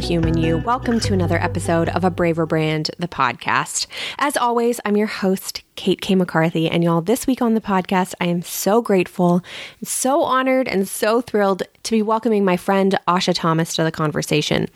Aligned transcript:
human 0.00 0.38
you. 0.38 0.56
Welcome 0.56 0.98
to 1.00 1.12
another 1.12 1.36
episode 1.36 1.90
of 1.90 2.04
A 2.04 2.10
Braver 2.10 2.46
Brand, 2.46 2.90
the 2.98 3.06
podcast. 3.06 3.86
As 4.18 4.36
always, 4.36 4.80
I'm 4.84 4.96
your 4.96 5.06
host, 5.06 5.59
Kate 5.80 6.02
K. 6.02 6.14
McCarthy. 6.14 6.68
And 6.68 6.84
y'all, 6.84 7.00
this 7.00 7.26
week 7.26 7.40
on 7.40 7.54
the 7.54 7.60
podcast, 7.62 8.12
I 8.20 8.26
am 8.26 8.42
so 8.42 8.82
grateful, 8.82 9.42
so 9.82 10.22
honored, 10.22 10.68
and 10.68 10.86
so 10.86 11.22
thrilled 11.22 11.62
to 11.84 11.90
be 11.90 12.02
welcoming 12.02 12.44
my 12.44 12.58
friend 12.58 12.98
Asha 13.08 13.32
Thomas 13.34 13.74
to 13.76 13.82
the 13.82 13.90
conversation. 13.90 14.66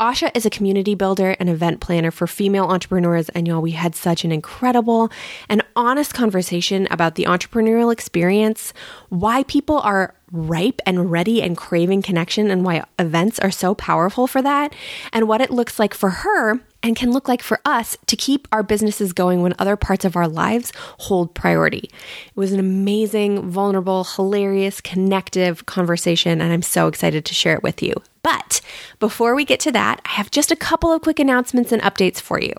Asha 0.00 0.34
is 0.34 0.46
a 0.46 0.50
community 0.50 0.94
builder 0.94 1.36
and 1.38 1.50
event 1.50 1.80
planner 1.80 2.10
for 2.10 2.26
female 2.26 2.64
entrepreneurs. 2.64 3.28
And 3.28 3.46
y'all, 3.46 3.60
we 3.60 3.72
had 3.72 3.94
such 3.94 4.24
an 4.24 4.32
incredible 4.32 5.10
and 5.50 5.60
honest 5.76 6.14
conversation 6.14 6.88
about 6.90 7.16
the 7.16 7.24
entrepreneurial 7.24 7.92
experience, 7.92 8.72
why 9.10 9.42
people 9.42 9.80
are 9.80 10.14
ripe 10.32 10.80
and 10.86 11.10
ready 11.10 11.42
and 11.42 11.54
craving 11.54 12.00
connection, 12.00 12.50
and 12.50 12.64
why 12.64 12.82
events 12.98 13.38
are 13.40 13.50
so 13.50 13.74
powerful 13.74 14.26
for 14.26 14.40
that, 14.40 14.74
and 15.12 15.28
what 15.28 15.42
it 15.42 15.50
looks 15.50 15.78
like 15.78 15.92
for 15.92 16.08
her 16.08 16.62
and 16.86 16.94
can 16.94 17.10
look 17.10 17.26
like 17.26 17.42
for 17.42 17.60
us 17.64 17.98
to 18.06 18.16
keep 18.16 18.46
our 18.52 18.62
businesses 18.62 19.12
going 19.12 19.42
when 19.42 19.54
other 19.58 19.74
parts 19.74 20.04
of 20.04 20.14
our 20.14 20.28
lives 20.28 20.72
hold 20.98 21.34
priority. 21.34 21.90
It 22.28 22.36
was 22.36 22.52
an 22.52 22.60
amazing, 22.60 23.50
vulnerable, 23.50 24.04
hilarious, 24.04 24.80
connective 24.80 25.66
conversation, 25.66 26.40
and 26.40 26.52
I'm 26.52 26.62
so 26.62 26.86
excited 26.86 27.24
to 27.24 27.34
share 27.34 27.54
it 27.54 27.64
with 27.64 27.82
you. 27.82 27.92
But 28.22 28.60
before 29.00 29.34
we 29.34 29.44
get 29.44 29.58
to 29.60 29.72
that, 29.72 30.00
I 30.04 30.10
have 30.10 30.30
just 30.30 30.52
a 30.52 30.56
couple 30.56 30.92
of 30.92 31.02
quick 31.02 31.18
announcements 31.18 31.72
and 31.72 31.82
updates 31.82 32.20
for 32.20 32.40
you. 32.40 32.52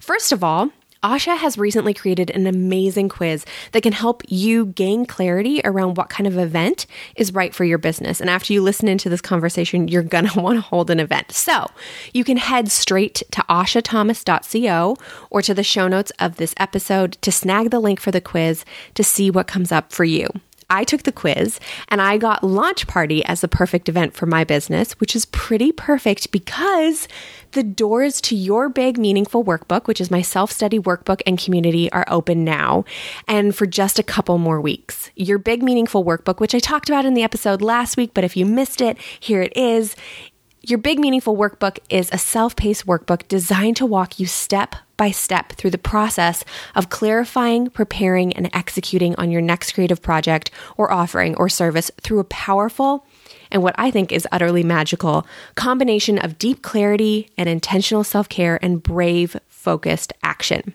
First 0.00 0.32
of 0.32 0.42
all, 0.42 0.70
Asha 1.02 1.36
has 1.36 1.58
recently 1.58 1.94
created 1.94 2.30
an 2.30 2.46
amazing 2.46 3.08
quiz 3.08 3.44
that 3.72 3.82
can 3.82 3.92
help 3.92 4.22
you 4.28 4.66
gain 4.66 5.06
clarity 5.06 5.60
around 5.64 5.96
what 5.96 6.08
kind 6.08 6.26
of 6.26 6.38
event 6.38 6.86
is 7.16 7.34
right 7.34 7.54
for 7.54 7.64
your 7.64 7.78
business. 7.78 8.20
And 8.20 8.30
after 8.30 8.52
you 8.52 8.62
listen 8.62 8.88
into 8.88 9.08
this 9.08 9.20
conversation, 9.20 9.88
you're 9.88 10.02
going 10.02 10.26
to 10.28 10.40
want 10.40 10.56
to 10.56 10.62
hold 10.62 10.90
an 10.90 11.00
event. 11.00 11.32
So 11.32 11.70
you 12.12 12.24
can 12.24 12.36
head 12.36 12.70
straight 12.70 13.22
to 13.30 13.42
ashathomas.co 13.42 14.96
or 15.30 15.42
to 15.42 15.54
the 15.54 15.62
show 15.62 15.88
notes 15.88 16.12
of 16.18 16.36
this 16.36 16.54
episode 16.58 17.12
to 17.22 17.30
snag 17.30 17.70
the 17.70 17.80
link 17.80 18.00
for 18.00 18.10
the 18.10 18.20
quiz 18.20 18.64
to 18.94 19.04
see 19.04 19.30
what 19.30 19.46
comes 19.46 19.72
up 19.72 19.92
for 19.92 20.04
you. 20.04 20.28
I 20.68 20.84
took 20.84 21.04
the 21.04 21.12
quiz 21.12 21.60
and 21.88 22.02
I 22.02 22.18
got 22.18 22.42
Launch 22.42 22.86
Party 22.86 23.24
as 23.24 23.40
the 23.40 23.48
perfect 23.48 23.88
event 23.88 24.14
for 24.14 24.26
my 24.26 24.44
business, 24.44 24.92
which 24.94 25.14
is 25.14 25.26
pretty 25.26 25.70
perfect 25.70 26.32
because 26.32 27.06
the 27.52 27.62
doors 27.62 28.20
to 28.22 28.36
your 28.36 28.68
big 28.68 28.98
meaningful 28.98 29.44
workbook, 29.44 29.86
which 29.86 30.00
is 30.00 30.10
my 30.10 30.22
self 30.22 30.50
study 30.50 30.78
workbook 30.78 31.22
and 31.26 31.38
community, 31.38 31.90
are 31.92 32.04
open 32.08 32.44
now 32.44 32.84
and 33.28 33.54
for 33.54 33.66
just 33.66 33.98
a 33.98 34.02
couple 34.02 34.38
more 34.38 34.60
weeks. 34.60 35.10
Your 35.14 35.38
big 35.38 35.62
meaningful 35.62 36.04
workbook, 36.04 36.40
which 36.40 36.54
I 36.54 36.58
talked 36.58 36.88
about 36.88 37.04
in 37.04 37.14
the 37.14 37.22
episode 37.22 37.62
last 37.62 37.96
week, 37.96 38.10
but 38.12 38.24
if 38.24 38.36
you 38.36 38.44
missed 38.44 38.80
it, 38.80 38.98
here 39.20 39.42
it 39.42 39.56
is. 39.56 39.94
Your 40.68 40.78
Big 40.78 40.98
Meaningful 40.98 41.36
Workbook 41.36 41.78
is 41.90 42.10
a 42.10 42.18
self 42.18 42.56
paced 42.56 42.86
workbook 42.86 43.28
designed 43.28 43.76
to 43.76 43.86
walk 43.86 44.18
you 44.18 44.26
step 44.26 44.74
by 44.96 45.12
step 45.12 45.52
through 45.52 45.70
the 45.70 45.78
process 45.78 46.44
of 46.74 46.90
clarifying, 46.90 47.70
preparing, 47.70 48.32
and 48.32 48.50
executing 48.52 49.14
on 49.14 49.30
your 49.30 49.40
next 49.40 49.74
creative 49.74 50.02
project 50.02 50.50
or 50.76 50.90
offering 50.90 51.36
or 51.36 51.48
service 51.48 51.92
through 52.00 52.18
a 52.18 52.24
powerful 52.24 53.06
and 53.52 53.62
what 53.62 53.76
I 53.78 53.92
think 53.92 54.10
is 54.10 54.26
utterly 54.32 54.64
magical 54.64 55.24
combination 55.54 56.18
of 56.18 56.36
deep 56.36 56.62
clarity 56.62 57.30
and 57.38 57.48
intentional 57.48 58.02
self 58.02 58.28
care 58.28 58.58
and 58.60 58.82
brave, 58.82 59.36
focused 59.46 60.14
action. 60.24 60.74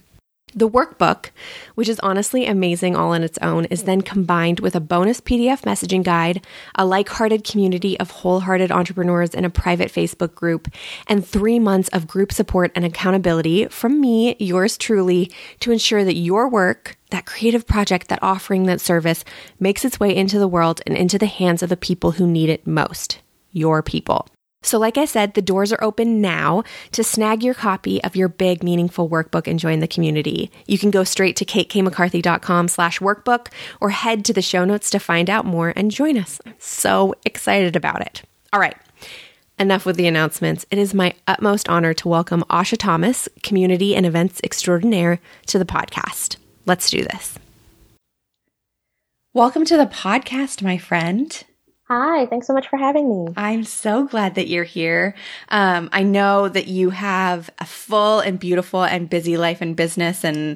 The 0.54 0.70
workbook, 0.70 1.30
which 1.76 1.88
is 1.88 2.00
honestly 2.02 2.46
amazing 2.46 2.96
all 2.96 3.14
on 3.14 3.24
its 3.24 3.38
own, 3.42 3.66
is 3.66 3.84
then 3.84 4.02
combined 4.02 4.60
with 4.60 4.76
a 4.76 4.82
bonus 4.82 5.22
PDF 5.22 5.62
messaging 5.62 6.04
guide, 6.04 6.46
a 6.76 6.86
like 6.86 7.08
hearted 7.08 7.46
community 7.46 7.98
of 8.00 8.12
wholehearted 8.12 8.70
entrepreneurs 8.70 9.34
in 9.34 9.46
a 9.46 9.50
private 9.50 9.92
Facebook 9.92 10.36
group, 10.36 10.68
and 11.08 11.26
three 11.26 11.58
months 11.58 11.88
of 11.90 12.06
group 12.06 12.34
support 12.34 12.72
and 12.76 12.84
accountability 12.84 13.68
from 13.68 14.02
me, 14.02 14.36
yours 14.40 14.78
truly, 14.78 15.32
to 15.62 15.72
ensure 15.72 16.04
that 16.04 16.18
your 16.18 16.50
work, 16.50 16.98
that 17.12 17.26
creative 17.26 17.66
project, 17.66 18.10
that 18.10 18.22
offering, 18.22 18.66
that 18.66 18.82
service 18.82 19.24
makes 19.58 19.86
its 19.86 20.02
way 20.02 20.14
into 20.14 20.38
the 20.38 20.50
world 20.50 20.82
and 20.86 20.98
into 20.98 21.18
the 21.18 21.28
hands 21.28 21.64
of 21.64 21.70
the 21.70 21.78
people 21.78 22.12
who 22.12 22.28
need 22.28 22.50
it 22.50 22.68
most 22.68 23.20
your 23.54 23.82
people. 23.82 24.28
So, 24.64 24.78
like 24.78 24.98
I 24.98 25.06
said, 25.06 25.34
the 25.34 25.42
doors 25.42 25.74
are 25.74 25.84
open 25.84 26.22
now 26.22 26.64
to 26.92 27.04
snag 27.04 27.44
your 27.44 27.56
copy 27.56 28.04
of 28.04 28.16
your 28.16 28.28
big, 28.28 28.64
meaningful 28.64 29.10
workbook 29.10 29.48
and 29.48 29.60
join 29.60 29.80
the 29.80 29.88
community. 29.88 30.52
You 30.68 30.78
can 30.78 30.92
go 30.92 31.04
straight 31.04 31.36
to 31.38 31.46
katekmccarthy.com 31.46 32.68
slash 32.68 33.00
workbook 33.00 33.48
or 33.80 33.90
head 33.90 34.24
to 34.26 34.34
the 34.34 34.42
show 34.42 34.64
notes 34.64 34.92
to 34.92 35.00
find 35.00 35.32
out 35.32 35.46
more 35.46 35.74
and 35.76 35.90
join 35.90 36.16
us. 36.16 36.40
I'm 36.46 36.54
so 36.60 37.16
excited 37.26 37.76
about 37.76 38.02
it. 38.02 38.22
All 38.54 38.60
right. 38.60 38.78
Enough 39.58 39.86
with 39.86 39.96
the 39.96 40.08
announcements. 40.08 40.66
It 40.70 40.78
is 40.78 40.94
my 40.94 41.16
utmost 41.28 41.68
honor 41.68 41.96
to 41.96 42.08
welcome 42.08 42.44
Asha 42.50 42.78
Thomas, 42.78 43.28
community 43.42 43.96
and 43.96 44.06
events 44.06 44.42
extraordinaire, 44.44 45.20
to 45.48 45.58
the 45.58 45.66
podcast. 45.66 46.38
Let's 46.68 46.90
do 46.92 47.04
this. 47.04 47.38
Welcome 49.34 49.66
to 49.66 49.78
the 49.78 49.86
podcast, 49.86 50.62
my 50.62 50.78
friend. 50.78 51.44
Hi, 51.94 52.26
thanks 52.28 52.48
so 52.48 52.54
much 52.54 52.70
for 52.70 52.78
having 52.78 53.10
me. 53.10 53.34
I'm 53.36 53.66
so 53.66 54.06
glad 54.06 54.36
that 54.36 54.48
you're 54.48 54.64
here. 54.64 55.14
Um, 55.50 55.90
I 55.92 56.04
know 56.04 56.48
that 56.48 56.68
you 56.68 56.92
have 56.92 57.50
a 57.60 57.66
full 57.66 58.22
and 58.22 58.40
beautiful 58.40 58.82
and 58.82 59.10
busy 59.10 59.36
life 59.36 59.60
and 59.60 59.76
business 59.76 60.24
and 60.24 60.56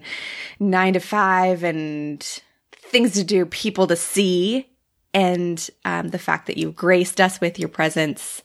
nine 0.62 0.94
to 0.94 1.02
five 1.02 1.62
and 1.62 2.24
things 2.72 3.16
to 3.16 3.26
do, 3.26 3.46
people 3.48 3.86
to 3.88 3.98
see. 3.98 4.70
And 5.14 5.70
um, 5.84 6.08
the 6.08 6.20
fact 6.20 6.48
that 6.48 6.56
you've 6.56 6.78
graced 6.78 7.20
us 7.20 7.42
with 7.42 7.60
your 7.60 7.68
presence 7.68 8.42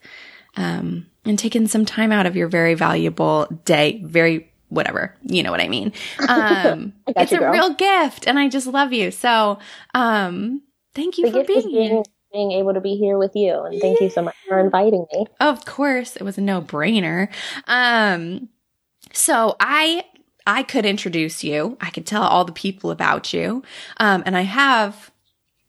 um, 0.57 1.07
and 1.25 1.39
taken 1.39 1.69
some 1.69 1.85
time 1.85 2.11
out 2.11 2.27
of 2.27 2.35
your 2.35 2.49
very 2.49 2.75
valuable 2.75 3.47
day, 3.65 4.03
very 4.05 4.51
whatever, 4.69 5.17
you 5.23 5.45
know 5.45 5.53
what 5.53 5.61
I 5.61 5.69
mean. 5.69 5.93
Um, 6.29 6.95
it's 7.07 7.31
you, 7.31 7.41
a 7.41 7.53
real 7.53 7.73
gift, 7.73 8.27
and 8.27 8.37
I 8.37 8.49
just 8.49 8.67
love 8.67 8.93
you. 8.93 9.13
So, 9.13 9.61
um, 9.95 10.63
thank 10.93 11.19
you 11.19 11.31
the 11.31 11.33
for 11.33 11.45
being 11.45 11.71
here 11.71 12.03
being 12.33 12.53
able 12.53 12.75
to 12.75 12.81
be 12.81 12.97
here 12.97 13.19
with 13.19 13.33
you. 13.35 13.63
And 13.63 13.81
thank 13.81 14.01
yeah. 14.01 14.05
you 14.05 14.11
so 14.11 14.23
much 14.23 14.37
for 14.49 14.59
inviting 14.59 15.07
me. 15.13 15.27
Of 15.41 15.65
course, 15.65 16.17
it 16.17 16.23
was 16.23 16.39
a 16.39 16.41
no 16.43 16.63
brainer. 16.63 17.29
Um, 17.67 18.49
so 19.13 19.57
I 19.61 20.05
I 20.47 20.63
could 20.63 20.87
introduce 20.87 21.45
you. 21.45 21.77
I 21.81 21.91
could 21.91 22.07
tell 22.07 22.23
all 22.23 22.45
the 22.45 22.53
people 22.53 22.91
about 22.91 23.33
you. 23.33 23.63
Um, 23.99 24.23
and 24.27 24.37
I 24.37 24.43
have 24.43 25.11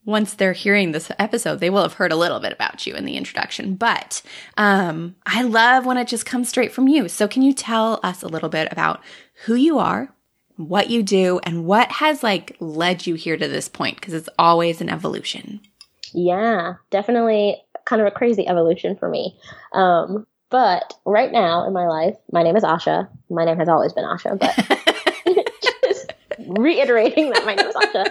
once 0.04 0.34
they're 0.34 0.52
hearing 0.52 0.90
this 0.92 1.12
episode, 1.18 1.60
they 1.60 1.70
will 1.70 1.82
have 1.82 1.94
heard 1.94 2.12
a 2.12 2.16
little 2.16 2.40
bit 2.40 2.52
about 2.52 2.86
you 2.86 2.94
in 2.94 3.04
the 3.04 3.16
introduction. 3.16 3.76
But 3.76 4.22
um, 4.56 5.14
I 5.26 5.42
love 5.42 5.86
when 5.86 5.96
it 5.96 6.08
just 6.08 6.26
comes 6.26 6.48
straight 6.48 6.72
from 6.72 6.88
you. 6.88 7.08
So 7.08 7.28
can 7.28 7.42
you 7.42 7.52
tell 7.52 8.00
us 8.02 8.22
a 8.22 8.28
little 8.28 8.48
bit 8.48 8.68
about 8.72 9.00
who 9.44 9.54
you 9.54 9.78
are, 9.78 10.12
what 10.56 10.90
you 10.90 11.02
do, 11.02 11.38
and 11.44 11.64
what 11.64 11.92
has 11.92 12.22
like 12.22 12.56
led 12.58 13.06
you 13.06 13.14
here 13.14 13.36
to 13.36 13.46
this 13.46 13.68
point? 13.68 14.00
Because 14.00 14.14
it's 14.14 14.28
always 14.38 14.80
an 14.80 14.88
evolution. 14.88 15.60
Yeah, 16.14 16.74
definitely 16.90 17.62
kind 17.84 18.00
of 18.00 18.08
a 18.08 18.10
crazy 18.10 18.46
evolution 18.46 18.96
for 18.96 19.08
me. 19.08 19.38
Um, 19.72 20.26
but 20.50 20.94
right 21.06 21.32
now 21.32 21.66
in 21.66 21.72
my 21.72 21.86
life, 21.86 22.16
my 22.30 22.42
name 22.42 22.56
is 22.56 22.62
Asha. 22.62 23.08
My 23.30 23.44
name 23.44 23.56
has 23.56 23.68
always 23.68 23.92
been 23.92 24.04
Asha, 24.04 24.38
but 24.38 24.54
just 25.82 26.12
reiterating 26.46 27.30
that 27.30 27.44
my 27.46 27.54
name 27.54 27.66
is 27.66 27.74
Asha. 27.74 28.06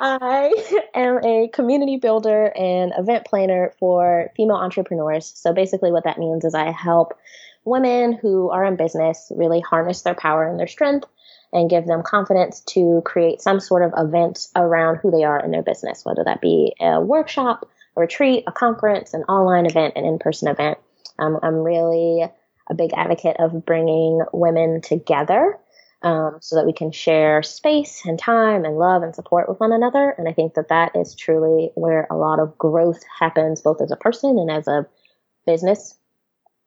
I 0.00 0.54
am 0.94 1.18
a 1.24 1.48
community 1.52 1.96
builder 1.96 2.52
and 2.56 2.92
event 2.96 3.26
planner 3.26 3.74
for 3.80 4.30
female 4.36 4.56
entrepreneurs. 4.56 5.32
So 5.34 5.52
basically, 5.52 5.90
what 5.90 6.04
that 6.04 6.18
means 6.18 6.44
is 6.44 6.54
I 6.54 6.70
help 6.70 7.18
women 7.64 8.12
who 8.12 8.48
are 8.50 8.64
in 8.64 8.76
business 8.76 9.30
really 9.34 9.60
harness 9.60 10.02
their 10.02 10.14
power 10.14 10.48
and 10.48 10.58
their 10.58 10.68
strength 10.68 11.06
and 11.52 11.70
give 11.70 11.86
them 11.86 12.02
confidence 12.02 12.60
to 12.60 13.02
create 13.04 13.40
some 13.40 13.60
sort 13.60 13.82
of 13.82 13.92
event 13.96 14.48
around 14.54 14.96
who 14.96 15.10
they 15.10 15.24
are 15.24 15.40
in 15.40 15.50
their 15.50 15.62
business, 15.62 16.04
whether 16.04 16.24
that 16.24 16.40
be 16.40 16.74
a 16.80 17.00
workshop, 17.00 17.68
a 17.96 18.00
retreat, 18.00 18.44
a 18.46 18.52
conference, 18.52 19.14
an 19.14 19.22
online 19.22 19.66
event, 19.66 19.94
an 19.96 20.04
in-person 20.04 20.48
event. 20.48 20.78
Um, 21.18 21.38
I'm 21.42 21.56
really 21.56 22.24
a 22.70 22.74
big 22.74 22.90
advocate 22.94 23.36
of 23.38 23.64
bringing 23.64 24.20
women 24.32 24.80
together 24.82 25.58
um, 26.02 26.36
so 26.40 26.56
that 26.56 26.66
we 26.66 26.72
can 26.72 26.92
share 26.92 27.42
space 27.42 28.02
and 28.04 28.18
time 28.18 28.64
and 28.64 28.76
love 28.76 29.02
and 29.02 29.14
support 29.14 29.48
with 29.48 29.58
one 29.58 29.72
another. 29.72 30.14
And 30.16 30.28
I 30.28 30.32
think 30.32 30.54
that 30.54 30.68
that 30.68 30.94
is 30.94 31.14
truly 31.14 31.70
where 31.74 32.06
a 32.10 32.16
lot 32.16 32.38
of 32.38 32.56
growth 32.56 33.02
happens, 33.18 33.62
both 33.62 33.80
as 33.80 33.90
a 33.90 33.96
person 33.96 34.38
and 34.38 34.50
as 34.50 34.68
a 34.68 34.86
business 35.46 35.98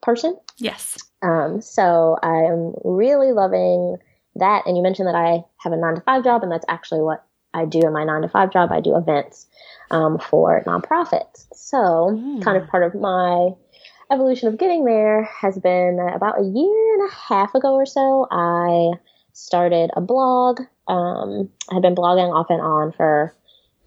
person. 0.02 0.38
Yes. 0.58 0.98
Um, 1.22 1.62
so 1.62 2.18
I'm 2.22 2.74
really 2.84 3.32
loving 3.32 3.98
that. 4.36 4.64
And 4.66 4.78
you 4.78 4.84
mentioned 4.84 5.08
that 5.08 5.16
I 5.16 5.44
have 5.58 5.74
a 5.74 5.78
nine 5.78 5.96
to 5.96 6.02
five 6.02 6.24
job, 6.24 6.44
and 6.44 6.52
that's 6.52 6.66
actually 6.68 7.02
what 7.02 7.24
I 7.54 7.66
do 7.66 7.82
in 7.82 7.94
my 7.94 8.04
nine 8.04 8.22
to 8.22 8.30
five 8.30 8.52
job. 8.52 8.72
I 8.72 8.80
do 8.80 8.96
events 8.96 9.48
um, 9.90 10.20
for 10.20 10.64
nonprofits. 10.66 11.48
So, 11.54 11.78
mm. 11.78 12.44
kind 12.44 12.58
of 12.58 12.68
part 12.68 12.84
of 12.84 13.00
my 13.00 13.52
evolution 14.12 14.50
of 14.50 14.58
getting 14.58 14.86
there 14.86 15.24
has 15.24 15.58
been 15.58 16.00
about 16.14 16.40
a 16.40 16.44
year 16.44 16.94
and 16.96 17.10
a 17.10 17.14
half 17.14 17.56
ago 17.56 17.74
or 17.74 17.86
so. 17.86 18.28
I 18.30 18.98
started 19.34 19.92
a 19.96 20.02
blog. 20.02 20.62
Um, 20.88 21.50
I 21.70 21.76
had 21.76 21.82
been 21.82 21.96
blogging 21.96 22.34
off 22.34 22.48
and 22.50 22.62
on 22.62 22.92
for 22.92 23.34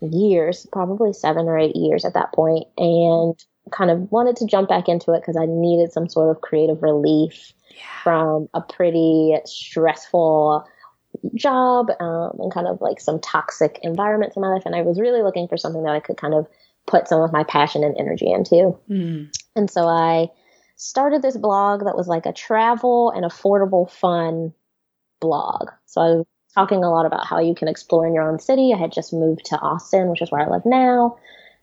years, 0.01 0.67
probably 0.73 1.13
seven 1.13 1.47
or 1.47 1.59
eight 1.59 1.77
years 1.77 2.05
at 2.05 2.15
that 2.15 2.33
point, 2.33 2.67
and 2.79 3.35
kind 3.71 3.91
of 3.91 4.11
wanted 4.13 4.37
to 4.37 4.47
jump 4.47 4.69
back 4.69 4.89
into 4.89 5.13
it 5.13 5.21
because 5.21 5.37
I 5.37 5.47
needed 5.47 5.93
some 5.93 6.09
sort 6.09 6.35
of 6.35 6.43
creative 6.43 6.83
relief 6.83 7.53
yeah. 7.71 8.03
from 8.03 8.49
a 8.55 8.61
pretty 8.61 9.37
stressful 9.45 10.67
job 11.35 11.91
um, 12.01 12.33
and 12.39 12.53
kind 12.53 12.67
of 12.67 12.81
like 12.81 13.01
some 13.01 13.21
toxic 13.21 13.79
environments 13.83 14.37
in 14.37 14.43
my 14.43 14.49
life. 14.49 14.63
And 14.67 14.75
I 14.75 14.83
was 14.83 15.01
really 15.01 15.23
looking 15.23 15.49
for 15.49 15.57
something 15.57 15.83
that 15.85 15.95
I 15.95 16.01
could 16.01 16.17
kind 16.17 16.35
of 16.35 16.47
put 16.87 17.09
some 17.09 17.23
of 17.23 17.33
my 17.33 17.45
passion 17.45 17.85
and 17.85 17.97
energy 17.99 18.31
into. 18.31 18.77
Mm. 18.91 19.35
And 19.57 19.71
so 19.71 19.87
I 19.87 20.29
started 20.77 21.23
this 21.23 21.37
blog 21.37 21.85
that 21.85 21.97
was 21.97 22.09
like 22.09 22.27
a 22.27 22.33
travel 22.33 23.11
and 23.11 23.25
affordable 23.25 23.91
fun 23.91 24.53
blog. 25.21 25.71
So 25.87 26.01
I 26.01 26.05
was 26.11 26.27
talking 26.55 26.85
a 26.85 26.91
lot 26.91 27.07
about 27.07 27.27
how 27.27 27.39
you 27.39 27.55
can 27.55 27.69
explore 27.69 28.07
in 28.07 28.15
your 28.15 28.29
own 28.29 28.39
city. 28.39 28.73
I 28.75 28.79
had 28.79 28.93
just 28.93 29.13
moved 29.13 29.47
to 29.47 29.59
Austin, 29.59 30.11
which 30.11 30.23
is 30.23 30.31
where 30.31 30.43
I 30.43 30.51
live 30.51 30.67
now. 30.67 31.17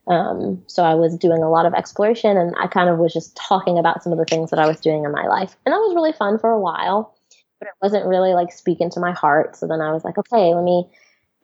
Um, 0.07 0.63
so 0.68 0.83
I 0.83 0.95
was 0.95 1.18
doing 1.18 1.44
a 1.44 1.50
lot 1.50 1.65
of 1.65 1.74
exploration 1.74 2.36
and 2.36 2.56
I 2.59 2.68
kind 2.68 2.89
of 2.89 2.98
was 2.98 3.13
just 3.13 3.36
talking 3.36 3.77
about 3.77 4.03
some 4.03 4.12
of 4.12 4.18
the 4.18 4.25
things 4.25 4.50
that 4.50 4.59
I 4.59 4.68
was 4.68 4.80
doing 4.80 5.03
in 5.03 5.12
my 5.12 5.27
life. 5.27 5.56
And 5.65 5.74
that 5.74 5.77
was 5.77 5.95
really 5.95 6.13
fun 6.13 6.39
for 6.39 6.50
a 6.50 6.59
while, 6.59 7.15
but 7.59 7.68
it 7.68 7.74
wasn't 7.81 8.07
really 8.07 8.33
like 8.33 8.51
speaking 8.51 8.89
to 8.92 9.00
my 9.00 9.12
heart. 9.12 9.56
So 9.56 9.68
then 9.68 9.80
I 9.80 9.92
was 9.92 10.03
like, 10.03 10.18
okay, 10.18 10.53
let 10.53 10.63
me 10.63 10.89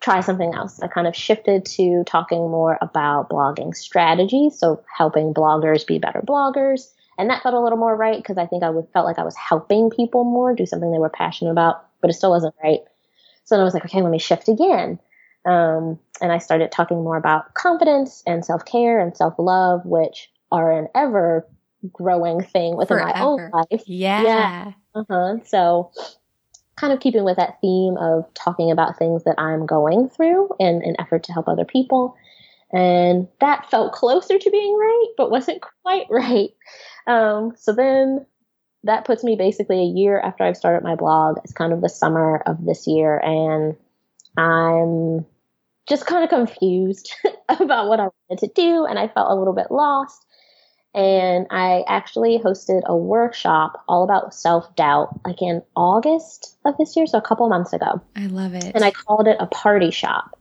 try 0.00 0.20
something 0.20 0.54
else. 0.54 0.80
I 0.80 0.88
kind 0.88 1.06
of 1.06 1.16
shifted 1.16 1.64
to 1.66 2.04
talking 2.04 2.50
more 2.50 2.78
about 2.80 3.30
blogging 3.30 3.74
strategy. 3.74 4.50
So 4.50 4.82
helping 4.96 5.34
bloggers 5.34 5.86
be 5.86 5.98
better 5.98 6.20
bloggers. 6.20 6.90
And 7.16 7.30
that 7.30 7.42
felt 7.42 7.54
a 7.54 7.60
little 7.60 7.78
more 7.78 7.96
right 7.96 8.16
because 8.16 8.38
I 8.38 8.46
think 8.46 8.62
I 8.62 8.70
would, 8.70 8.86
felt 8.92 9.06
like 9.06 9.18
I 9.18 9.24
was 9.24 9.36
helping 9.36 9.90
people 9.90 10.24
more 10.24 10.54
do 10.54 10.66
something 10.66 10.92
they 10.92 10.98
were 10.98 11.08
passionate 11.08 11.50
about, 11.50 11.84
but 12.00 12.10
it 12.10 12.14
still 12.14 12.30
wasn't 12.30 12.54
right. 12.62 12.80
So 13.44 13.54
then 13.54 13.60
I 13.60 13.64
was 13.64 13.74
like, 13.74 13.84
okay, 13.86 14.02
let 14.02 14.10
me 14.10 14.18
shift 14.18 14.48
again. 14.48 15.00
Um, 15.44 15.98
and 16.20 16.32
I 16.32 16.38
started 16.38 16.72
talking 16.72 17.02
more 17.02 17.16
about 17.16 17.54
confidence 17.54 18.22
and 18.26 18.44
self 18.44 18.64
care 18.64 19.00
and 19.00 19.16
self 19.16 19.34
love, 19.38 19.84
which 19.84 20.30
are 20.50 20.72
an 20.72 20.88
ever 20.94 21.46
growing 21.92 22.42
thing 22.42 22.76
within 22.76 22.98
Forever. 22.98 23.12
my 23.14 23.20
own 23.20 23.50
life. 23.50 23.82
Yeah. 23.86 24.22
yeah. 24.22 24.72
Uh 24.94 25.04
huh. 25.08 25.36
So, 25.44 25.90
kind 26.76 26.92
of 26.92 27.00
keeping 27.00 27.24
with 27.24 27.36
that 27.36 27.58
theme 27.60 27.96
of 27.98 28.24
talking 28.34 28.70
about 28.70 28.98
things 28.98 29.24
that 29.24 29.34
I'm 29.38 29.66
going 29.66 30.08
through 30.08 30.50
in 30.58 30.82
an 30.82 30.96
effort 30.98 31.24
to 31.24 31.32
help 31.32 31.48
other 31.48 31.64
people. 31.64 32.16
And 32.72 33.26
that 33.40 33.70
felt 33.70 33.92
closer 33.92 34.38
to 34.38 34.50
being 34.50 34.76
right, 34.76 35.08
but 35.16 35.30
wasn't 35.30 35.64
quite 35.82 36.06
right. 36.10 36.50
Um, 37.06 37.54
so 37.56 37.72
then 37.72 38.26
that 38.84 39.04
puts 39.04 39.24
me 39.24 39.36
basically 39.36 39.80
a 39.80 39.92
year 39.98 40.20
after 40.20 40.44
I've 40.44 40.56
started 40.56 40.84
my 40.84 40.94
blog. 40.94 41.38
It's 41.42 41.52
kind 41.52 41.72
of 41.72 41.80
the 41.80 41.88
summer 41.88 42.42
of 42.46 42.64
this 42.64 42.86
year, 42.86 43.18
and 43.18 43.76
I'm 44.38 45.26
just 45.88 46.06
kind 46.06 46.22
of 46.22 46.30
confused 46.30 47.12
about 47.48 47.88
what 47.88 48.00
I 48.00 48.08
wanted 48.28 48.46
to 48.46 48.52
do, 48.54 48.86
and 48.86 48.98
I 48.98 49.08
felt 49.08 49.30
a 49.30 49.34
little 49.34 49.54
bit 49.54 49.70
lost. 49.70 50.24
And 50.94 51.46
I 51.50 51.84
actually 51.86 52.38
hosted 52.38 52.82
a 52.86 52.96
workshop 52.96 53.84
all 53.88 54.04
about 54.04 54.34
self 54.34 54.74
doubt, 54.74 55.20
like 55.26 55.42
in 55.42 55.62
August 55.76 56.56
of 56.64 56.76
this 56.78 56.96
year, 56.96 57.06
so 57.06 57.18
a 57.18 57.22
couple 57.22 57.48
months 57.48 57.72
ago. 57.72 58.00
I 58.16 58.26
love 58.26 58.54
it. 58.54 58.72
And 58.74 58.84
I 58.84 58.90
called 58.90 59.28
it 59.28 59.36
a 59.38 59.46
party 59.46 59.90
shop. 59.90 60.38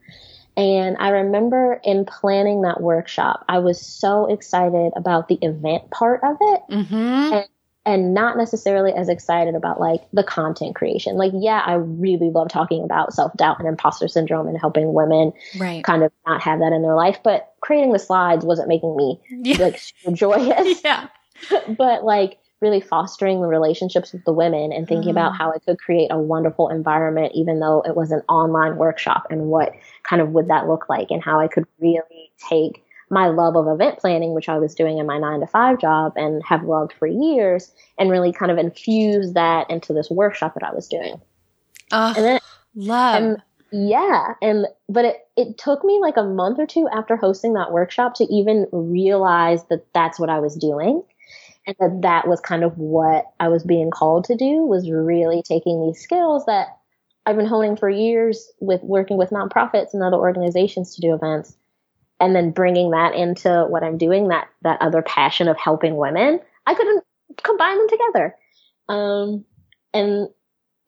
And 0.55 0.97
I 0.99 1.09
remember 1.09 1.79
in 1.83 2.05
planning 2.05 2.63
that 2.63 2.81
workshop, 2.81 3.45
I 3.47 3.59
was 3.59 3.79
so 3.79 4.25
excited 4.25 4.91
about 4.95 5.27
the 5.27 5.37
event 5.41 5.91
part 5.91 6.21
of 6.23 6.37
it. 6.39 6.61
Mm-hmm. 6.71 7.33
And 7.33 7.45
and 7.87 8.13
not 8.13 8.35
necessarily 8.35 8.91
as 8.91 9.07
excited 9.07 9.55
about 9.55 9.79
like 9.79 10.01
the 10.11 10.23
content 10.23 10.75
creation. 10.75 11.15
Like, 11.15 11.31
yeah, 11.33 11.63
I 11.65 11.75
really 11.75 12.29
love 12.29 12.49
talking 12.49 12.83
about 12.83 13.13
self 13.13 13.31
doubt 13.37 13.59
and 13.59 13.67
imposter 13.67 14.09
syndrome 14.09 14.47
and 14.47 14.59
helping 14.59 14.93
women 14.93 15.31
right. 15.57 15.85
kind 15.85 16.03
of 16.03 16.11
not 16.27 16.41
have 16.41 16.59
that 16.59 16.73
in 16.73 16.81
their 16.81 16.95
life. 16.95 17.19
But 17.23 17.53
creating 17.61 17.93
the 17.93 17.99
slides 17.99 18.43
wasn't 18.43 18.67
making 18.67 18.93
me 18.97 19.21
yeah. 19.29 19.57
like 19.57 19.81
joyous. 20.13 20.81
yeah. 20.83 21.07
but 21.77 22.03
like 22.03 22.39
really 22.59 22.81
fostering 22.81 23.39
the 23.41 23.47
relationships 23.47 24.11
with 24.11 24.25
the 24.25 24.33
women 24.33 24.73
and 24.73 24.85
thinking 24.85 25.09
mm-hmm. 25.09 25.17
about 25.17 25.37
how 25.37 25.53
I 25.53 25.59
could 25.59 25.79
create 25.79 26.09
a 26.11 26.19
wonderful 26.19 26.67
environment, 26.67 27.31
even 27.35 27.61
though 27.61 27.83
it 27.87 27.95
was 27.95 28.11
an 28.11 28.21
online 28.27 28.75
workshop 28.75 29.27
and 29.29 29.43
what 29.43 29.71
kind 30.03 30.21
of 30.21 30.31
would 30.31 30.49
that 30.49 30.67
look 30.67 30.89
like 30.89 31.07
and 31.09 31.23
how 31.23 31.39
I 31.39 31.47
could 31.47 31.65
really 31.79 32.31
take 32.49 32.83
my 33.09 33.27
love 33.27 33.55
of 33.55 33.67
event 33.67 33.99
planning, 33.99 34.33
which 34.33 34.49
I 34.49 34.57
was 34.57 34.75
doing 34.75 34.97
in 34.97 35.05
my 35.05 35.17
nine 35.17 35.39
to 35.39 35.47
five 35.47 35.79
job 35.79 36.13
and 36.15 36.43
have 36.45 36.63
loved 36.63 36.93
for 36.93 37.07
years, 37.07 37.71
and 37.97 38.11
really 38.11 38.33
kind 38.33 38.51
of 38.51 38.57
infuse 38.57 39.33
that 39.33 39.69
into 39.69 39.93
this 39.93 40.09
workshop 40.09 40.53
that 40.55 40.63
I 40.63 40.73
was 40.73 40.87
doing. 40.87 41.19
Oh, 41.91 42.13
and 42.15 42.25
then, 42.25 42.39
love. 42.75 43.23
And 43.23 43.43
yeah. 43.71 44.33
And, 44.41 44.65
but 44.89 45.05
it, 45.05 45.27
it 45.35 45.57
took 45.57 45.83
me 45.83 45.99
like 46.01 46.17
a 46.17 46.23
month 46.23 46.59
or 46.59 46.65
two 46.65 46.87
after 46.93 47.15
hosting 47.15 47.53
that 47.53 47.71
workshop 47.71 48.15
to 48.15 48.23
even 48.25 48.67
realize 48.71 49.63
that 49.65 49.85
that's 49.93 50.19
what 50.19 50.29
I 50.29 50.39
was 50.39 50.55
doing. 50.55 51.03
And 51.65 51.75
that 51.79 52.01
that 52.01 52.27
was 52.27 52.39
kind 52.39 52.63
of 52.63 52.77
what 52.77 53.25
I 53.41 53.49
was 53.49 53.63
being 53.63 53.91
called 53.91 54.23
to 54.25 54.37
do 54.37 54.65
was 54.65 54.89
really 54.89 55.43
taking 55.43 55.85
these 55.85 56.01
skills 56.01 56.45
that 56.45 56.77
I've 57.25 57.35
been 57.35 57.45
honing 57.45 57.75
for 57.75 57.89
years 57.89 58.49
with 58.61 58.81
working 58.83 59.17
with 59.17 59.31
nonprofits 59.31 59.93
and 59.93 60.01
other 60.01 60.15
organizations 60.15 60.95
to 60.95 61.01
do 61.01 61.13
events 61.13 61.57
and 62.19 62.35
then 62.35 62.51
bringing 62.51 62.91
that 62.91 63.13
into 63.13 63.65
what 63.69 63.83
I'm 63.83 63.97
doing, 63.97 64.29
that 64.29 64.47
that 64.63 64.81
other 64.81 65.01
passion 65.01 65.47
of 65.47 65.57
helping 65.57 65.95
women, 65.95 66.39
I 66.65 66.73
couldn't 66.73 67.03
combine 67.43 67.77
them 67.77 67.89
together. 67.89 68.35
Um, 68.89 69.45
and 69.93 70.29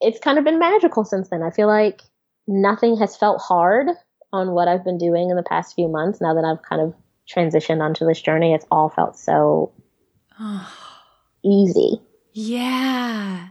it's 0.01 0.19
kind 0.19 0.37
of 0.37 0.43
been 0.43 0.59
magical 0.59 1.03
since 1.03 1.29
then. 1.29 1.43
I 1.43 1.51
feel 1.51 1.67
like 1.67 2.01
nothing 2.47 2.97
has 2.97 3.15
felt 3.15 3.41
hard 3.41 3.87
on 4.31 4.51
what 4.51 4.67
I've 4.67 4.83
been 4.83 4.97
doing 4.97 5.29
in 5.29 5.35
the 5.35 5.43
past 5.43 5.75
few 5.75 5.87
months. 5.87 6.21
Now 6.21 6.33
that 6.33 6.45
I've 6.45 6.61
kind 6.61 6.81
of 6.81 6.93
transitioned 7.29 7.81
onto 7.81 8.05
this 8.05 8.21
journey, 8.21 8.53
it's 8.53 8.65
all 8.71 8.89
felt 8.89 9.17
so 9.17 9.71
easy. 11.43 12.01
Yeah. 12.33 13.49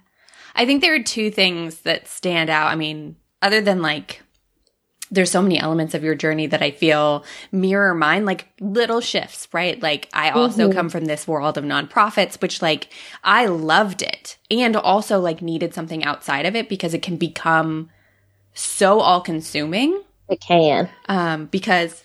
I 0.54 0.66
think 0.66 0.80
there 0.80 0.94
are 0.94 1.02
two 1.02 1.30
things 1.30 1.80
that 1.80 2.08
stand 2.08 2.50
out. 2.50 2.68
I 2.68 2.74
mean, 2.74 3.16
other 3.42 3.60
than 3.60 3.82
like 3.82 4.22
there's 5.10 5.30
so 5.30 5.42
many 5.42 5.58
elements 5.58 5.94
of 5.94 6.04
your 6.04 6.14
journey 6.14 6.46
that 6.46 6.62
I 6.62 6.70
feel 6.70 7.24
mirror 7.50 7.94
mine, 7.94 8.24
like 8.24 8.48
little 8.60 9.00
shifts, 9.00 9.48
right? 9.52 9.82
Like 9.82 10.08
I 10.12 10.30
also 10.30 10.64
mm-hmm. 10.64 10.76
come 10.76 10.88
from 10.88 11.06
this 11.06 11.26
world 11.26 11.56
of 11.56 11.64
nonprofits, 11.64 12.40
which 12.40 12.60
like 12.60 12.92
I 13.24 13.46
loved 13.46 14.02
it 14.02 14.36
and 14.50 14.76
also 14.76 15.18
like 15.18 15.40
needed 15.40 15.74
something 15.74 16.04
outside 16.04 16.46
of 16.46 16.54
it 16.54 16.68
because 16.68 16.94
it 16.94 17.02
can 17.02 17.16
become 17.16 17.90
so 18.54 19.00
all 19.00 19.20
consuming. 19.20 20.02
It 20.28 20.40
can. 20.40 20.90
Um, 21.08 21.46
because 21.46 22.02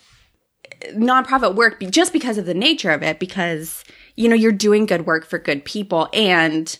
nonprofit 0.91 1.55
work, 1.55 1.81
just 1.89 2.13
because 2.13 2.37
of 2.37 2.45
the 2.45 2.53
nature 2.53 2.91
of 2.91 3.03
it, 3.03 3.19
because, 3.19 3.83
you 4.15 4.29
know, 4.29 4.35
you're 4.35 4.51
doing 4.51 4.85
good 4.85 5.05
work 5.05 5.25
for 5.25 5.39
good 5.39 5.65
people 5.65 6.09
and 6.13 6.79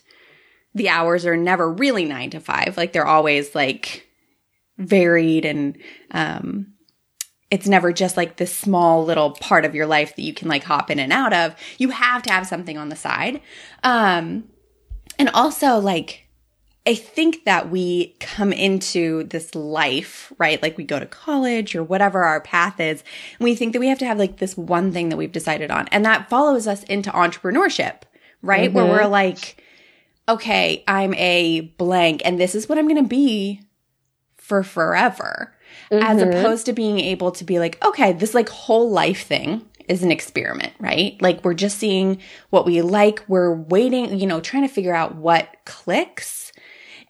the 0.73 0.89
hours 0.89 1.25
are 1.25 1.37
never 1.37 1.71
really 1.71 2.05
nine 2.05 2.29
to 2.29 2.39
five. 2.39 2.77
Like 2.77 2.93
they're 2.93 3.05
always 3.05 3.53
like, 3.53 4.02
varied 4.77 5.45
and 5.45 5.77
um 6.11 6.67
it's 7.51 7.67
never 7.67 7.93
just 7.93 8.17
like 8.17 8.37
this 8.37 8.55
small 8.55 9.05
little 9.05 9.31
part 9.31 9.63
of 9.63 9.75
your 9.75 9.85
life 9.85 10.15
that 10.15 10.23
you 10.23 10.33
can 10.33 10.47
like 10.47 10.63
hop 10.63 10.89
in 10.89 10.97
and 10.97 11.13
out 11.13 11.33
of. 11.33 11.55
You 11.77 11.91
have 11.91 12.23
to 12.23 12.33
have 12.33 12.47
something 12.47 12.79
on 12.79 12.89
the 12.89 12.95
side. 12.95 13.41
Um 13.83 14.45
and 15.19 15.29
also 15.29 15.77
like 15.77 16.27
I 16.85 16.95
think 16.95 17.45
that 17.45 17.69
we 17.69 18.15
come 18.19 18.51
into 18.51 19.23
this 19.25 19.55
life, 19.55 20.33
right? 20.37 20.61
Like 20.61 20.77
we 20.77 20.83
go 20.83 20.99
to 20.99 21.05
college 21.05 21.75
or 21.75 21.83
whatever 21.83 22.23
our 22.23 22.41
path 22.41 22.79
is, 22.79 23.03
and 23.39 23.45
we 23.45 23.55
think 23.55 23.71
that 23.73 23.79
we 23.79 23.87
have 23.87 23.99
to 23.99 24.05
have 24.05 24.17
like 24.17 24.37
this 24.37 24.57
one 24.57 24.91
thing 24.91 25.09
that 25.09 25.17
we've 25.17 25.31
decided 25.31 25.71
on. 25.71 25.87
And 25.89 26.03
that 26.03 26.29
follows 26.29 26.67
us 26.67 26.83
into 26.83 27.09
entrepreneurship, 27.11 28.01
right? 28.41 28.69
Mm-hmm. 28.69 28.75
Where 28.75 28.85
we're 28.85 29.07
like, 29.07 29.63
okay, 30.27 30.83
I'm 30.87 31.13
a 31.13 31.61
blank 31.61 32.21
and 32.25 32.39
this 32.39 32.53
is 32.53 32.67
what 32.67 32.77
I'm 32.77 32.87
going 32.87 33.01
to 33.01 33.07
be 33.07 33.61
for 34.43 34.61
forever 34.61 35.55
mm-hmm. 35.89 36.03
as 36.03 36.21
opposed 36.21 36.65
to 36.65 36.73
being 36.73 36.99
able 36.99 37.31
to 37.31 37.45
be 37.45 37.59
like, 37.59 37.83
okay, 37.83 38.11
this 38.11 38.33
like 38.33 38.49
whole 38.49 38.91
life 38.91 39.25
thing 39.25 39.65
is 39.87 40.03
an 40.03 40.11
experiment, 40.11 40.73
right? 40.81 41.19
Like 41.21 41.45
we're 41.45 41.53
just 41.53 41.77
seeing 41.77 42.19
what 42.49 42.65
we 42.65 42.81
like. 42.81 43.23
We're 43.29 43.55
waiting, 43.55 44.19
you 44.19 44.27
know, 44.27 44.41
trying 44.41 44.67
to 44.67 44.73
figure 44.73 44.93
out 44.93 45.15
what 45.15 45.47
clicks. 45.63 46.51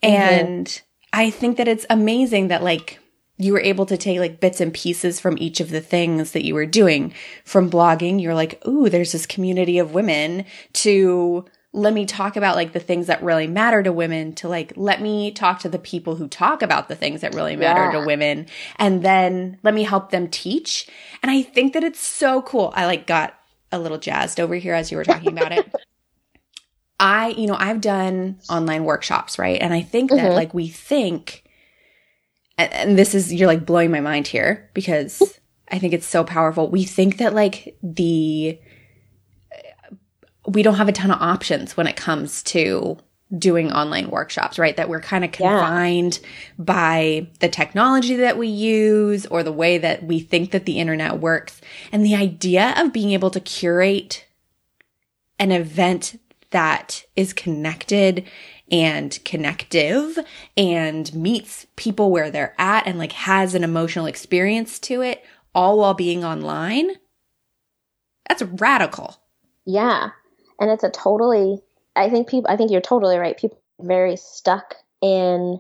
Mm-hmm. 0.04 0.16
And 0.16 0.82
I 1.12 1.32
think 1.32 1.58
that 1.58 1.68
it's 1.68 1.88
amazing 1.90 2.50
that 2.50 2.62
like 2.62 3.00
you 3.38 3.52
were 3.52 3.62
able 3.62 3.88
to 3.88 3.98
take 3.98 4.20
like 4.20 4.40
bits 4.40 4.62
and 4.62 4.72
pieces 4.72 5.20
from 5.20 5.36
each 5.40 5.60
of 5.60 5.72
the 5.72 5.82
things 5.82 6.34
that 6.34 6.46
you 6.46 6.54
were 6.54 6.68
doing 6.68 7.16
from 7.46 7.68
blogging. 7.68 8.22
You're 8.22 8.36
like, 8.36 8.62
ooh, 8.68 8.90
there's 8.90 9.12
this 9.12 9.26
community 9.26 9.80
of 9.80 9.96
women 9.96 10.46
to 10.74 11.46
let 11.76 11.92
me 11.92 12.06
talk 12.06 12.36
about 12.36 12.56
like 12.56 12.72
the 12.72 12.80
things 12.80 13.08
that 13.08 13.24
really 13.24 13.48
matter 13.48 13.82
to 13.82 13.92
women 13.92 14.34
to 14.34 14.48
like 14.48 14.72
let 14.76 15.02
me 15.02 15.32
talk 15.32 15.60
to 15.60 15.70
the 15.70 15.80
people 15.80 16.16
who 16.16 16.28
talk 16.28 16.62
about 16.62 16.88
the 16.88 16.96
things 16.96 17.22
that 17.22 17.34
really 17.34 17.56
matter 17.56 17.86
yeah. 17.86 18.00
to 18.00 18.06
women 18.06 18.46
and 18.78 19.04
then 19.04 19.58
let 19.64 19.74
me 19.74 19.82
help 19.82 20.12
them 20.12 20.28
teach. 20.28 20.88
And 21.22 21.32
i 21.32 21.42
think 21.42 21.74
that 21.74 21.84
it's 21.84 22.00
so 22.00 22.44
cool. 22.44 22.72
I 22.76 22.86
like 22.86 23.08
got 23.08 23.38
a 23.72 23.80
little 23.80 23.98
jazzed 23.98 24.40
over 24.40 24.56
here 24.56 24.76
as 24.76 24.92
you 24.92 24.98
were 24.98 25.04
talking 25.04 25.32
about 25.38 25.52
it. 25.52 25.70
I 27.00 27.30
you 27.30 27.48
know 27.48 27.56
i've 27.58 27.82
done 27.82 28.40
online 28.50 28.86
workshops 28.86 29.40
right? 29.40 29.60
And 29.60 29.74
i 29.74 29.82
think 29.82 30.12
that 30.12 30.20
mm-hmm. 30.20 30.36
like 30.36 30.54
we 30.54 30.68
think 30.68 31.44
and, 32.58 32.72
and 32.72 33.00
this 33.00 33.16
is 33.16 33.34
you're 33.34 33.48
like 33.48 33.66
blowing 33.66 33.90
my 33.90 34.00
mind 34.00 34.28
here 34.28 34.70
because 34.76 35.40
i 35.72 35.80
think 35.80 35.94
it's 35.94 36.06
so 36.06 36.24
powerful. 36.24 36.70
We 36.70 36.84
think 36.84 37.18
that 37.18 37.34
like 37.34 37.76
the 37.82 38.60
we 40.48 40.64
don't 40.64 40.76
have 40.76 40.90
a 40.90 40.94
ton 40.94 41.12
of 41.12 41.22
options 41.22 41.78
when 41.78 41.88
it 41.88 41.96
comes 41.96 42.44
to 42.44 42.98
doing 43.38 43.72
online 43.72 44.10
workshops, 44.10 44.60
right? 44.60 44.78
That 44.78 44.90
we're 44.90 45.02
kind 45.02 45.24
of 45.24 45.32
confined 45.32 46.20
yeah. 46.22 46.30
by 46.60 47.28
the 47.40 47.50
technology 47.50 48.16
that 48.18 48.38
we 48.38 48.48
use 48.48 49.26
or 49.26 49.44
the 49.44 49.52
way 49.52 49.78
that 49.78 50.04
we 50.04 50.20
think 50.20 50.52
that 50.52 50.66
the 50.66 50.80
internet 50.80 51.20
works. 51.20 51.60
And 51.92 52.06
the 52.06 52.16
idea 52.16 52.74
of 52.78 52.94
being 52.94 53.12
able 53.12 53.32
to 53.32 53.40
curate 53.40 54.26
an 55.40 55.52
event 55.52 56.20
that 56.52 57.04
is 57.16 57.34
connected 57.34 58.28
and 58.72 59.20
connective 59.26 60.20
and 60.56 61.14
meets 61.14 61.66
people 61.76 62.12
where 62.12 62.30
they're 62.30 62.56
at 62.58 62.86
and 62.86 63.00
like 63.00 63.12
has 63.14 63.56
an 63.56 63.64
emotional 63.64 64.06
experience 64.06 64.80
to 64.80 65.02
it 65.02 65.24
all 65.56 65.80
while 65.80 65.94
being 65.94 66.24
online. 66.24 66.92
That's 68.28 68.44
radical. 68.44 69.18
Yeah. 69.66 70.12
And 70.60 70.70
it's 70.70 70.84
a 70.84 70.90
totally 70.90 71.62
I 71.96 72.10
think 72.10 72.28
people, 72.28 72.50
I 72.50 72.58
think 72.58 72.72
you're 72.72 72.82
totally 72.82 73.18
right. 73.18 73.38
People 73.38 73.62
very 73.80 74.16
stuck 74.16 74.76
in 75.02 75.60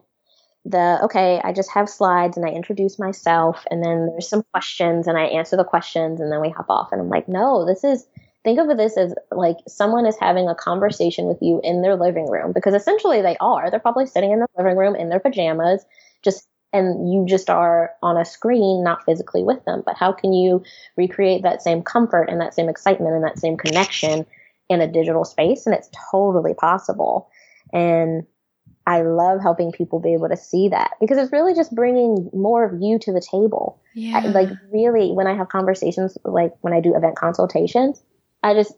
the, 0.66 1.00
okay, 1.04 1.42
I 1.44 1.52
just 1.52 1.72
have 1.72 1.90
slides 1.90 2.38
and 2.38 2.46
I 2.46 2.50
introduce 2.50 2.98
myself 2.98 3.66
and 3.70 3.84
then 3.84 4.08
there's 4.08 4.30
some 4.30 4.44
questions 4.52 5.08
and 5.08 5.18
I 5.18 5.26
answer 5.26 5.58
the 5.58 5.64
questions 5.64 6.20
and 6.20 6.32
then 6.32 6.42
we 6.42 6.50
hop 6.50 6.70
off. 6.70 6.92
And 6.92 7.02
I'm 7.02 7.10
like, 7.10 7.28
no, 7.28 7.66
this 7.66 7.84
is, 7.84 8.08
think 8.44 8.60
of 8.60 8.76
this 8.78 8.98
as 8.98 9.14
like 9.32 9.58
someone 9.68 10.06
is 10.06 10.18
having 10.20 10.48
a 10.48 10.56
conversation 10.56 11.26
with 11.26 11.38
you 11.42 11.60
in 11.64 11.82
their 11.82 11.96
living 11.96 12.30
room 12.30 12.54
because 12.54 12.74
essentially 12.74 13.22
they 13.22 13.38
are. 13.40 13.70
They're 13.70 13.80
probably 13.80 14.06
sitting 14.06 14.32
in 14.32 14.40
their 14.40 14.48
living 14.58 14.78
room 14.78 14.96
in 14.96 15.10
their 15.10 15.20
pajamas, 15.20 15.86
just 16.24 16.48
and 16.72 17.14
you 17.14 17.24
just 17.28 17.52
are 17.52 17.92
on 18.02 18.18
a 18.18 18.26
screen, 18.26 18.84
not 18.84 19.06
physically 19.06 19.44
with 19.44 19.64
them. 19.66 19.84
But 19.86 19.96
how 19.96 20.12
can 20.12 20.34
you 20.34 20.64
recreate 20.98 21.44
that 21.44 21.62
same 21.62 21.84
comfort 21.84 22.24
and 22.24 22.42
that 22.42 22.56
same 22.56 22.68
excitement 22.68 23.14
and 23.14 23.24
that 23.24 23.38
same 23.38 23.58
connection 23.58 24.26
in 24.70 24.82
a 24.82 24.92
digital 24.92 25.26
space 25.26 25.66
and 25.66 25.76
it's 25.76 25.90
totally 26.12 26.54
possible. 26.54 27.30
And 27.72 28.26
I 28.86 29.02
love 29.02 29.42
helping 29.42 29.72
people 29.72 30.00
be 30.00 30.14
able 30.14 30.30
to 30.30 30.38
see 30.38 30.70
that 30.70 30.92
because 31.00 31.18
it's 31.18 31.32
really 31.32 31.54
just 31.54 31.74
bringing 31.74 32.30
more 32.34 32.66
of 32.66 32.82
you 32.82 33.00
to 33.00 33.14
the 33.14 33.22
table. 33.22 33.82
Yeah. 33.94 34.22
I, 34.24 34.28
like 34.28 34.50
really, 34.72 35.12
when 35.12 35.28
I 35.28 35.36
have 35.36 35.50
conversations, 35.50 36.18
like 36.26 36.54
when 36.62 36.74
I 36.74 36.82
do 36.82 36.96
event 36.96 37.16
consultations, 37.16 38.04
I 38.42 38.54
just 38.54 38.74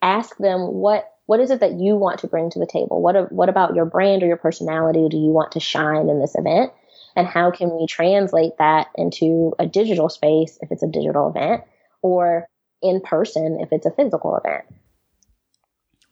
ask 0.00 0.36
them 0.38 0.60
what 0.60 1.08
what 1.26 1.38
is 1.38 1.50
it 1.50 1.60
that 1.60 1.78
you 1.78 1.94
want 1.94 2.18
to 2.18 2.26
bring 2.26 2.50
to 2.50 2.58
the 2.58 2.66
table? 2.66 3.00
What 3.00 3.30
what 3.30 3.48
about 3.48 3.76
your 3.76 3.84
brand 3.84 4.22
or 4.22 4.26
your 4.26 4.36
personality 4.36 5.08
do 5.08 5.16
you 5.16 5.30
want 5.30 5.52
to 5.52 5.60
shine 5.60 6.08
in 6.08 6.20
this 6.20 6.34
event? 6.34 6.72
And 7.14 7.26
how 7.26 7.50
can 7.50 7.70
we 7.70 7.86
translate 7.86 8.52
that 8.58 8.88
into 8.96 9.52
a 9.58 9.66
digital 9.66 10.08
space 10.08 10.58
if 10.62 10.72
it's 10.72 10.82
a 10.82 10.88
digital 10.88 11.28
event 11.28 11.62
or 12.00 12.46
in 12.82 13.00
person 13.00 13.58
if 13.60 13.68
it's 13.70 13.86
a 13.86 13.90
physical 13.92 14.36
event? 14.36 14.64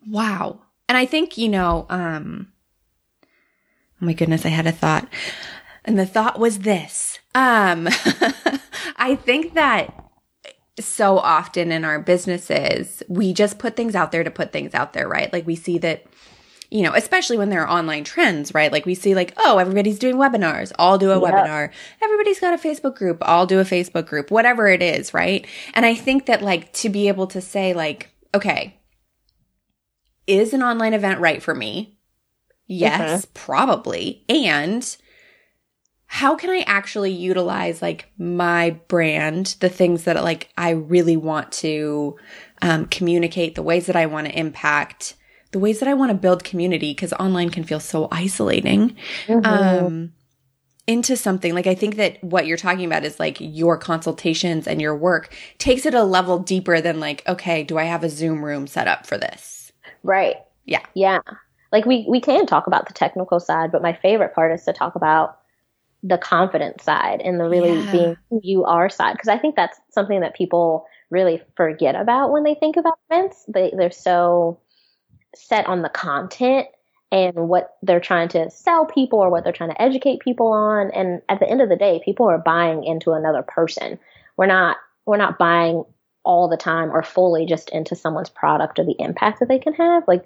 Wow. 0.07 0.61
And 0.89 0.97
I 0.97 1.07
think, 1.07 1.39
you 1.39 1.49
know, 1.49 1.87
um, 1.89 2.53
oh 3.23 4.07
my 4.07 4.13
goodness, 4.13 4.45
I 4.45 4.49
had 4.49 4.67
a 4.67 4.73
thought. 4.73 5.09
And 5.85 5.99
the 5.99 6.07
thought 6.07 6.39
was 6.39 6.61
this. 6.61 7.19
Um, 7.35 7.89
I 8.97 9.17
think 9.17 9.55
that 9.55 9.95
so 10.79 11.19
often 11.19 11.73
in 11.73 11.85
our 11.85 12.01
businesses, 12.01 13.03
we 13.09 13.33
just 13.33 13.59
put 13.59 13.77
things 13.77 13.95
out 13.95 14.13
there 14.13 14.25
to 14.25 14.31
put 14.31 14.53
things 14.53 14.75
out 14.75 14.93
there, 14.93 15.09
right? 15.09 15.33
Like 15.33 15.47
we 15.47 15.57
see 15.57 15.79
that, 15.79 16.05
you 16.71 16.83
know, 16.83 16.95
especially 16.95 17.37
when 17.37 17.51
there 17.51 17.63
are 17.67 17.79
online 17.79 18.05
trends, 18.05 18.55
right? 18.55 18.73
Like 18.73 18.87
we 18.87 18.95
see 18.95 19.15
like, 19.15 19.35
oh, 19.37 19.59
everybody's 19.59 19.99
doing 19.99 20.17
webinars. 20.17 20.73
I'll 20.79 20.99
do 20.99 21.11
a 21.11 21.21
webinar. 21.21 21.71
Everybody's 22.03 22.41
got 22.41 22.55
a 22.55 22.69
Facebook 22.69 22.95
group. 22.95 23.19
I'll 23.23 23.47
do 23.47 23.61
a 23.61 23.65
Facebook 23.65 24.07
group, 24.07 24.31
whatever 24.31 24.69
it 24.69 24.83
is, 24.83 25.13
right? 25.13 25.47
And 25.75 25.85
I 25.85 25.95
think 25.95 26.27
that 26.27 26.43
like 26.43 26.73
to 26.75 26.89
be 26.89 27.09
able 27.09 27.27
to 27.29 27.41
say 27.41 27.75
like, 27.75 28.11
okay, 28.35 28.80
is 30.31 30.55
an 30.55 30.63
online 30.63 30.95
event 30.95 31.21
right 31.21 31.43
for 31.43 31.55
me? 31.55 31.99
Yes, 32.67 33.27
mm-hmm. 33.27 33.33
probably. 33.35 34.25
And 34.29 34.97
how 36.07 36.37
can 36.37 36.51
I 36.51 36.65
actually 36.67 37.13
utilize 37.13 37.83
like 37.83 38.11
my 38.19 38.71
brand, 38.89 39.57
the 39.61 39.69
things 39.69 40.05
that 40.05 40.23
like 40.23 40.49
I 40.57 40.71
really 40.71 41.17
want 41.17 41.53
to 41.53 42.17
um, 42.63 42.87
communicate, 42.87 43.55
the 43.55 43.63
ways 43.63 43.87
that 43.87 43.97
I 43.97 44.07
want 44.07 44.27
to 44.27 44.39
impact, 44.39 45.15
the 45.53 45.59
ways 45.59 45.81
that 45.81 45.89
I 45.89 45.95
want 45.95 46.11
to 46.11 46.17
build 46.17 46.45
community 46.45 46.93
because 46.93 47.13
online 47.15 47.51
can 47.51 47.65
feel 47.65 47.81
so 47.81 48.09
isolating. 48.11 48.97
Mm-hmm. 49.27 49.47
Um, 49.47 50.13
into 50.87 51.17
something 51.17 51.55
like 51.55 51.69
I 51.69 51.77
think 51.77 51.97
that 51.97 52.23
what 52.25 52.47
you're 52.47 52.57
talking 52.57 52.85
about 52.85 53.05
is 53.05 53.21
like 53.21 53.37
your 53.39 53.79
consultations 53.79 54.67
and 54.67 54.81
your 54.81 54.97
work 54.97 55.33
takes 55.59 55.87
it 55.87 55.95
a 55.95 56.03
level 56.03 56.41
deeper 56.41 56.81
than 56.81 56.99
like, 56.99 57.23
okay, 57.29 57.63
do 57.63 57.79
I 57.79 57.85
have 57.85 58.03
a 58.03 58.09
Zoom 58.09 58.45
room 58.45 58.67
set 58.67 58.89
up 58.89 59.07
for 59.07 59.17
this? 59.17 59.60
Right. 60.03 60.37
Yeah. 60.65 60.85
Yeah. 60.95 61.21
Like 61.73 61.87
we 61.87 62.05
we 62.09 62.21
can 62.21 62.47
talk 62.47 62.67
about 62.67 62.89
the 62.89 62.95
technical 62.95 63.41
side, 63.41 63.71
but 63.73 63.83
my 63.83 63.93
favorite 63.93 64.35
part 64.35 64.53
is 64.53 64.65
to 64.65 64.73
talk 64.73 64.95
about 64.95 65.39
the 66.03 66.19
confidence 66.19 66.83
side 66.83 67.21
and 67.21 67.39
the 67.39 67.49
really 67.49 67.79
yeah. 67.79 67.93
being 67.93 68.17
who 68.31 68.41
you 68.43 68.65
are 68.65 68.89
side 68.89 69.13
because 69.13 69.29
I 69.29 69.39
think 69.39 69.55
that's 69.55 69.79
something 69.91 70.21
that 70.21 70.35
people 70.35 70.87
really 71.11 71.43
forget 71.57 71.95
about 71.95 72.33
when 72.33 72.43
they 72.43 72.55
think 72.55 72.77
about 72.77 72.99
events. 73.11 73.45
They 73.49 73.73
they're 73.77 73.91
so 73.91 74.59
set 75.35 75.67
on 75.67 75.83
the 75.83 75.89
content 75.89 76.67
and 77.13 77.35
what 77.49 77.77
they're 77.83 78.01
trying 78.01 78.29
to 78.29 78.51
sell 78.51 78.87
people 78.87 79.19
or 79.19 79.31
what 79.31 79.45
they're 79.45 79.53
trying 79.53 79.71
to 79.71 79.83
educate 79.83 80.21
people 80.21 80.49
on 80.49 80.91
and 80.93 81.21
at 81.29 81.41
the 81.41 81.49
end 81.49 81.61
of 81.61 81.69
the 81.69 81.77
day 81.77 82.01
people 82.05 82.27
are 82.27 82.39
buying 82.39 82.85
into 82.85 83.13
another 83.13 83.43
person. 83.43 83.99
We're 84.37 84.47
not 84.47 84.77
we're 85.07 85.19
not 85.19 85.39
buying 85.39 85.85
all 86.25 86.49
the 86.49 86.57
time 86.57 86.91
or 86.91 87.03
fully 87.03 87.47
just 87.47 87.71
into 87.71 87.97
someone's 87.97 88.31
product 88.31 88.79
or 88.79 88.85
the 88.85 88.97
impact 88.99 89.41
that 89.41 89.49
they 89.49 89.59
can 89.59 89.75
have. 89.75 90.05
Like 90.07 90.25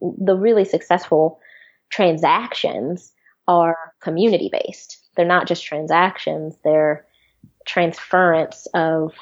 the 0.00 0.36
really 0.36 0.64
successful 0.64 1.40
transactions 1.90 3.12
are 3.46 3.76
community 4.00 4.50
based. 4.52 4.98
They're 5.16 5.26
not 5.26 5.46
just 5.46 5.64
transactions, 5.64 6.54
they're 6.64 7.06
transference 7.66 8.66
of 8.74 9.12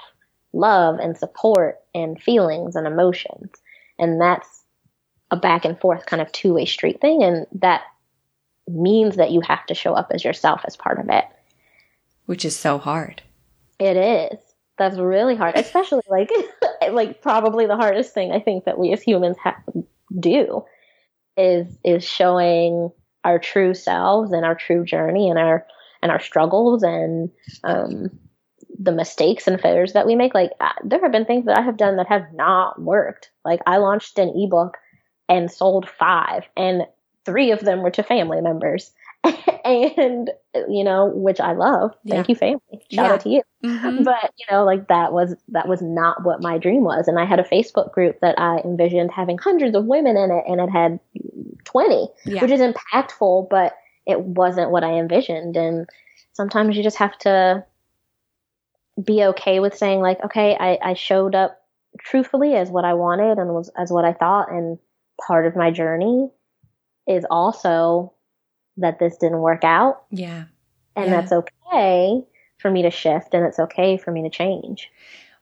love 0.52 0.98
and 0.98 1.16
support 1.16 1.80
and 1.94 2.20
feelings 2.20 2.76
and 2.76 2.86
emotions. 2.86 3.50
And 3.98 4.20
that's 4.20 4.64
a 5.30 5.36
back 5.36 5.64
and 5.64 5.78
forth 5.80 6.06
kind 6.06 6.22
of 6.22 6.30
two 6.32 6.54
way 6.54 6.64
street 6.64 7.00
thing. 7.00 7.22
And 7.22 7.46
that 7.52 7.82
means 8.68 9.16
that 9.16 9.30
you 9.30 9.40
have 9.42 9.64
to 9.66 9.74
show 9.74 9.94
up 9.94 10.10
as 10.12 10.24
yourself 10.24 10.62
as 10.66 10.76
part 10.76 10.98
of 10.98 11.08
it. 11.08 11.24
Which 12.26 12.44
is 12.44 12.56
so 12.56 12.78
hard. 12.78 13.22
It 13.78 13.96
is 13.96 14.38
that's 14.78 14.98
really 14.98 15.36
hard, 15.36 15.56
especially 15.56 16.02
like 16.08 16.30
like 16.90 17.22
probably 17.22 17.66
the 17.66 17.76
hardest 17.76 18.14
thing 18.14 18.32
I 18.32 18.40
think 18.40 18.64
that 18.64 18.78
we 18.78 18.92
as 18.92 19.02
humans 19.02 19.36
have 19.42 19.56
do 20.18 20.64
is 21.36 21.66
is 21.84 22.04
showing 22.04 22.90
our 23.24 23.38
true 23.38 23.74
selves 23.74 24.32
and 24.32 24.44
our 24.44 24.54
true 24.54 24.84
journey 24.84 25.28
and 25.28 25.38
our 25.38 25.66
and 26.02 26.12
our 26.12 26.20
struggles 26.20 26.82
and 26.82 27.30
um, 27.64 28.10
the 28.78 28.92
mistakes 28.92 29.46
and 29.46 29.60
failures 29.60 29.94
that 29.94 30.06
we 30.06 30.14
make. 30.14 30.34
Like 30.34 30.50
uh, 30.60 30.72
there 30.84 31.00
have 31.00 31.12
been 31.12 31.24
things 31.24 31.46
that 31.46 31.58
I 31.58 31.62
have 31.62 31.76
done 31.76 31.96
that 31.96 32.08
have 32.08 32.32
not 32.32 32.80
worked. 32.80 33.30
Like 33.44 33.60
I 33.66 33.78
launched 33.78 34.18
an 34.18 34.32
ebook 34.36 34.76
and 35.28 35.50
sold 35.50 35.88
five, 35.88 36.44
and 36.56 36.82
three 37.24 37.50
of 37.50 37.60
them 37.60 37.82
were 37.82 37.90
to 37.90 38.02
family 38.02 38.40
members. 38.40 38.92
and 39.64 40.30
you 40.68 40.84
know, 40.84 41.06
which 41.14 41.40
I 41.40 41.52
love. 41.52 41.92
Thank 42.08 42.28
yeah. 42.28 42.32
you, 42.32 42.34
family. 42.36 42.60
Shout 42.72 43.06
yeah. 43.06 43.12
out 43.12 43.20
to 43.22 43.28
you. 43.28 43.42
Mm-hmm. 43.64 44.04
But 44.04 44.32
you 44.38 44.46
know, 44.50 44.64
like 44.64 44.88
that 44.88 45.12
was 45.12 45.34
that 45.48 45.68
was 45.68 45.82
not 45.82 46.24
what 46.24 46.42
my 46.42 46.58
dream 46.58 46.84
was. 46.84 47.08
And 47.08 47.18
I 47.18 47.24
had 47.24 47.40
a 47.40 47.44
Facebook 47.44 47.92
group 47.92 48.20
that 48.20 48.38
I 48.38 48.58
envisioned 48.64 49.10
having 49.10 49.38
hundreds 49.38 49.76
of 49.76 49.86
women 49.86 50.16
in 50.16 50.30
it, 50.30 50.44
and 50.46 50.60
it 50.60 50.70
had 50.70 51.00
twenty, 51.64 52.08
yeah. 52.24 52.42
which 52.42 52.50
is 52.50 52.60
impactful, 52.60 53.48
but 53.48 53.76
it 54.06 54.20
wasn't 54.20 54.70
what 54.70 54.84
I 54.84 54.92
envisioned. 54.94 55.56
And 55.56 55.88
sometimes 56.32 56.76
you 56.76 56.82
just 56.82 56.98
have 56.98 57.18
to 57.18 57.64
be 59.02 59.24
okay 59.24 59.60
with 59.60 59.76
saying 59.76 60.00
like, 60.00 60.24
okay, 60.24 60.56
I, 60.58 60.78
I 60.82 60.94
showed 60.94 61.34
up 61.34 61.60
truthfully 61.98 62.54
as 62.54 62.70
what 62.70 62.84
I 62.84 62.94
wanted 62.94 63.38
and 63.38 63.50
was 63.50 63.70
as 63.76 63.90
what 63.90 64.04
I 64.04 64.12
thought, 64.12 64.50
and 64.50 64.78
part 65.26 65.46
of 65.46 65.56
my 65.56 65.70
journey 65.70 66.30
is 67.06 67.24
also 67.30 68.12
that 68.76 68.98
this 68.98 69.16
didn't 69.16 69.40
work 69.40 69.64
out. 69.64 70.04
Yeah. 70.10 70.44
And 70.94 71.10
yeah. 71.10 71.20
that's 71.20 71.32
okay 71.32 72.24
for 72.58 72.70
me 72.70 72.82
to 72.82 72.90
shift 72.90 73.34
and 73.34 73.44
it's 73.44 73.58
okay 73.58 73.96
for 73.96 74.10
me 74.10 74.22
to 74.22 74.30
change. 74.30 74.90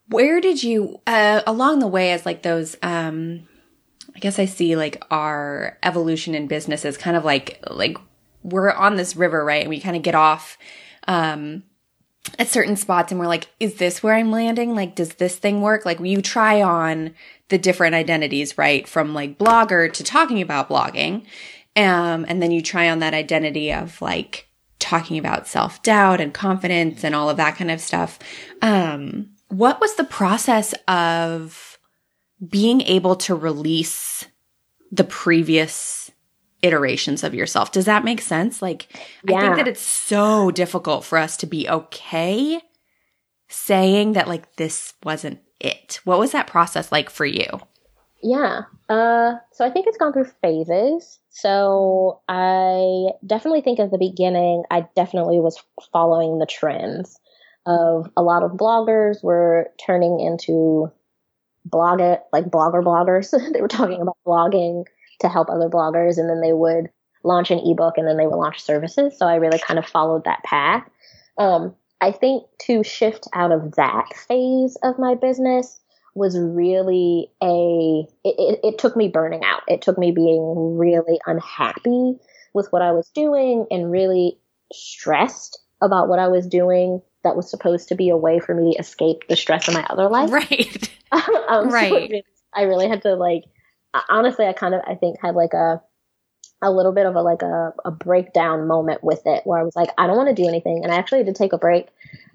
Where 0.09 0.41
did 0.41 0.63
you, 0.63 1.01
uh, 1.07 1.43
along 1.47 1.79
the 1.79 1.89
way, 1.89 2.13
as 2.13 2.27
like 2.27 2.43
those, 2.43 2.77
um, 2.83 3.49
I 4.15 4.19
guess 4.19 4.39
I 4.39 4.45
see 4.45 4.77
like 4.77 5.03
our 5.11 5.79
evolution 5.83 6.35
in 6.35 6.47
business 6.47 6.85
is 6.85 6.97
kind 6.97 7.17
of 7.17 7.25
like, 7.25 7.65
like 7.71 7.97
we're 8.43 8.71
on 8.71 8.97
this 8.97 9.17
river, 9.17 9.45
right? 9.45 9.63
And 9.63 9.71
we 9.71 9.81
kind 9.81 9.97
of 9.97 10.03
get 10.03 10.15
off, 10.15 10.59
um, 11.09 11.63
at 12.39 12.49
certain 12.49 12.77
spots 12.77 13.13
and 13.13 13.21
we're 13.21 13.27
like, 13.27 13.49
is 13.61 13.75
this 13.77 14.03
where 14.03 14.15
I'm 14.15 14.31
landing? 14.31 14.75
Like, 14.75 14.95
does 14.95 15.15
this 15.15 15.37
thing 15.37 15.61
work? 15.61 15.85
Like, 15.85 16.01
you 16.01 16.23
try 16.23 16.63
on 16.63 17.15
the 17.49 17.59
different 17.59 17.95
identities, 17.95 18.57
right? 18.57 18.89
From 18.89 19.15
like 19.15 19.39
blogger 19.39 19.93
to 19.93 20.03
talking 20.03 20.41
about 20.41 20.69
blogging. 20.69 21.25
Um, 21.77 22.25
and 22.29 22.43
then 22.43 22.51
you 22.51 22.63
try 22.63 22.89
on 22.89 23.01
that 23.01 23.15
identity 23.15 23.73
of 23.73 24.01
like 24.01 24.49
talking 24.79 25.19
about 25.19 25.49
self 25.49 25.83
doubt 25.83 26.21
and 26.21 26.33
confidence 26.33 27.05
and 27.05 27.15
all 27.15 27.29
of 27.29 27.37
that 27.37 27.57
kind 27.57 27.71
of 27.71 27.81
stuff. 27.81 28.19
Um, 28.63 29.31
what 29.49 29.81
was 29.81 29.95
the 29.97 30.05
process 30.05 30.75
of 30.89 31.79
being 32.49 32.81
able 32.83 33.17
to 33.17 33.35
release 33.35 34.27
the 34.93 35.05
previous 35.05 36.05
iterations 36.65 37.23
of 37.23 37.35
yourself. 37.35 37.73
Does 37.73 37.85
that 37.85 38.05
make 38.05 38.23
sense? 38.23 38.63
Like, 38.63 38.89
yeah. 39.29 39.37
I 39.37 39.41
think 39.41 39.57
that 39.57 39.69
it's 39.69 39.81
so 39.81 40.51
difficult 40.51 41.05
for 41.05 41.19
us 41.19 41.37
to 41.39 41.47
be 41.47 41.69
okay 41.69 42.61
saying 43.49 44.15
that, 44.15 44.27
like, 44.27 44.57
this 44.57 44.95
wasn't 45.05 45.41
it. 45.61 46.01
What 46.05 46.19
was 46.19 46.33
that 46.33 46.47
process 46.47 46.91
like 46.91 47.11
for 47.11 47.27
you? 47.27 47.47
Yeah. 48.25 48.63
Uh, 48.89 49.35
so 49.53 49.67
I 49.67 49.71
think 49.71 49.87
it's 49.87 49.99
gone 49.99 50.15
through 50.15 50.31
phases. 50.41 51.19
So 51.29 52.23
I 52.27 53.11
definitely 53.25 53.61
think 53.61 53.79
at 53.79 53.91
the 53.91 53.99
beginning, 53.99 54.65
I 54.71 54.87
definitely 54.97 55.41
was 55.41 55.63
following 55.93 56.39
the 56.39 56.47
trends 56.47 57.21
of 57.67 58.11
a 58.17 58.23
lot 58.23 58.43
of 58.43 58.53
bloggers 58.53 59.23
were 59.23 59.71
turning 59.85 60.21
into 60.21 60.91
blog 61.67 62.01
it 62.01 62.23
like 62.33 62.47
blogger 62.47 62.83
bloggers. 62.83 63.31
they 63.53 63.61
were 63.61 63.69
talking 63.69 64.01
about 64.01 64.17
blogging 64.27 64.85
to 65.21 65.29
help 65.29 65.51
other 65.51 65.69
bloggers 65.69 66.17
and 66.17 66.29
then 66.29 66.41
they 66.41 66.55
would 66.55 66.89
launch 67.25 67.51
an 67.51 67.59
ebook 67.59 67.99
and 67.99 68.09
then 68.09 68.17
they 68.17 68.27
would 68.27 68.37
launch 68.37 68.63
services. 68.63 69.19
So 69.19 69.27
I 69.27 69.35
really 69.35 69.59
kind 69.59 69.79
of 69.79 69.85
followed 69.85 70.25
that 70.25 70.43
path. 70.45 70.89
Um, 71.37 71.75
I 72.01 72.11
think 72.11 72.45
to 72.63 72.83
shift 72.83 73.29
out 73.35 73.53
of 73.53 73.75
that 73.77 74.15
phase 74.17 74.79
of 74.83 74.99
my 74.99 75.15
business 75.15 75.79
was 76.15 76.39
really 76.39 77.31
a, 77.43 78.07
it, 78.25 78.35
it, 78.39 78.61
it 78.63 78.79
took 78.79 78.97
me 78.97 79.09
burning 79.09 79.43
out. 79.45 79.63
It 79.69 79.83
took 79.83 79.99
me 79.99 80.13
being 80.13 80.77
really 80.79 81.19
unhappy 81.27 82.15
with 82.53 82.69
what 82.71 82.83
I 82.83 82.93
was 82.93 83.09
doing 83.11 83.67
and 83.71 83.91
really 83.91 84.39
stressed 84.73 85.59
about 85.83 86.09
what 86.09 86.19
I 86.19 86.29
was 86.29 86.47
doing 86.47 87.03
that 87.25 87.37
was 87.37 87.51
supposed 87.51 87.89
to 87.89 87.95
be 87.95 88.11
a 88.11 88.17
way 88.17 88.39
for 88.39 88.55
me 88.55 88.75
to 88.75 88.79
escape 88.79 89.27
the 89.29 89.37
stress 89.37 89.67
of 89.69 89.75
my 89.75 89.85
other 89.91 90.09
life. 90.09 90.31
Right. 90.33 90.91
um, 91.49 91.71
right. 91.71 91.91
So 91.91 91.95
really, 91.97 92.25
I 92.53 92.63
really 92.63 92.89
had 92.89 93.03
to 93.03 93.15
like, 93.15 93.45
honestly, 94.09 94.47
I 94.47 94.53
kind 94.53 94.75
of, 94.75 94.81
I 94.87 94.95
think 94.95 95.19
had 95.23 95.35
like 95.35 95.53
a, 95.53 95.81
a 96.63 96.71
little 96.71 96.93
bit 96.93 97.07
of 97.07 97.15
a 97.15 97.23
like 97.23 97.43
a, 97.43 97.73
a 97.85 97.91
breakdown 97.91 98.67
moment 98.67 99.05
with 99.05 99.23
it 99.27 99.43
where 99.45 99.61
I 99.61 99.63
was 99.63 99.77
like, 99.77 99.91
I 99.99 100.07
don't 100.07 100.17
want 100.17 100.35
to 100.35 100.43
do 100.43 100.49
anything. 100.49 100.83
And 100.83 100.93
I 100.93 100.97
actually 100.97 101.19
had 101.19 101.27
to 101.27 101.35
take 101.35 101.53
a 101.53 101.59
break. 101.59 101.89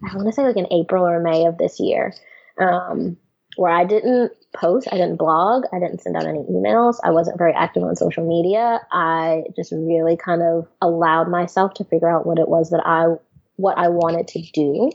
I 0.03 0.15
want 0.15 0.27
to 0.27 0.33
say 0.33 0.43
like 0.43 0.57
in 0.57 0.71
April 0.71 1.05
or 1.05 1.19
May 1.19 1.45
of 1.45 1.57
this 1.57 1.79
year, 1.79 2.13
um, 2.59 3.17
where 3.59 3.73
I 3.73 3.83
didn't 3.83 4.31
post, 4.55 4.87
I 4.89 4.95
didn't 4.95 5.17
blog, 5.17 5.65
I 5.73 5.79
didn't 5.79 5.99
send 5.99 6.15
out 6.15 6.25
any 6.25 6.39
emails, 6.43 6.95
I 7.03 7.11
wasn't 7.11 7.37
very 7.37 7.51
active 7.51 7.83
on 7.83 7.93
social 7.97 8.25
media. 8.25 8.79
I 8.89 9.43
just 9.53 9.73
really 9.73 10.15
kind 10.15 10.41
of 10.41 10.65
allowed 10.81 11.29
myself 11.29 11.73
to 11.73 11.83
figure 11.83 12.09
out 12.09 12.25
what 12.25 12.39
it 12.39 12.47
was 12.47 12.69
that 12.69 12.81
I 12.85 13.15
what 13.57 13.77
I 13.77 13.89
wanted 13.89 14.29
to 14.29 14.41
do 14.53 14.89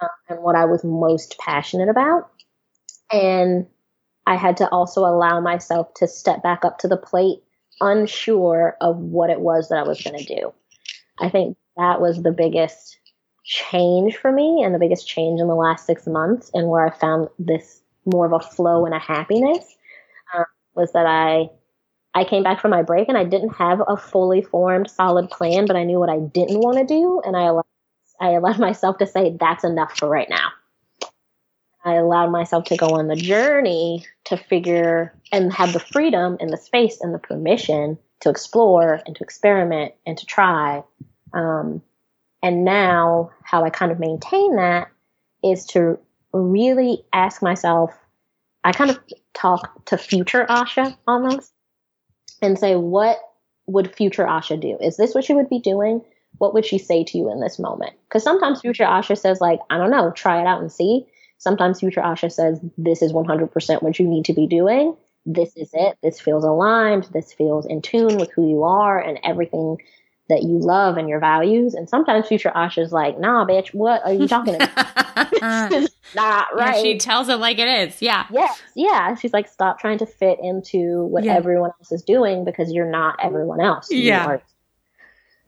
uh, 0.00 0.06
and 0.30 0.42
what 0.42 0.56
I 0.56 0.64
was 0.64 0.82
most 0.82 1.36
passionate 1.38 1.90
about. 1.90 2.30
And 3.12 3.66
I 4.26 4.36
had 4.36 4.56
to 4.56 4.68
also 4.70 5.02
allow 5.02 5.40
myself 5.40 5.92
to 5.96 6.08
step 6.08 6.42
back 6.42 6.64
up 6.64 6.78
to 6.78 6.88
the 6.88 6.96
plate, 6.96 7.40
unsure 7.82 8.74
of 8.80 8.96
what 8.96 9.28
it 9.28 9.40
was 9.40 9.68
that 9.68 9.76
I 9.76 9.82
was 9.82 10.00
going 10.00 10.18
to 10.18 10.24
do. 10.24 10.54
I 11.20 11.28
think 11.28 11.58
that 11.76 12.00
was 12.00 12.22
the 12.22 12.32
biggest 12.32 12.98
change 13.44 14.16
for 14.16 14.32
me 14.32 14.62
and 14.64 14.74
the 14.74 14.78
biggest 14.78 15.06
change 15.06 15.42
in 15.42 15.48
the 15.48 15.54
last 15.54 15.84
six 15.84 16.06
months, 16.06 16.50
and 16.54 16.68
where 16.68 16.86
I 16.86 16.90
found 16.90 17.28
this 17.38 17.81
more 18.04 18.26
of 18.26 18.32
a 18.32 18.40
flow 18.40 18.84
and 18.84 18.94
a 18.94 18.98
happiness 18.98 19.64
uh, 20.34 20.44
was 20.74 20.92
that 20.92 21.06
I 21.06 21.48
I 22.14 22.24
came 22.24 22.42
back 22.42 22.60
from 22.60 22.72
my 22.72 22.82
break 22.82 23.08
and 23.08 23.16
I 23.16 23.24
didn't 23.24 23.54
have 23.54 23.80
a 23.86 23.96
fully 23.96 24.42
formed, 24.42 24.90
solid 24.90 25.30
plan, 25.30 25.64
but 25.66 25.76
I 25.76 25.84
knew 25.84 25.98
what 25.98 26.10
I 26.10 26.18
didn't 26.18 26.60
want 26.60 26.76
to 26.78 26.84
do, 26.84 27.22
and 27.24 27.36
I 27.36 27.44
allowed 27.44 27.64
I 28.20 28.30
allowed 28.30 28.58
myself 28.58 28.98
to 28.98 29.06
say, 29.06 29.36
that's 29.38 29.64
enough 29.64 29.98
for 29.98 30.08
right 30.08 30.28
now. 30.30 30.50
I 31.84 31.94
allowed 31.94 32.30
myself 32.30 32.64
to 32.66 32.76
go 32.76 32.90
on 32.90 33.08
the 33.08 33.16
journey 33.16 34.06
to 34.26 34.36
figure 34.36 35.12
and 35.32 35.52
have 35.52 35.72
the 35.72 35.80
freedom 35.80 36.36
and 36.38 36.50
the 36.50 36.56
space 36.56 37.00
and 37.00 37.12
the 37.12 37.18
permission 37.18 37.98
to 38.20 38.30
explore 38.30 39.00
and 39.04 39.16
to 39.16 39.24
experiment 39.24 39.94
and 40.06 40.16
to 40.16 40.26
try. 40.26 40.84
Um, 41.32 41.82
and 42.40 42.64
now, 42.64 43.30
how 43.42 43.64
I 43.64 43.70
kind 43.70 43.90
of 43.90 43.98
maintain 43.98 44.56
that 44.56 44.88
is 45.42 45.64
to 45.66 45.98
really 46.32 47.04
ask 47.12 47.42
myself, 47.42 47.96
I 48.64 48.72
kind 48.72 48.90
of 48.90 48.98
talk 49.34 49.84
to 49.86 49.98
future 49.98 50.46
Asha 50.48 50.96
almost 51.06 51.52
and 52.40 52.58
say, 52.58 52.76
what 52.76 53.18
would 53.66 53.94
future 53.94 54.24
Asha 54.24 54.60
do? 54.60 54.78
Is 54.80 54.96
this 54.96 55.14
what 55.14 55.24
she 55.24 55.34
would 55.34 55.48
be 55.48 55.60
doing? 55.60 56.02
what 56.38 56.54
would 56.54 56.64
she 56.64 56.78
say 56.78 57.04
to 57.04 57.18
you 57.18 57.30
in 57.30 57.40
this 57.40 57.58
moment? 57.58 57.92
Because 58.08 58.22
sometimes 58.22 58.60
future 58.60 58.84
Asha 58.84 59.16
says, 59.16 59.40
like, 59.40 59.60
I 59.70 59.78
don't 59.78 59.90
know, 59.90 60.10
try 60.10 60.40
it 60.40 60.46
out 60.46 60.60
and 60.60 60.72
see. 60.72 61.06
Sometimes 61.38 61.80
future 61.80 62.00
Asha 62.00 62.32
says, 62.32 62.60
this 62.78 63.02
is 63.02 63.12
100% 63.12 63.82
what 63.82 63.98
you 63.98 64.06
need 64.06 64.24
to 64.26 64.32
be 64.32 64.46
doing. 64.46 64.96
This 65.26 65.52
is 65.56 65.70
it. 65.72 65.98
This 66.02 66.20
feels 66.20 66.44
aligned. 66.44 67.04
This 67.12 67.32
feels 67.32 67.66
in 67.66 67.82
tune 67.82 68.16
with 68.16 68.30
who 68.32 68.48
you 68.48 68.64
are 68.64 69.00
and 69.00 69.18
everything 69.22 69.78
that 70.32 70.42
you 70.42 70.58
love 70.58 70.96
and 70.96 71.08
your 71.08 71.20
values. 71.20 71.74
And 71.74 71.88
sometimes 71.88 72.26
future 72.26 72.50
Asha's 72.54 72.90
like, 72.90 73.18
nah, 73.18 73.44
bitch, 73.44 73.74
what 73.74 74.02
are 74.04 74.12
you 74.12 74.26
talking 74.26 74.54
about? 74.54 74.72
not 76.14 76.54
right. 76.54 76.76
Yeah, 76.76 76.82
she 76.82 76.98
tells 76.98 77.28
it 77.28 77.36
like 77.36 77.58
it 77.58 77.68
is. 77.68 78.00
Yeah. 78.00 78.26
Yes. 78.30 78.62
Yeah. 78.74 79.14
She's 79.14 79.34
like, 79.34 79.46
stop 79.46 79.78
trying 79.78 79.98
to 79.98 80.06
fit 80.06 80.38
into 80.42 81.04
what 81.04 81.24
yeah. 81.24 81.34
everyone 81.34 81.70
else 81.78 81.92
is 81.92 82.02
doing 82.02 82.46
because 82.46 82.72
you're 82.72 82.90
not 82.90 83.16
everyone 83.22 83.60
else. 83.60 83.90
You 83.90 83.98
yeah. 83.98 84.38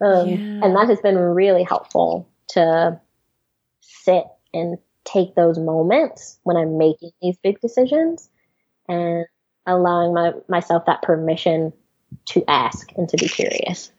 Um, 0.00 0.28
yeah. 0.28 0.36
And 0.36 0.76
that 0.76 0.88
has 0.88 1.00
been 1.00 1.16
really 1.16 1.62
helpful 1.62 2.28
to 2.50 3.00
sit 3.80 4.24
and 4.52 4.76
take 5.04 5.34
those 5.34 5.58
moments 5.58 6.38
when 6.42 6.58
I'm 6.58 6.76
making 6.76 7.12
these 7.22 7.38
big 7.42 7.60
decisions 7.60 8.28
and 8.86 9.24
allowing 9.66 10.12
my, 10.12 10.32
myself 10.48 10.84
that 10.86 11.00
permission 11.00 11.72
to 12.26 12.44
ask 12.48 12.92
and 12.96 13.08
to 13.08 13.16
be 13.16 13.28
curious. 13.28 13.90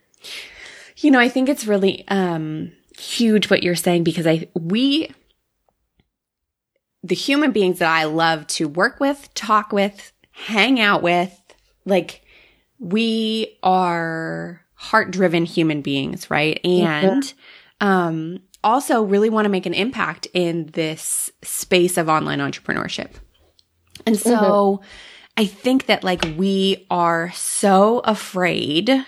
You 0.97 1.11
know, 1.11 1.19
I 1.19 1.29
think 1.29 1.49
it's 1.49 1.67
really 1.67 2.07
um, 2.07 2.71
huge 2.97 3.49
what 3.49 3.63
you're 3.63 3.75
saying 3.75 4.03
because 4.03 4.25
I 4.25 4.47
we 4.53 5.13
the 7.03 7.15
human 7.15 7.51
beings 7.51 7.79
that 7.79 7.89
I 7.89 8.05
love 8.05 8.47
to 8.47 8.67
work 8.67 8.99
with, 8.99 9.31
talk 9.35 9.71
with, 9.71 10.11
hang 10.31 10.79
out 10.79 11.03
with, 11.03 11.39
like 11.85 12.23
we 12.79 13.57
are 13.61 14.61
heart 14.73 15.11
driven 15.11 15.45
human 15.45 15.81
beings, 15.81 16.31
right? 16.31 16.59
And 16.63 17.23
mm-hmm. 17.23 17.87
um, 17.87 18.39
also 18.63 19.03
really 19.03 19.29
want 19.29 19.45
to 19.45 19.49
make 19.49 19.67
an 19.67 19.73
impact 19.73 20.27
in 20.33 20.65
this 20.73 21.31
space 21.43 21.97
of 21.97 22.09
online 22.09 22.39
entrepreneurship. 22.39 23.11
And 24.05 24.17
so 24.17 24.31
mm-hmm. 24.35 24.85
I 25.37 25.45
think 25.45 25.85
that 25.85 26.03
like 26.03 26.25
we 26.37 26.87
are 26.89 27.31
so 27.33 27.99
afraid 27.99 29.05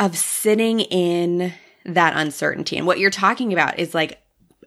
of 0.00 0.16
sitting 0.16 0.80
in 0.80 1.52
that 1.84 2.16
uncertainty. 2.16 2.76
And 2.76 2.86
what 2.86 2.98
you're 2.98 3.10
talking 3.10 3.52
about 3.52 3.78
is 3.78 3.94
like 3.94 4.20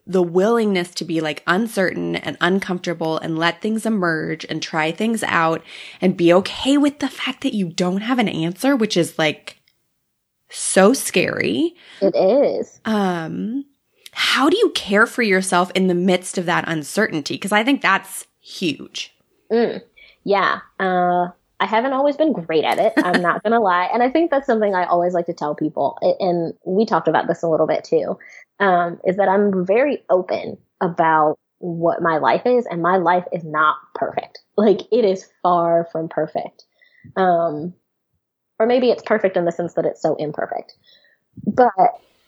the 0.06 0.24
willingness 0.24 0.92
to 0.92 1.06
be 1.06 1.22
like 1.22 1.44
uncertain 1.48 2.16
and 2.18 2.38
uncomfortable 2.40 3.18
and 3.18 3.38
let 3.38 3.62
things 3.62 3.86
emerge 3.86 4.46
and 4.46 4.62
try 4.62 4.92
things 4.92 5.24
out 5.24 5.64
and 6.02 6.16
be 6.16 6.34
okay 6.34 6.78
with 6.78 7.00
the 7.00 7.10
fact 7.10 7.42
that 7.42 7.54
you 7.54 7.70
don't 7.70 8.02
have 8.02 8.20
an 8.20 8.30
answer, 8.30 8.76
which 8.76 8.96
is 8.96 9.18
like 9.18 9.58
so 10.50 10.94
scary. 10.94 11.74
It 12.02 12.16
is. 12.16 12.80
Um, 12.86 13.66
how 14.12 14.50
do 14.50 14.58
you 14.58 14.70
care 14.72 15.08
for 15.08 15.24
yourself 15.24 15.72
in 15.74 15.88
the 15.88 15.96
midst 15.96 16.38
of 16.38 16.46
that 16.46 16.66
uncertainty? 16.68 17.36
Because 17.36 17.52
I 17.52 17.64
think 17.64 17.82
that's 17.82 18.28
huge. 18.40 19.16
Mm, 19.52 19.82
yeah. 20.24 20.60
Uh, 20.80 21.30
I 21.64 21.66
haven't 21.66 21.94
always 21.94 22.18
been 22.18 22.34
great 22.34 22.66
at 22.66 22.78
it. 22.78 22.92
I'm 22.98 23.22
not 23.22 23.42
going 23.42 23.52
to 23.54 23.60
lie. 23.60 23.90
And 23.94 24.04
I 24.04 24.10
think 24.10 24.32
that's 24.32 24.46
something 24.46 24.76
I 24.76 24.84
always 24.84 25.14
like 25.14 25.28
to 25.28 25.34
tell 25.34 25.56
people. 25.56 25.98
And 26.20 26.54
we 26.66 26.86
talked 26.86 27.08
about 27.08 27.28
this 27.28 27.42
a 27.42 27.48
little 27.48 27.68
bit 27.68 27.86
too 27.86 28.20
um, 28.60 29.00
is 29.06 29.16
that 29.16 29.30
I'm 29.30 29.66
very 29.66 30.04
open 30.10 30.58
about 30.82 31.40
what 31.60 32.02
my 32.02 32.18
life 32.18 32.42
is, 32.46 32.66
and 32.66 32.82
my 32.82 32.98
life 32.98 33.24
is 33.32 33.46
not 33.46 33.78
perfect. 33.96 34.40
Like 34.58 34.82
it 34.92 35.06
is 35.06 35.30
far 35.42 35.88
from 35.90 36.10
perfect. 36.10 36.66
Um, 37.16 37.74
or 38.60 38.66
maybe 38.66 38.90
it's 38.90 39.04
perfect 39.04 39.38
in 39.38 39.46
the 39.46 39.52
sense 39.52 39.74
that 39.76 39.86
it's 39.86 40.02
so 40.02 40.16
imperfect, 40.16 40.76
but 41.48 41.72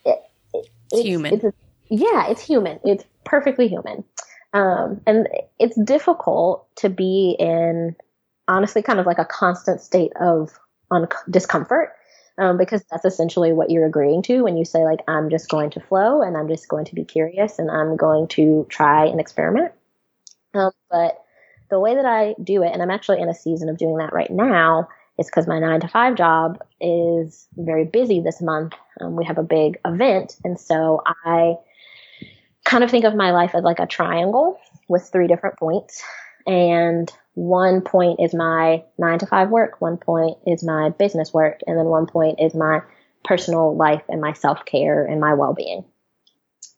it, 0.05 0.19
it, 0.53 0.69
it's, 0.91 1.01
human. 1.01 1.33
It's 1.33 1.43
a, 1.43 1.53
yeah, 1.89 2.29
it's 2.29 2.41
human. 2.41 2.79
It's 2.85 3.03
perfectly 3.25 3.67
human. 3.67 4.05
Um, 4.53 5.01
and 5.05 5.27
it's 5.59 5.77
difficult 5.81 6.73
to 6.77 6.89
be 6.89 7.35
in 7.37 7.97
honestly 8.47 8.81
kind 8.81 8.99
of 8.99 9.05
like 9.05 9.19
a 9.19 9.25
constant 9.25 9.81
state 9.81 10.11
of 10.19 10.57
un- 10.91 11.07
discomfort 11.29 11.93
um, 12.37 12.57
because 12.57 12.83
that's 12.91 13.05
essentially 13.05 13.53
what 13.53 13.69
you're 13.69 13.85
agreeing 13.85 14.21
to 14.23 14.43
when 14.43 14.57
you 14.57 14.65
say 14.65 14.83
like 14.83 14.99
i'm 15.07 15.29
just 15.29 15.49
going 15.49 15.69
to 15.69 15.79
flow 15.79 16.21
and 16.21 16.37
i'm 16.37 16.47
just 16.47 16.67
going 16.67 16.85
to 16.85 16.95
be 16.95 17.03
curious 17.03 17.59
and 17.59 17.71
i'm 17.71 17.95
going 17.95 18.27
to 18.27 18.65
try 18.69 19.05
and 19.05 19.19
experiment. 19.19 19.71
Um, 20.53 20.71
but 20.89 21.21
the 21.69 21.79
way 21.79 21.95
that 21.95 22.05
i 22.05 22.35
do 22.43 22.63
it 22.63 22.71
and 22.71 22.81
i'm 22.81 22.91
actually 22.91 23.21
in 23.21 23.29
a 23.29 23.33
season 23.33 23.69
of 23.69 23.77
doing 23.77 23.97
that 23.97 24.13
right 24.13 24.29
now 24.29 24.87
is 25.17 25.27
because 25.27 25.47
my 25.47 25.59
nine 25.59 25.79
to 25.79 25.87
five 25.87 26.15
job 26.15 26.61
is 26.81 27.47
very 27.55 27.85
busy 27.85 28.19
this 28.19 28.41
month. 28.41 28.73
Um, 28.99 29.15
we 29.15 29.23
have 29.23 29.37
a 29.37 29.43
big 29.43 29.79
event. 29.85 30.35
And 30.43 30.59
so 30.59 31.01
i 31.05 31.55
kind 32.65 32.83
of 32.83 32.91
think 32.91 33.05
of 33.05 33.15
my 33.15 33.31
life 33.31 33.51
as 33.53 33.63
like 33.63 33.79
a 33.79 33.85
triangle 33.85 34.59
with 34.89 35.09
three 35.09 35.27
different 35.27 35.57
points 35.57 36.03
And 36.45 37.11
one 37.33 37.81
point 37.81 38.19
is 38.19 38.33
my 38.33 38.83
nine 38.97 39.19
to 39.19 39.25
five 39.25 39.49
work, 39.49 39.81
one 39.81 39.97
point 39.97 40.37
is 40.45 40.63
my 40.63 40.89
business 40.89 41.33
work, 41.33 41.59
and 41.67 41.77
then 41.77 41.85
one 41.85 42.05
point 42.05 42.39
is 42.39 42.53
my 42.53 42.81
personal 43.23 43.75
life 43.75 44.03
and 44.07 44.21
my 44.21 44.33
self 44.33 44.65
care 44.65 45.05
and 45.05 45.19
my 45.19 45.33
well 45.33 45.53
being. 45.53 45.85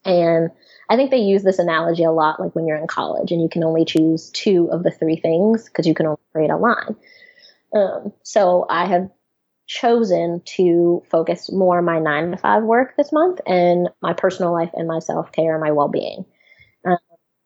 And 0.05 0.51
I 0.89 0.95
think 0.95 1.11
they 1.11 1.17
use 1.17 1.43
this 1.43 1.59
analogy 1.59 2.03
a 2.03 2.11
lot, 2.11 2.39
like 2.39 2.55
when 2.55 2.65
you're 2.65 2.77
in 2.77 2.87
college 2.87 3.31
and 3.31 3.41
you 3.41 3.49
can 3.49 3.63
only 3.63 3.83
choose 3.83 4.29
two 4.29 4.69
of 4.71 4.83
the 4.83 4.91
three 4.91 5.17
things 5.17 5.65
because 5.65 5.85
you 5.85 5.93
can 5.93 6.05
only 6.05 6.21
create 6.31 6.49
a 6.49 6.55
line. 6.55 6.95
Um, 7.73 8.13
so 8.23 8.65
I 8.69 8.85
have 8.85 9.09
chosen 9.67 10.41
to 10.45 11.03
focus 11.11 11.51
more 11.51 11.79
on 11.79 11.85
my 11.85 11.99
nine 11.99 12.31
to 12.31 12.37
five 12.37 12.63
work 12.63 12.95
this 12.95 13.11
month 13.11 13.41
and 13.45 13.89
my 14.01 14.13
personal 14.13 14.53
life 14.53 14.71
and 14.73 14.87
my 14.87 14.99
self 14.99 15.31
care 15.33 15.53
and 15.53 15.61
my 15.63 15.71
well 15.71 15.89
being. 15.89 16.25
Um, 16.85 16.97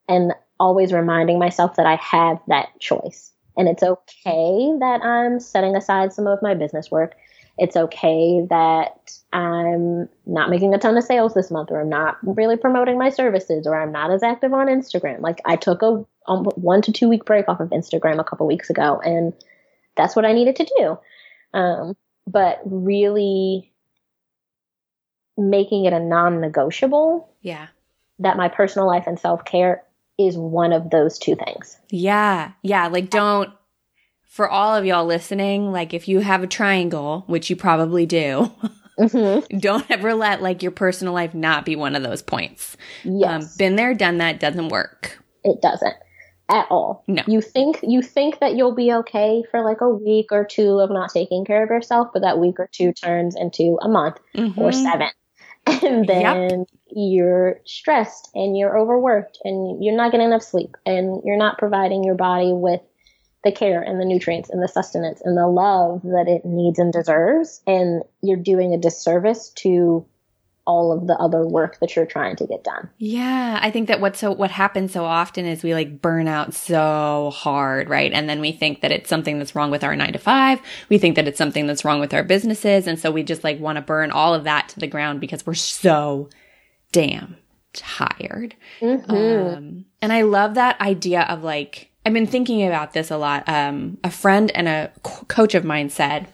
and 0.07 0.34
always 0.62 0.93
reminding 0.93 1.39
myself 1.39 1.76
that 1.76 1.88
I 1.88 1.95
have 1.95 2.39
that 2.47 2.80
choice. 2.80 3.32
And 3.58 3.67
it's 3.67 3.82
okay 3.82 4.71
that 4.80 5.02
I'm 5.04 5.39
setting 5.39 5.76
aside 5.76 6.13
some 6.13 6.28
of 6.28 6.39
my 6.43 6.54
business 6.54 6.91
work. 6.91 7.15
It's 7.58 7.76
okay 7.76 8.45
that 8.50 9.12
I'm 9.34 10.08
not 10.28 10.52
making 10.52 10.74
a 10.74 10.78
ton 10.78 10.95
of 10.97 11.04
sales 11.04 11.34
this 11.34 11.50
month, 11.50 11.71
or 11.71 11.82
I'm 11.82 11.89
not 11.89 12.17
really 12.21 12.58
promoting 12.58 13.00
my 13.00 13.10
services, 13.10 13.65
or 13.65 13.82
I'm 13.82 13.91
not 13.91 14.12
as 14.12 14.24
active 14.24 14.54
on 14.54 14.67
Instagram. 14.67 15.21
Like 15.21 15.41
I 15.45 15.56
took 15.56 15.82
a 15.82 16.06
um, 16.28 16.45
one 16.56 16.84
to 16.84 16.91
two 16.91 17.10
week 17.10 17.26
break 17.26 17.50
off 17.50 17.60
of 17.60 17.69
Instagram 17.69 18.19
a 18.19 18.24
couple 18.24 18.45
weeks 18.45 18.69
ago, 18.69 19.02
and 19.04 19.34
that's 19.97 20.15
what 20.15 20.26
I 20.26 20.32
needed 20.32 20.56
to 20.58 20.65
do. 20.78 21.00
Um, 21.60 21.97
but 22.28 22.62
really 22.65 23.74
making 25.38 25.86
it 25.86 25.93
a 25.93 26.00
non-negotiable. 26.00 27.30
Yeah. 27.41 27.67
That 28.19 28.38
my 28.38 28.47
personal 28.47 28.88
life 28.88 29.06
and 29.08 29.19
self 29.19 29.43
care 29.43 29.84
is 30.27 30.38
one 30.38 30.73
of 30.73 30.89
those 30.89 31.17
two 31.17 31.36
things. 31.36 31.77
Yeah. 31.89 32.51
Yeah. 32.62 32.88
Like, 32.88 33.10
don't, 33.10 33.49
for 34.27 34.49
all 34.49 34.75
of 34.75 34.86
y'all 34.86 35.05
listening, 35.05 35.71
like, 35.71 35.93
if 35.93 36.07
you 36.07 36.19
have 36.19 36.43
a 36.43 36.47
triangle, 36.47 37.23
which 37.27 37.49
you 37.49 37.55
probably 37.55 38.05
do, 38.05 38.51
mm-hmm. 38.99 39.57
don't 39.57 39.89
ever 39.89 40.13
let 40.13 40.41
like 40.41 40.63
your 40.63 40.71
personal 40.71 41.13
life 41.13 41.34
not 41.34 41.65
be 41.65 41.75
one 41.75 41.95
of 41.95 42.03
those 42.03 42.21
points. 42.21 42.77
Yes. 43.03 43.43
Um, 43.43 43.49
been 43.57 43.75
there, 43.75 43.93
done 43.93 44.17
that, 44.19 44.39
doesn't 44.39 44.69
work. 44.69 45.19
It 45.43 45.62
doesn't 45.62 45.95
at 46.51 46.67
all. 46.69 47.03
No. 47.07 47.23
You 47.27 47.41
think 47.41 47.79
you 47.81 48.01
think 48.01 48.39
that 48.39 48.55
you'll 48.55 48.75
be 48.75 48.91
okay 48.93 49.43
for 49.49 49.63
like 49.63 49.81
a 49.81 49.89
week 49.89 50.27
or 50.31 50.45
two 50.45 50.79
of 50.79 50.91
not 50.91 51.10
taking 51.12 51.45
care 51.45 51.63
of 51.63 51.69
yourself, 51.69 52.10
but 52.13 52.21
that 52.21 52.39
week 52.39 52.60
or 52.60 52.69
two 52.71 52.91
turns 52.91 53.36
into 53.36 53.79
a 53.81 53.88
month 53.88 54.17
mm-hmm. 54.36 54.60
or 54.60 54.71
seven. 54.71 55.10
And 55.65 56.08
then 56.08 56.60
yep. 56.60 56.67
you're 56.88 57.60
stressed 57.65 58.30
and 58.34 58.58
you're 58.58 58.78
overworked 58.78 59.39
and 59.43 59.84
you're 59.84 59.95
not 59.95 60.12
getting 60.12 60.28
enough 60.28 60.43
sleep 60.43 60.76
and 60.86 61.21
you're 61.26 61.38
not 61.38 61.58
providing 61.58 62.04
your 62.04 62.15
body 62.15 62.52
with 62.54 62.82
the 63.43 63.52
care 63.52 63.82
and 63.82 64.00
the 64.00 64.06
nutrients 64.06 64.50
and 64.50 64.62
the 64.62 64.67
sustenance 64.67 65.21
and 65.24 65.36
the 65.38 65.47
love 65.47 66.02
that 66.04 66.28
it 66.28 66.45
needs 66.45 66.80
and 66.80 66.93
deserves. 66.93 67.62
And 67.65 68.04
you're 68.21 68.38
doing 68.38 68.74
a 68.74 68.78
disservice 68.78 69.50
to 69.58 70.06
all 70.65 70.91
of 70.91 71.08
the 71.08 71.15
other 71.15 71.45
work 71.45 71.80
that 71.80 71.95
you're 71.95 72.06
trying 72.06 72.36
to 72.36 72.45
get 72.45 72.63
done. 72.63 72.89
Yeah, 72.97 73.60
I 73.62 73.71
think 73.71 73.88
that 73.88 74.00
what 74.00 74.15
so 74.15 74.32
what 74.32 74.52
happens 74.52 74.91
so 74.91 75.06
often 75.06 75.45
is 75.45 75.63
we 75.63 75.74
like 75.74 76.02
burn 76.02 76.28
out 76.28 76.54
so 76.54 77.32
hard, 77.34 77.89
right? 77.89 78.12
And 78.13 78.30
then 78.30 78.41
we 78.41 78.52
think 78.52 78.82
that 78.82 78.91
it's 78.91 79.10
something 79.10 79.39
that's 79.39 79.56
wrong 79.56 79.71
with 79.71 79.84
our 79.84 79.95
9 79.95 80.13
to 80.13 80.19
5. 80.19 80.62
We 80.89 80.97
think 80.97 81.15
that 81.15 81.28
it's 81.28 81.38
something 81.38 81.67
that's 81.67 81.84
wrong 81.84 82.00
with 82.00 82.13
our 82.13 82.24
businesses, 82.24 82.88
and 82.88 83.00
so 83.00 83.12
we 83.12 83.24
just 83.24 83.43
like 83.43 83.60
want 83.60 83.78
to 83.78 83.82
burn 83.82 84.12
all 84.12 84.34
of 84.34 84.43
that 84.43 84.69
to 84.69 84.80
the 84.80 84.88
ground 84.88 85.19
because 85.19 85.45
we're 85.45 85.54
so 85.56 86.30
damn 86.91 87.38
tired. 87.74 88.56
Mm-hmm. 88.82 89.12
Um, 89.12 89.86
and 90.02 90.13
I 90.13 90.21
love 90.24 90.56
that 90.56 90.80
idea 90.80 91.21
of 91.24 91.43
like 91.43 91.91
I've 92.06 92.13
been 92.13 92.28
thinking 92.28 92.65
about 92.65 92.93
this 92.93 93.12
a 93.12 93.17
lot. 93.17 93.47
Um, 93.47 93.97
a 94.04 94.12
friend 94.12 94.52
and 94.56 94.67
a 94.67 94.91
co- 95.04 95.26
coach 95.26 95.56
of 95.56 95.63
mine 95.63 95.89
said 95.89 96.28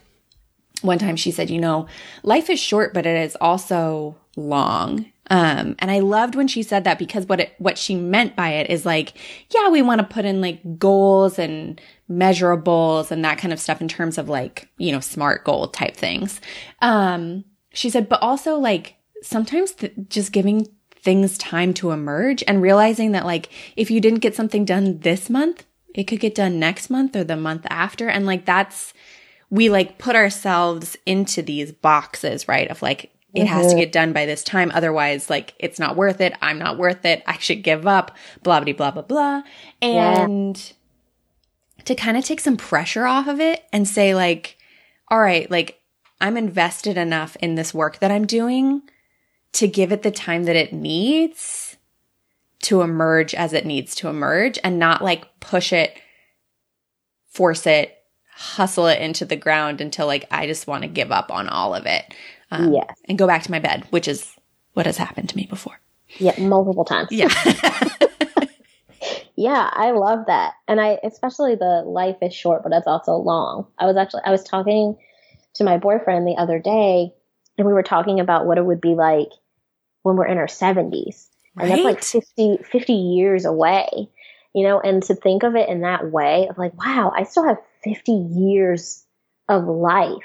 one 0.82 1.00
time 1.00 1.16
she 1.16 1.32
said, 1.32 1.50
you 1.50 1.60
know, 1.60 1.88
life 2.24 2.50
is 2.50 2.60
short, 2.60 2.94
but 2.94 3.06
it 3.06 3.18
is 3.24 3.36
also 3.42 4.16
long. 4.36 5.06
Um, 5.30 5.76
and 5.80 5.92
I 5.92 6.00
loved 6.00 6.36
when 6.36 6.48
she 6.48 6.64
said 6.64 6.86
that 6.86 7.00
because 7.00 7.26
what 7.26 7.42
it, 7.42 7.54
what 7.58 7.78
she 7.78 7.96
meant 7.96 8.36
by 8.36 8.50
it 8.50 8.70
is 8.70 8.86
like, 8.86 9.14
yeah, 9.54 9.70
we 9.70 9.82
want 9.82 10.00
to 10.00 10.08
put 10.08 10.26
in 10.26 10.40
like 10.40 10.80
goals 10.80 11.38
and 11.38 11.82
measurables 12.10 13.12
and 13.12 13.26
that 13.26 13.38
kind 13.38 13.52
of 13.52 13.60
stuff 13.60 13.82
in 13.82 13.88
terms 13.88 14.18
of 14.18 14.30
like, 14.30 14.70
you 14.78 14.92
know, 14.92 15.02
smart 15.02 15.44
goal 15.44 15.68
type 15.68 15.98
things. 15.98 16.40
Um, 16.82 17.44
she 17.74 17.90
said, 17.90 18.08
but 18.08 18.22
also 18.22 18.58
like 18.58 18.96
sometimes 19.22 19.74
th- 19.74 19.94
just 20.08 20.32
giving 20.32 20.68
things 20.92 21.38
time 21.38 21.74
to 21.74 21.92
emerge 21.92 22.44
and 22.48 22.62
realizing 22.62 23.12
that 23.12 23.26
like 23.26 23.50
if 23.76 23.92
you 23.92 24.00
didn't 24.00 24.20
get 24.20 24.36
something 24.36 24.64
done 24.64 25.00
this 25.00 25.30
month, 25.30 25.66
it 25.94 26.06
could 26.06 26.20
get 26.20 26.36
done 26.36 26.60
next 26.60 26.90
month 26.90 27.16
or 27.16 27.24
the 27.24 27.36
month 27.36 27.66
after. 27.70 28.08
And 28.08 28.26
like 28.26 28.46
that's, 28.46 28.94
we 29.50 29.70
like 29.70 29.98
put 29.98 30.16
ourselves 30.16 30.98
into 31.06 31.42
these 31.42 31.72
boxes, 31.72 32.48
right? 32.48 32.70
Of 32.70 32.82
like, 32.82 33.12
it 33.34 33.42
mm-hmm. 33.42 33.48
has 33.48 33.68
to 33.68 33.70
mm-hmm. 33.72 33.80
get 33.80 33.92
done 33.92 34.14
by 34.14 34.26
this 34.26 34.44
time. 34.44 34.72
Otherwise, 34.74 35.30
like, 35.30 35.54
it's 35.60 35.80
not 35.80 35.96
worth 35.96 36.22
it. 36.22 36.34
I'm 36.42 36.60
not 36.60 36.78
worth 36.78 37.06
it. 37.06 37.24
I 37.28 37.38
should 37.38 37.62
give 37.62 37.86
up, 37.86 38.16
blah, 38.44 38.60
blah, 38.62 38.74
blah, 38.74 38.92
blah, 38.92 39.02
blah. 39.02 39.42
And 39.82 40.58
yeah. 41.78 41.84
to 41.86 41.96
kind 41.96 42.18
of 42.18 42.26
take 42.26 42.40
some 42.40 42.58
pressure 42.58 43.06
off 43.06 43.28
of 43.28 43.40
it 43.40 43.64
and 43.72 43.88
say, 43.88 44.16
like, 44.16 44.58
all 45.10 45.20
right, 45.20 45.50
like, 45.52 45.80
I'm 46.20 46.36
invested 46.36 46.98
enough 46.98 47.36
in 47.42 47.56
this 47.56 47.74
work 47.74 48.00
that 48.00 48.12
I'm 48.12 48.26
doing 48.26 48.82
to 49.54 49.68
give 49.68 49.92
it 49.92 50.02
the 50.02 50.12
time 50.12 50.46
that 50.46 50.56
it 50.56 50.74
needs 50.74 51.78
to 52.64 52.82
emerge 52.82 53.36
as 53.36 53.54
it 53.54 53.66
needs 53.66 53.94
to 53.96 54.08
emerge 54.08 54.58
and 54.64 54.80
not 54.80 55.04
like 55.04 55.40
push 55.40 55.72
it, 55.72 55.96
force 57.30 57.68
it, 57.68 57.97
hustle 58.38 58.86
it 58.86 59.02
into 59.02 59.26
the 59.26 59.36
ground 59.36 59.82
until 59.82 60.06
like 60.06 60.26
I 60.30 60.46
just 60.46 60.68
want 60.68 60.84
to 60.84 60.88
give 60.88 61.12
up 61.12 61.32
on 61.32 61.50
all 61.50 61.74
of 61.74 61.88
it. 61.88 62.14
Um, 62.52 62.72
yes. 62.72 62.94
And 63.10 63.18
go 63.18 63.26
back 63.26 63.42
to 63.44 63.52
my 63.52 63.60
bed, 63.60 63.86
which 63.90 64.08
is 64.08 64.32
what 64.74 64.86
has 64.86 64.98
happened 64.98 65.30
to 65.30 65.36
me 65.36 65.48
before. 65.50 65.80
Yeah, 66.20 66.40
multiple 66.40 66.86
times. 66.86 67.10
Yeah. 67.12 67.30
yeah, 69.36 69.70
I 69.74 69.92
love 69.92 70.28
that. 70.28 70.54
And 70.68 70.80
I 70.80 71.00
especially 71.04 71.56
the 71.56 71.82
life 71.84 72.18
is 72.22 72.34
short, 72.34 72.62
but 72.62 72.72
it's 72.74 72.86
also 72.86 73.14
long. 73.14 73.66
I 73.80 73.88
was 73.88 73.98
actually 73.98 74.22
I 74.24 74.30
was 74.30 74.44
talking 74.44 74.98
to 75.56 75.64
my 75.64 75.78
boyfriend 75.78 76.28
the 76.28 76.38
other 76.38 76.60
day 76.60 77.12
and 77.58 77.66
we 77.66 77.74
were 77.74 77.84
talking 77.84 78.20
about 78.20 78.46
what 78.46 78.60
it 78.60 78.66
would 78.66 78.82
be 78.82 78.94
like 78.94 79.30
when 80.04 80.16
we're 80.16 80.28
in 80.28 80.38
our 80.38 80.46
70s. 80.46 81.28
Right? 81.56 81.64
And 81.64 81.72
that's 81.72 81.84
like 81.84 82.04
50, 82.04 82.60
50 82.72 82.94
years 82.94 83.46
away, 83.46 84.10
you 84.54 84.64
know, 84.64 84.80
and 84.80 85.02
to 85.04 85.16
think 85.16 85.42
of 85.42 85.56
it 85.56 85.68
in 85.68 85.82
that 85.82 86.12
way 86.12 86.48
of 86.48 86.60
like, 86.60 86.78
wow, 86.78 87.12
I 87.16 87.24
still 87.24 87.48
have 87.48 87.58
50 87.84 88.12
years 88.12 89.06
of 89.50 89.66
life 89.66 90.24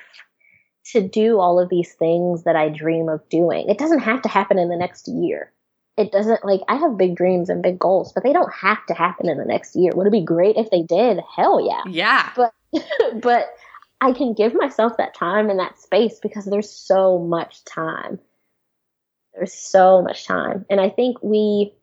to 0.87 1.07
do 1.07 1.39
all 1.39 1.61
of 1.61 1.69
these 1.69 1.93
things 1.95 2.45
that 2.45 2.57
I 2.57 2.69
dream 2.69 3.09
of 3.09 3.29
doing. 3.29 3.69
It 3.69 3.79
doesn't 3.79 4.01
have 4.01 4.23
to 4.23 4.29
happen 4.29 4.59
in 4.59 4.69
the 4.69 4.77
next 4.77 5.09
year. 5.09 5.53
It 5.97 6.11
doesn't 6.11 6.45
like 6.45 6.61
I 6.69 6.77
have 6.77 6.97
big 6.97 7.17
dreams 7.17 7.51
and 7.51 7.63
big 7.63 7.79
goals, 7.79 8.13
but 8.13 8.25
they 8.25 8.33
don't 8.33 8.53
have 8.53 8.85
to 8.87 8.95
happen 8.95 9.29
in 9.29 9.39
the 9.39 9.45
next 9.45 9.77
year. 9.77 9.93
Would 9.95 10.07
it 10.07 10.13
be 10.13 10.25
great 10.25 10.57
if 10.57 10.71
they 10.71 10.83
did? 10.83 11.21
Hell 11.37 11.65
yeah. 11.65 11.83
Yeah. 11.87 12.31
But 12.35 12.53
but 13.21 13.51
I 14.01 14.13
can 14.13 14.33
give 14.33 14.55
myself 14.55 14.97
that 14.97 15.15
time 15.15 15.51
and 15.51 15.61
that 15.61 15.81
space 15.81 16.19
because 16.21 16.47
there's 16.47 16.71
so 16.71 17.19
much 17.19 17.65
time. 17.65 18.19
There's 19.35 19.55
so 19.55 20.03
much 20.03 20.27
time. 20.27 20.65
And 20.69 20.81
I 20.81 20.89
think 20.89 21.23
we 21.23 21.75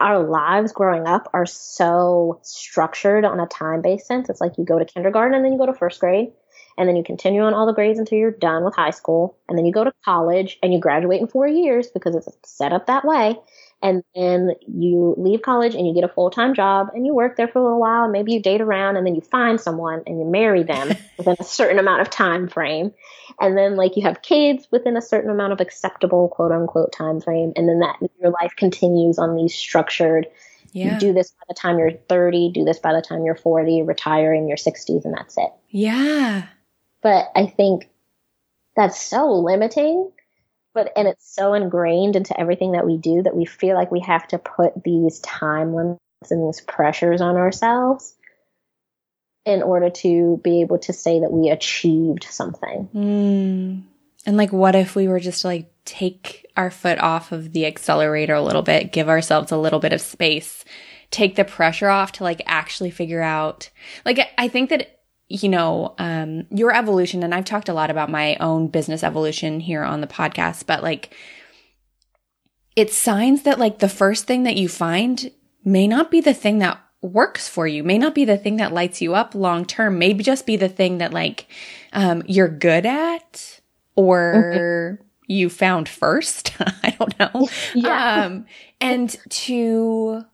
our 0.00 0.22
lives 0.22 0.72
growing 0.72 1.06
up 1.06 1.28
are 1.32 1.46
so 1.46 2.40
structured 2.42 3.24
on 3.24 3.40
a 3.40 3.46
time 3.46 3.82
based 3.82 4.06
sense. 4.06 4.28
It's 4.28 4.40
like 4.40 4.58
you 4.58 4.64
go 4.64 4.78
to 4.78 4.84
kindergarten 4.84 5.34
and 5.34 5.44
then 5.44 5.52
you 5.52 5.58
go 5.58 5.66
to 5.66 5.74
first 5.74 6.00
grade 6.00 6.32
and 6.78 6.88
then 6.88 6.96
you 6.96 7.04
continue 7.04 7.42
on 7.42 7.54
all 7.54 7.66
the 7.66 7.72
grades 7.72 7.98
until 7.98 8.18
you're 8.18 8.30
done 8.30 8.64
with 8.64 8.74
high 8.74 8.90
school 8.90 9.36
and 9.48 9.56
then 9.56 9.66
you 9.66 9.72
go 9.72 9.84
to 9.84 9.92
college 10.04 10.58
and 10.62 10.72
you 10.72 10.80
graduate 10.80 11.20
in 11.20 11.26
four 11.26 11.46
years 11.46 11.88
because 11.88 12.14
it's 12.14 12.28
set 12.44 12.72
up 12.72 12.86
that 12.86 13.04
way 13.04 13.36
and 13.82 14.04
then 14.14 14.52
you 14.68 15.14
leave 15.18 15.42
college 15.42 15.74
and 15.74 15.86
you 15.86 15.92
get 15.92 16.04
a 16.04 16.08
full-time 16.08 16.54
job 16.54 16.90
and 16.94 17.04
you 17.04 17.14
work 17.14 17.36
there 17.36 17.48
for 17.48 17.58
a 17.58 17.62
little 17.62 17.80
while. 17.80 18.04
And 18.04 18.12
maybe 18.12 18.32
you 18.32 18.40
date 18.40 18.60
around 18.60 18.96
and 18.96 19.04
then 19.04 19.16
you 19.16 19.20
find 19.20 19.60
someone 19.60 20.04
and 20.06 20.20
you 20.20 20.24
marry 20.24 20.62
them 20.62 20.88
within 21.18 21.36
a 21.40 21.44
certain 21.44 21.80
amount 21.80 22.00
of 22.00 22.08
time 22.08 22.48
frame. 22.48 22.92
And 23.40 23.58
then 23.58 23.74
like 23.74 23.96
you 23.96 24.02
have 24.02 24.22
kids 24.22 24.68
within 24.70 24.96
a 24.96 25.02
certain 25.02 25.30
amount 25.30 25.52
of 25.52 25.60
acceptable 25.60 26.28
quote 26.28 26.52
unquote 26.52 26.92
time 26.92 27.20
frame. 27.20 27.52
And 27.56 27.68
then 27.68 27.80
that 27.80 27.96
your 28.20 28.30
life 28.30 28.54
continues 28.56 29.18
on 29.18 29.34
these 29.34 29.54
structured 29.54 30.28
yeah. 30.72 30.94
you 30.94 31.00
do 31.00 31.12
this 31.12 31.30
by 31.32 31.44
the 31.48 31.54
time 31.54 31.78
you're 31.78 31.92
30 31.92 32.52
do 32.52 32.64
this 32.64 32.78
by 32.78 32.94
the 32.94 33.02
time 33.02 33.24
you're 33.24 33.34
40 33.34 33.82
retire 33.82 34.32
in 34.32 34.48
your 34.48 34.56
60s 34.56 35.04
and 35.04 35.14
that's 35.14 35.36
it. 35.36 35.50
Yeah. 35.68 36.46
But 37.02 37.30
i 37.34 37.46
think 37.46 37.90
that's 38.74 39.00
so 39.00 39.32
limiting 39.32 40.10
but 40.74 40.92
and 40.96 41.08
it's 41.08 41.34
so 41.34 41.54
ingrained 41.54 42.16
into 42.16 42.38
everything 42.38 42.72
that 42.72 42.86
we 42.86 42.96
do 42.96 43.22
that 43.22 43.36
we 43.36 43.44
feel 43.44 43.74
like 43.74 43.90
we 43.90 44.00
have 44.00 44.26
to 44.28 44.38
put 44.38 44.82
these 44.84 45.20
time 45.20 45.74
limits 45.74 46.00
and 46.30 46.46
these 46.46 46.60
pressures 46.60 47.20
on 47.20 47.36
ourselves 47.36 48.14
in 49.44 49.62
order 49.62 49.90
to 49.90 50.40
be 50.44 50.60
able 50.60 50.78
to 50.78 50.92
say 50.92 51.20
that 51.20 51.32
we 51.32 51.50
achieved 51.50 52.24
something. 52.24 52.88
Mm. 52.94 53.82
And 54.24 54.36
like, 54.36 54.52
what 54.52 54.76
if 54.76 54.94
we 54.94 55.08
were 55.08 55.18
just 55.18 55.42
to 55.42 55.48
like 55.48 55.72
take 55.84 56.46
our 56.56 56.70
foot 56.70 56.98
off 56.98 57.32
of 57.32 57.52
the 57.52 57.66
accelerator 57.66 58.34
a 58.34 58.42
little 58.42 58.62
bit, 58.62 58.92
give 58.92 59.08
ourselves 59.08 59.50
a 59.50 59.56
little 59.56 59.80
bit 59.80 59.92
of 59.92 60.00
space, 60.00 60.64
take 61.10 61.34
the 61.34 61.44
pressure 61.44 61.88
off 61.88 62.12
to 62.12 62.24
like 62.24 62.40
actually 62.46 62.90
figure 62.90 63.22
out 63.22 63.68
like 64.04 64.20
I 64.38 64.48
think 64.48 64.70
that 64.70 65.01
you 65.32 65.48
know 65.48 65.94
um 65.98 66.46
your 66.50 66.74
evolution 66.74 67.22
and 67.22 67.34
I've 67.34 67.46
talked 67.46 67.70
a 67.70 67.74
lot 67.74 67.90
about 67.90 68.10
my 68.10 68.36
own 68.36 68.68
business 68.68 69.02
evolution 69.02 69.60
here 69.60 69.82
on 69.82 70.02
the 70.02 70.06
podcast 70.06 70.66
but 70.66 70.82
like 70.82 71.14
it's 72.76 72.96
signs 72.96 73.42
that 73.42 73.58
like 73.58 73.78
the 73.78 73.88
first 73.88 74.26
thing 74.26 74.42
that 74.42 74.56
you 74.56 74.68
find 74.68 75.30
may 75.64 75.88
not 75.88 76.10
be 76.10 76.20
the 76.20 76.34
thing 76.34 76.58
that 76.58 76.78
works 77.00 77.48
for 77.48 77.66
you 77.66 77.82
may 77.82 77.96
not 77.96 78.14
be 78.14 78.26
the 78.26 78.36
thing 78.36 78.58
that 78.58 78.72
lights 78.72 79.00
you 79.00 79.14
up 79.14 79.34
long 79.34 79.64
term 79.64 79.98
maybe 79.98 80.22
just 80.22 80.44
be 80.46 80.56
the 80.56 80.68
thing 80.68 80.98
that 80.98 81.14
like 81.14 81.46
um 81.94 82.22
you're 82.26 82.48
good 82.48 82.84
at 82.84 83.60
or 83.96 84.98
mm-hmm. 84.98 85.04
you 85.26 85.48
found 85.48 85.88
first 85.88 86.52
i 86.60 86.94
don't 86.98 87.18
know 87.18 87.48
yeah. 87.74 88.26
um 88.26 88.44
and 88.80 89.16
to 89.30 90.24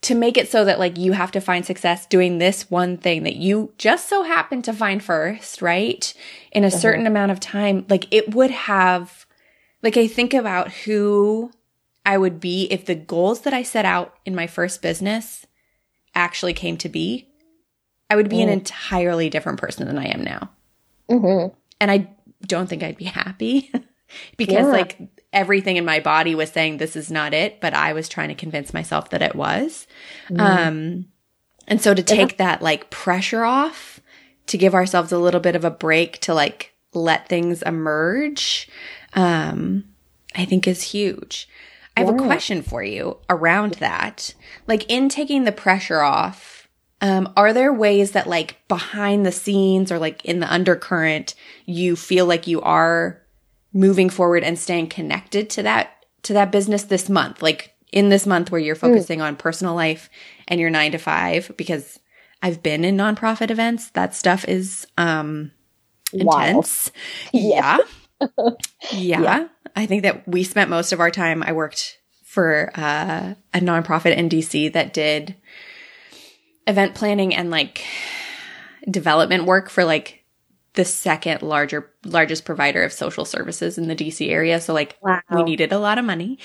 to 0.00 0.14
make 0.14 0.36
it 0.36 0.48
so 0.48 0.64
that 0.64 0.78
like 0.78 0.96
you 0.96 1.12
have 1.12 1.32
to 1.32 1.40
find 1.40 1.66
success 1.66 2.06
doing 2.06 2.38
this 2.38 2.70
one 2.70 2.96
thing 2.96 3.24
that 3.24 3.36
you 3.36 3.72
just 3.78 4.08
so 4.08 4.22
happen 4.22 4.62
to 4.62 4.72
find 4.72 5.02
first, 5.02 5.60
right? 5.60 6.14
In 6.52 6.64
a 6.64 6.68
mm-hmm. 6.68 6.78
certain 6.78 7.06
amount 7.06 7.32
of 7.32 7.40
time, 7.40 7.84
like 7.88 8.06
it 8.10 8.34
would 8.34 8.50
have, 8.50 9.26
like 9.82 9.96
I 9.96 10.06
think 10.06 10.34
about 10.34 10.70
who 10.70 11.50
I 12.06 12.16
would 12.16 12.40
be 12.40 12.68
if 12.70 12.84
the 12.84 12.94
goals 12.94 13.40
that 13.40 13.52
I 13.52 13.62
set 13.62 13.84
out 13.84 14.14
in 14.24 14.34
my 14.34 14.46
first 14.46 14.82
business 14.82 15.46
actually 16.14 16.54
came 16.54 16.76
to 16.78 16.88
be. 16.88 17.28
I 18.10 18.16
would 18.16 18.30
be 18.30 18.38
mm. 18.38 18.44
an 18.44 18.48
entirely 18.48 19.28
different 19.28 19.60
person 19.60 19.86
than 19.86 19.98
I 19.98 20.06
am 20.06 20.24
now. 20.24 20.50
Mm-hmm. 21.10 21.54
And 21.80 21.90
I 21.90 22.08
don't 22.46 22.68
think 22.68 22.82
I'd 22.82 22.96
be 22.96 23.04
happy 23.04 23.70
because 24.36 24.56
yeah. 24.56 24.64
like 24.64 24.98
everything 25.32 25.76
in 25.76 25.84
my 25.84 26.00
body 26.00 26.34
was 26.34 26.50
saying 26.50 26.78
this 26.78 26.96
is 26.96 27.10
not 27.10 27.34
it, 27.34 27.60
but 27.60 27.74
I 27.74 27.92
was 27.92 28.08
trying 28.08 28.28
to 28.28 28.34
convince 28.34 28.72
myself 28.72 29.10
that 29.10 29.22
it 29.22 29.34
was. 29.34 29.86
Mm. 30.30 30.40
Um, 30.40 31.06
and 31.66 31.80
so 31.82 31.94
to 31.94 32.02
take 32.02 32.38
that 32.38 32.62
like 32.62 32.90
pressure 32.90 33.44
off, 33.44 34.00
to 34.46 34.58
give 34.58 34.74
ourselves 34.74 35.12
a 35.12 35.18
little 35.18 35.40
bit 35.40 35.54
of 35.54 35.64
a 35.64 35.70
break 35.70 36.18
to 36.20 36.34
like 36.34 36.72
let 36.94 37.28
things 37.28 37.62
emerge, 37.62 38.68
um, 39.14 39.84
I 40.34 40.44
think 40.44 40.66
is 40.66 40.82
huge. 40.82 41.48
I 41.96 42.04
have 42.04 42.14
a 42.14 42.24
question 42.24 42.62
for 42.62 42.82
you 42.82 43.18
around 43.28 43.74
that. 43.74 44.34
Like 44.68 44.88
in 44.88 45.08
taking 45.08 45.44
the 45.44 45.52
pressure 45.52 46.00
off, 46.00 46.68
um, 47.00 47.32
are 47.36 47.52
there 47.52 47.72
ways 47.72 48.12
that 48.12 48.28
like 48.28 48.56
behind 48.68 49.26
the 49.26 49.32
scenes 49.32 49.90
or 49.90 49.98
like 49.98 50.24
in 50.24 50.38
the 50.38 50.52
undercurrent, 50.52 51.34
you 51.66 51.96
feel 51.96 52.24
like 52.24 52.46
you 52.46 52.60
are 52.60 53.20
moving 53.78 54.10
forward 54.10 54.42
and 54.42 54.58
staying 54.58 54.88
connected 54.88 55.48
to 55.48 55.62
that 55.62 56.04
to 56.22 56.32
that 56.32 56.50
business 56.50 56.82
this 56.84 57.08
month 57.08 57.40
like 57.40 57.74
in 57.92 58.08
this 58.08 58.26
month 58.26 58.50
where 58.50 58.60
you're 58.60 58.74
hmm. 58.74 58.80
focusing 58.80 59.20
mm. 59.20 59.22
on 59.22 59.36
personal 59.36 59.74
life 59.74 60.10
and 60.48 60.60
your 60.60 60.68
9 60.68 60.92
to 60.92 60.98
5 60.98 61.52
because 61.56 62.00
I've 62.42 62.60
been 62.60 62.84
in 62.84 62.96
nonprofit 62.96 63.50
events 63.52 63.90
that 63.90 64.16
stuff 64.16 64.44
is 64.46 64.86
um 64.98 65.52
intense 66.12 66.90
yeah 67.32 67.78
yeah. 68.92 69.20
yeah 69.20 69.48
I 69.76 69.86
think 69.86 70.02
that 70.02 70.26
we 70.26 70.42
spent 70.42 70.70
most 70.70 70.92
of 70.92 70.98
our 70.98 71.12
time 71.12 71.44
I 71.44 71.52
worked 71.52 71.98
for 72.24 72.72
uh, 72.74 73.34
a 73.54 73.60
nonprofit 73.60 74.16
in 74.16 74.28
DC 74.28 74.72
that 74.72 74.92
did 74.92 75.36
event 76.66 76.94
planning 76.94 77.34
and 77.34 77.50
like 77.50 77.84
development 78.90 79.44
work 79.44 79.70
for 79.70 79.84
like 79.84 80.24
the 80.78 80.84
second 80.84 81.42
larger 81.42 81.90
largest 82.04 82.44
provider 82.44 82.84
of 82.84 82.92
social 82.92 83.24
services 83.24 83.78
in 83.78 83.88
the 83.88 83.96
DC 83.96 84.30
area. 84.30 84.60
So 84.60 84.72
like 84.72 84.96
wow. 85.02 85.20
we 85.28 85.42
needed 85.42 85.72
a 85.72 85.78
lot 85.80 85.98
of 85.98 86.04
money. 86.04 86.38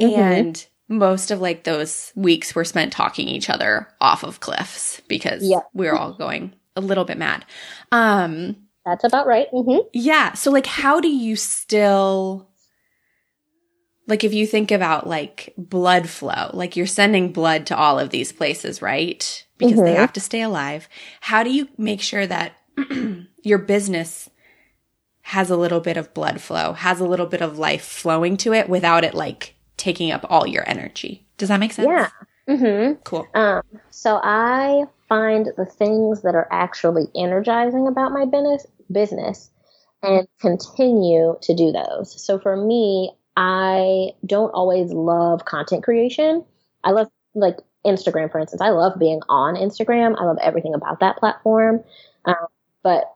Mm-hmm. 0.00 0.18
And 0.18 0.66
most 0.88 1.30
of 1.30 1.42
like 1.42 1.64
those 1.64 2.10
weeks 2.16 2.54
were 2.54 2.64
spent 2.64 2.94
talking 2.94 3.28
each 3.28 3.50
other 3.50 3.86
off 4.00 4.24
of 4.24 4.40
cliffs 4.40 5.02
because 5.06 5.46
yep. 5.46 5.68
we 5.74 5.84
were 5.84 5.94
all 5.94 6.14
going 6.14 6.54
a 6.74 6.80
little 6.80 7.04
bit 7.04 7.18
mad. 7.18 7.44
Um 7.92 8.56
That's 8.86 9.04
about 9.04 9.26
right. 9.26 9.48
Mm-hmm. 9.52 9.86
Yeah. 9.92 10.32
So 10.32 10.50
like 10.50 10.66
how 10.66 10.98
do 10.98 11.08
you 11.08 11.36
still 11.36 12.48
like 14.06 14.24
if 14.24 14.32
you 14.32 14.46
think 14.46 14.70
about 14.70 15.06
like 15.06 15.52
blood 15.58 16.08
flow, 16.08 16.52
like 16.54 16.74
you're 16.74 16.86
sending 16.86 17.34
blood 17.34 17.66
to 17.66 17.76
all 17.76 17.98
of 17.98 18.08
these 18.08 18.32
places, 18.32 18.80
right? 18.80 19.44
Because 19.58 19.74
mm-hmm. 19.74 19.84
they 19.84 19.94
have 19.94 20.14
to 20.14 20.20
stay 20.20 20.40
alive. 20.40 20.88
How 21.20 21.42
do 21.42 21.50
you 21.50 21.68
make 21.76 22.00
sure 22.00 22.26
that 22.26 22.54
your 23.42 23.58
business 23.58 24.30
has 25.22 25.50
a 25.50 25.56
little 25.56 25.80
bit 25.80 25.96
of 25.96 26.12
blood 26.12 26.40
flow, 26.40 26.74
has 26.74 27.00
a 27.00 27.06
little 27.06 27.26
bit 27.26 27.40
of 27.40 27.58
life 27.58 27.84
flowing 27.84 28.36
to 28.36 28.52
it 28.52 28.68
without 28.68 29.04
it 29.04 29.14
like 29.14 29.54
taking 29.76 30.10
up 30.10 30.24
all 30.28 30.46
your 30.46 30.68
energy. 30.68 31.26
Does 31.38 31.48
that 31.48 31.60
make 31.60 31.72
sense? 31.72 31.88
Yeah. 31.88 32.08
Mm-hmm. 32.48 33.00
Cool. 33.04 33.26
Um, 33.34 33.62
so 33.90 34.20
I 34.22 34.84
find 35.08 35.46
the 35.56 35.64
things 35.64 36.22
that 36.22 36.34
are 36.34 36.48
actually 36.50 37.06
energizing 37.16 37.86
about 37.86 38.12
my 38.12 38.26
business 38.26 38.66
business 38.92 39.50
and 40.02 40.28
continue 40.40 41.38
to 41.40 41.54
do 41.54 41.72
those. 41.72 42.20
So 42.22 42.38
for 42.38 42.56
me, 42.56 43.12
I 43.36 44.10
don't 44.26 44.50
always 44.50 44.92
love 44.92 45.44
content 45.46 45.82
creation. 45.82 46.44
I 46.84 46.90
love 46.90 47.08
like 47.34 47.56
Instagram, 47.84 48.30
for 48.30 48.38
instance. 48.38 48.60
I 48.60 48.70
love 48.70 48.98
being 48.98 49.20
on 49.28 49.54
Instagram. 49.54 50.16
I 50.18 50.24
love 50.24 50.38
everything 50.42 50.74
about 50.74 51.00
that 51.00 51.16
platform. 51.16 51.82
Um, 52.26 52.46
but 52.84 53.10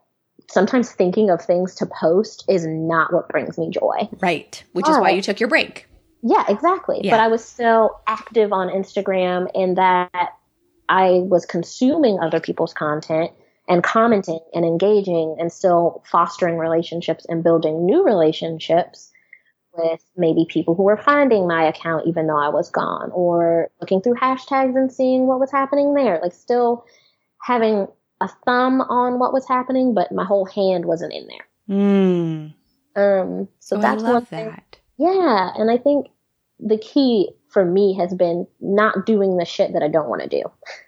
sometimes 0.51 0.91
thinking 0.91 1.31
of 1.31 1.41
things 1.41 1.77
to 1.77 1.87
post 1.87 2.45
is 2.49 2.67
not 2.67 3.13
what 3.13 3.29
brings 3.29 3.57
me 3.59 3.71
joy. 3.71 4.09
Right. 4.21 4.65
Which 4.73 4.87
but, 4.87 4.93
is 4.93 4.99
why 4.99 5.13
oh. 5.13 5.15
you 5.15 5.23
took 5.23 5.39
your 5.39 5.49
break. 5.49 5.87
Yeah, 6.23 6.45
exactly. 6.49 7.01
Yeah. 7.05 7.13
But 7.13 7.21
I 7.21 7.29
was 7.29 7.45
still 7.45 8.01
active 8.09 8.53
on 8.53 8.69
Instagram 8.69 9.49
in 9.55 9.75
that 9.75 10.11
I 10.89 11.21
was 11.23 11.47
consuming 11.47 12.19
other 12.19 12.41
people's 12.41 12.75
content 12.75 13.31
and 13.69 13.85
commenting 13.85 14.41
and 14.55 14.65
engaging 14.65 15.37
and 15.39 15.53
still 15.53 16.03
fostering 16.11 16.57
relationships 16.57 17.27
and 17.29 17.45
building 17.45 17.85
new 17.85 18.05
relationships 18.05 19.13
with 19.75 20.03
maybe 20.17 20.47
people 20.49 20.75
who 20.75 20.83
were 20.83 20.97
finding 20.97 21.47
my 21.47 21.63
account 21.63 22.07
even 22.07 22.27
though 22.27 22.39
I 22.39 22.49
was 22.49 22.71
gone 22.71 23.11
or 23.13 23.71
looking 23.81 24.01
through 24.01 24.15
hashtags 24.15 24.75
and 24.75 24.91
seeing 24.91 25.27
what 25.27 25.39
was 25.39 25.53
happening 25.53 25.95
there. 25.95 26.19
Like 26.21 26.33
still 26.33 26.85
having 27.43 27.87
a 28.21 28.29
thumb 28.45 28.81
on 28.81 29.19
what 29.19 29.33
was 29.33 29.47
happening, 29.47 29.95
but 29.95 30.13
my 30.13 30.25
whole 30.25 30.45
hand 30.45 30.85
wasn't 30.85 31.13
in 31.13 31.29
there. 31.29 31.47
Mm. 31.77 32.55
Um, 32.97 33.49
so 33.61 33.77
oh, 33.77 33.81
that's 33.81 34.03
one 34.03 34.25
thing. 34.25 34.47
That. 34.47 34.79
Yeah, 34.99 35.51
and 35.57 35.71
I 35.71 35.79
think 35.79 36.09
the 36.59 36.79
key 36.79 37.31
for 37.49 37.65
me 37.65 37.95
has 37.95 38.15
been 38.15 38.47
not 38.61 39.07
doing 39.07 39.37
the 39.37 39.45
shit 39.45 39.73
that 39.73 39.83
I 39.83 39.89
don't 39.89 40.09
want 40.09 40.23
to 40.23 40.29
do. 40.29 40.43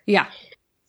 Yeah. 0.06 0.26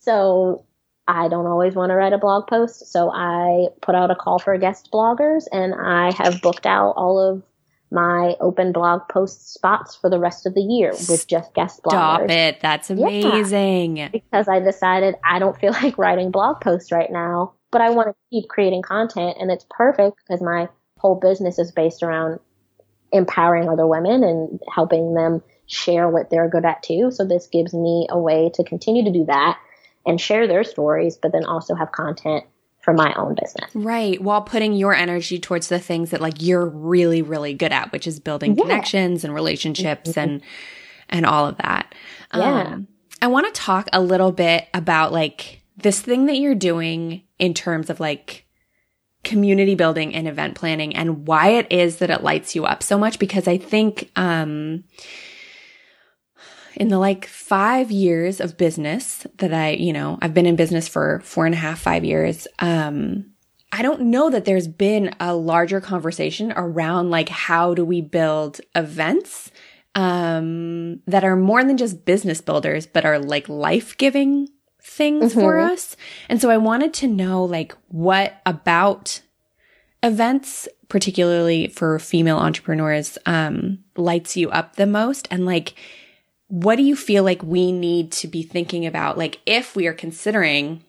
So 0.04 0.66
I 1.08 1.28
don't 1.28 1.46
always 1.46 1.76
want 1.76 1.92
to 1.92 1.96
write 1.96 2.12
a 2.12 2.18
blog 2.18 2.48
post, 2.48 2.92
so 2.92 3.12
I 3.12 3.68
put 3.84 3.94
out 3.94 4.10
a 4.10 4.16
call 4.16 4.40
for 4.40 4.58
guest 4.58 4.90
bloggers, 4.92 5.44
and 5.52 5.76
I 5.76 6.12
have 6.18 6.42
booked 6.42 6.66
out 6.66 6.94
all 6.94 7.20
of 7.20 7.44
my 7.92 8.36
open 8.40 8.72
blog 8.72 9.02
post 9.10 9.54
spots 9.54 9.96
for 9.96 10.10
the 10.10 10.20
rest 10.20 10.46
of 10.46 10.54
the 10.54 10.62
year 10.62 10.92
with 10.92 11.28
just 11.28 11.54
guest 11.54 11.84
bloggers. 11.84 11.92
Stop 11.92 12.30
it. 12.30 12.60
That's 12.62 12.90
amazing. 12.90 13.98
Yeah, 13.98 14.08
because 14.08 14.48
I 14.48 14.60
decided 14.60 15.16
I 15.24 15.40
don't 15.40 15.60
feel 15.60 15.72
like 15.84 15.98
writing 15.98 16.32
blog 16.32 16.62
posts 16.62 16.92
right 16.92 17.12
now, 17.12 17.54
but 17.70 17.82
I 17.82 17.90
want 17.90 18.08
to 18.08 18.16
keep 18.32 18.50
creating 18.50 18.82
content 18.82 19.38
and 19.40 19.52
it's 19.52 19.66
perfect 19.70 20.18
because 20.18 20.42
my 20.42 20.70
whole 20.98 21.16
business 21.16 21.60
is 21.60 21.72
based 21.72 22.02
around 22.02 22.40
empowering 23.12 23.68
other 23.68 23.86
women 23.86 24.24
and 24.24 24.60
helping 24.74 25.14
them 25.14 25.42
share 25.66 26.08
what 26.08 26.30
they're 26.30 26.50
good 26.50 26.66
at 26.66 26.84
too. 26.84 27.12
So 27.12 27.26
this 27.26 27.48
gives 27.48 27.74
me 27.74 28.08
a 28.10 28.18
way 28.18 28.52
to 28.54 28.64
continue 28.64 29.04
to 29.04 29.12
do 29.12 29.26
that 29.26 29.60
and 30.06 30.20
share 30.20 30.48
their 30.48 30.64
stories, 30.64 31.18
but 31.22 31.32
then 31.32 31.46
also 31.46 31.76
have 31.76 31.92
content 31.92 32.46
for 32.82 32.94
my 32.94 33.14
own 33.16 33.36
business. 33.36 33.70
Right. 33.74 34.22
While 34.22 34.42
putting 34.42 34.74
your 34.74 34.94
energy 34.94 35.40
towards 35.40 35.68
the 35.68 35.80
things 35.80 36.10
that 36.12 36.22
like 36.22 36.42
you're 36.42 36.66
really, 36.66 37.22
really 37.22 37.54
good 37.54 37.72
at, 37.72 37.92
which 37.92 38.08
is 38.08 38.20
building 38.20 38.56
yeah. 38.56 38.64
connections 38.64 39.24
and 39.24 39.34
relationships 39.34 40.18
and, 40.18 40.42
and 41.10 41.26
all 41.26 41.48
of 41.48 41.58
that. 41.58 41.94
Yeah. 42.34 42.62
Um, 42.62 42.88
I 43.22 43.28
want 43.28 43.54
to 43.54 43.62
talk 43.62 43.88
a 43.94 44.02
little 44.02 44.32
bit 44.32 44.68
about 44.74 45.12
like 45.12 45.62
this 45.78 46.02
thing 46.02 46.26
that 46.26 46.38
you're 46.38 46.56
doing 46.56 47.24
in 47.38 47.54
terms 47.54 47.90
of 47.90 48.00
like 48.00 48.46
community 49.24 49.76
building 49.76 50.16
and 50.16 50.28
event 50.28 50.56
planning 50.56 50.96
and 50.96 51.28
why 51.28 51.50
it 51.50 51.72
is 51.72 51.98
that 51.98 52.10
it 52.10 52.24
lights 52.24 52.56
you 52.56 52.66
up 52.66 52.82
so 52.82 52.98
much 52.98 53.20
because 53.20 53.48
I 53.48 53.58
think, 53.58 54.10
um, 54.16 54.84
in 56.82 56.88
the 56.88 56.98
like 56.98 57.28
five 57.28 57.92
years 57.92 58.42
of 58.42 58.58
business 58.58 59.28
that 59.38 59.54
I, 59.54 59.74
you 59.74 59.94
know, 59.94 60.18
I've 60.20 60.34
been 60.34 60.48
in 60.48 60.56
business 60.56 60.88
for 60.88 61.20
four 61.24 61.46
and 61.46 61.54
a 61.54 61.58
half, 61.60 61.80
five 61.80 62.04
years. 62.04 62.48
Um, 62.58 63.34
I 63.72 63.84
don't 63.84 64.02
know 64.02 64.32
that 64.32 64.46
there's 64.46 64.68
been 64.68 65.14
a 65.20 65.36
larger 65.36 65.80
conversation 65.80 66.52
around 66.56 67.12
like 67.12 67.30
how 67.30 67.76
do 67.76 67.86
we 67.86 68.02
build 68.02 68.62
events 68.74 69.52
um, 69.94 71.02
that 71.06 71.24
are 71.24 71.36
more 71.36 71.64
than 71.64 71.78
just 71.78 72.04
business 72.04 72.42
builders, 72.42 72.88
but 72.88 73.06
are 73.06 73.20
like 73.20 73.48
life 73.48 73.96
giving 73.96 74.48
things 74.82 75.34
mm-hmm. 75.34 75.40
for 75.40 75.60
us. 75.60 75.96
And 76.30 76.42
so 76.42 76.50
I 76.50 76.58
wanted 76.58 76.96
to 76.96 77.08
know 77.08 77.44
like 77.44 77.76
what 77.90 78.42
about 78.48 79.22
events, 80.02 80.68
particularly 80.90 81.68
for 81.68 82.00
female 82.00 82.38
entrepreneurs, 82.38 83.20
um, 83.28 83.84
lights 83.96 84.36
you 84.36 84.50
up 84.50 84.78
the 84.78 84.88
most 84.88 85.28
and 85.30 85.46
like 85.46 85.76
what 86.52 86.76
do 86.76 86.84
you 86.84 86.98
feel 86.98 87.24
like 87.24 87.42
we 87.42 87.72
need 87.72 88.12
to 88.12 88.28
be 88.28 88.44
thinking 88.44 88.86
about? 88.86 89.18
Like, 89.18 89.40
if 89.46 89.74
we 89.74 89.88
are 89.88 89.94
considering 89.94 90.84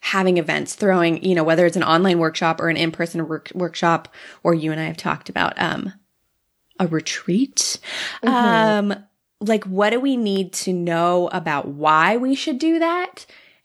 having 0.00 0.36
events, 0.36 0.74
throwing, 0.74 1.24
you 1.24 1.34
know, 1.34 1.44
whether 1.44 1.64
it's 1.64 1.76
an 1.76 1.82
online 1.82 2.18
workshop 2.18 2.60
or 2.60 2.68
an 2.68 2.76
in 2.76 2.92
person 2.92 3.26
work- 3.26 3.50
workshop, 3.54 4.12
or 4.42 4.52
you 4.52 4.70
and 4.70 4.78
I 4.78 4.84
have 4.84 4.98
talked 4.98 5.30
about, 5.30 5.58
um, 5.58 5.94
a 6.78 6.86
retreat. 6.86 7.78
Mm-hmm. 8.22 8.92
Um, 8.92 9.04
like, 9.40 9.64
what 9.64 9.90
do 9.90 9.98
we 10.00 10.18
need 10.18 10.52
to 10.52 10.74
know 10.74 11.30
about 11.32 11.66
why 11.66 12.18
we 12.18 12.34
should 12.34 12.58
do 12.58 12.80
that? 12.80 13.24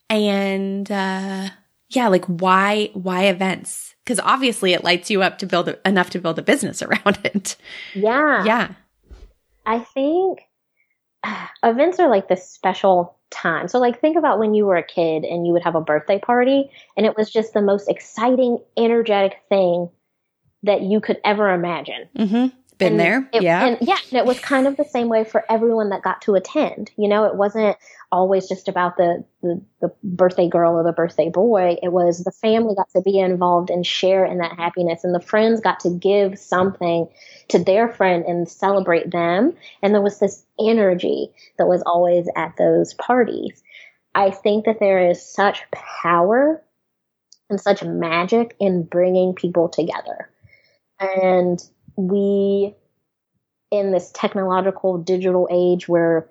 And, 0.10 0.90
uh, 0.90 1.50
yeah, 1.90 2.08
like 2.08 2.24
why, 2.24 2.92
why 2.94 3.26
events? 3.26 3.96
Cause 4.06 4.22
obviously 4.24 4.72
it 4.72 4.86
lights 4.86 5.12
you 5.12 5.22
up 5.22 5.40
to 5.40 5.46
build 5.46 5.68
a, 5.68 5.88
enough 5.88 6.10
to 6.12 6.22
build 6.22 6.40
a 6.40 6.42
business 6.42 6.82
around 6.82 7.20
it. 7.26 7.58
Yeah. 7.94 8.46
Yeah. 8.46 8.74
I 9.65 9.80
think 9.80 10.41
uh, 11.24 11.48
events 11.63 12.00
are 12.00 12.10
like 12.10 12.28
this 12.28 12.50
special 12.50 13.15
time. 13.30 13.67
So, 13.67 13.80
like, 13.80 14.00
think 14.00 14.17
about 14.17 14.39
when 14.39 14.54
you 14.54 14.65
were 14.65 14.78
a 14.78 14.84
kid 14.84 15.24
and 15.24 15.45
you 15.45 15.54
would 15.54 15.63
have 15.63 15.76
a 15.76 15.82
birthday 15.82 16.19
party, 16.19 16.72
and 16.98 17.06
it 17.06 17.15
was 17.15 17.30
just 17.30 17.54
the 17.54 17.62
most 17.62 17.89
exciting, 17.89 18.60
energetic 18.78 19.39
thing 19.50 19.89
that 20.63 20.82
you 20.82 21.00
could 21.00 21.17
ever 21.24 21.54
imagine. 21.54 22.10
Mm-hmm. 22.17 22.56
Been 22.78 22.93
and 22.93 23.00
there, 23.00 23.30
it, 23.34 23.43
yeah, 23.43 23.65
and 23.65 23.78
yeah. 23.82 23.98
And 24.10 24.19
it 24.19 24.26
was 24.26 24.39
kind 24.39 24.65
of 24.65 24.78
the 24.78 24.86
same 24.86 25.10
way 25.10 25.26
for 25.26 25.43
everyone 25.50 25.89
that 25.89 26.02
got 26.02 26.22
to 26.24 26.36
attend. 26.36 26.91
You 26.98 27.10
know, 27.10 27.26
it 27.26 27.36
wasn't 27.36 27.76
always 28.12 28.48
just 28.48 28.67
about 28.67 28.98
the, 28.98 29.24
the 29.41 29.62
the 29.82 29.93
birthday 30.04 30.48
girl 30.48 30.74
or 30.74 30.84
the 30.84 30.91
birthday 30.91 31.30
boy. 31.30 31.78
It 31.82 31.91
was 31.91 32.24
the 32.24 32.32
family 32.32 32.76
got 32.76 32.89
to 32.95 33.02
be 33.02 33.19
involved 33.19 33.69
and 33.69 33.86
share 33.86 34.26
in 34.26 34.39
that 34.39 34.58
happiness, 34.58 35.04
and 35.04 35.13
the 35.13 35.19
friends 35.19 35.62
got 35.62 35.80
to 35.82 35.89
give 35.89 36.38
something 36.39 37.08
to 37.50 37.60
their 37.60 37.89
friend 37.89 38.26
and 38.26 38.50
celebrate 38.50 39.12
them. 39.12 39.54
And 39.82 39.93
there 39.93 40.02
was 40.02 40.19
this 40.19 40.43
energy 40.60 41.32
that 41.58 41.67
was 41.67 41.84
always 41.86 42.28
at 42.36 42.56
those 42.58 42.93
parties. 42.95 43.62
I 44.15 44.32
think 44.32 44.65
that 44.65 44.80
there 44.80 45.10
is 45.10 45.22
such 45.22 45.62
power 45.72 46.63
and 47.50 47.60
such 47.60 47.84
magic 47.84 48.56
in 48.60 48.84
bringing 48.84 49.34
people 49.34 49.69
together. 49.69 50.30
And 51.00 51.60
we, 51.95 52.76
in 53.72 53.91
this 53.91 54.12
technological 54.13 54.98
digital 54.98 55.48
age 55.52 55.88
where 55.88 56.30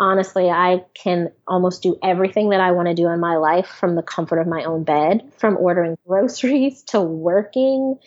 honestly, 0.00 0.48
I 0.48 0.84
can 0.94 1.30
almost 1.46 1.82
do 1.82 1.98
everything 2.02 2.50
that 2.50 2.60
I 2.60 2.72
want 2.72 2.88
to 2.88 2.94
do 2.94 3.08
in 3.08 3.20
my 3.20 3.36
life 3.36 3.68
from 3.68 3.94
the 3.94 4.02
comfort 4.02 4.40
of 4.40 4.46
my 4.46 4.64
own 4.64 4.82
bed, 4.82 5.30
from 5.36 5.56
ordering 5.58 5.96
groceries 6.06 6.82
to 6.84 7.00
working 7.00 7.98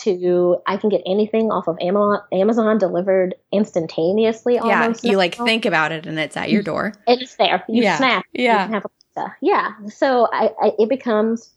to 0.00 0.58
I 0.66 0.76
can 0.76 0.90
get 0.90 1.00
anything 1.06 1.50
off 1.50 1.68
of 1.68 1.78
Amazon, 1.80 2.20
Amazon 2.30 2.76
delivered 2.76 3.34
instantaneously. 3.50 4.56
Yeah, 4.56 4.92
you 5.02 5.16
like 5.16 5.36
think 5.36 5.64
about 5.64 5.90
it 5.92 6.06
and 6.06 6.18
it's 6.18 6.36
at 6.36 6.50
your 6.50 6.62
door. 6.62 6.92
It's 7.06 7.36
there. 7.36 7.64
You 7.68 7.82
yeah. 7.82 7.96
snap. 7.96 8.24
Yeah. 8.32 8.66
You 8.66 8.74
have 8.74 8.84
a. 8.84 9.34
Yeah. 9.40 9.72
So 9.88 10.28
I, 10.30 10.50
I, 10.60 10.72
it 10.78 10.90
becomes 10.90 11.50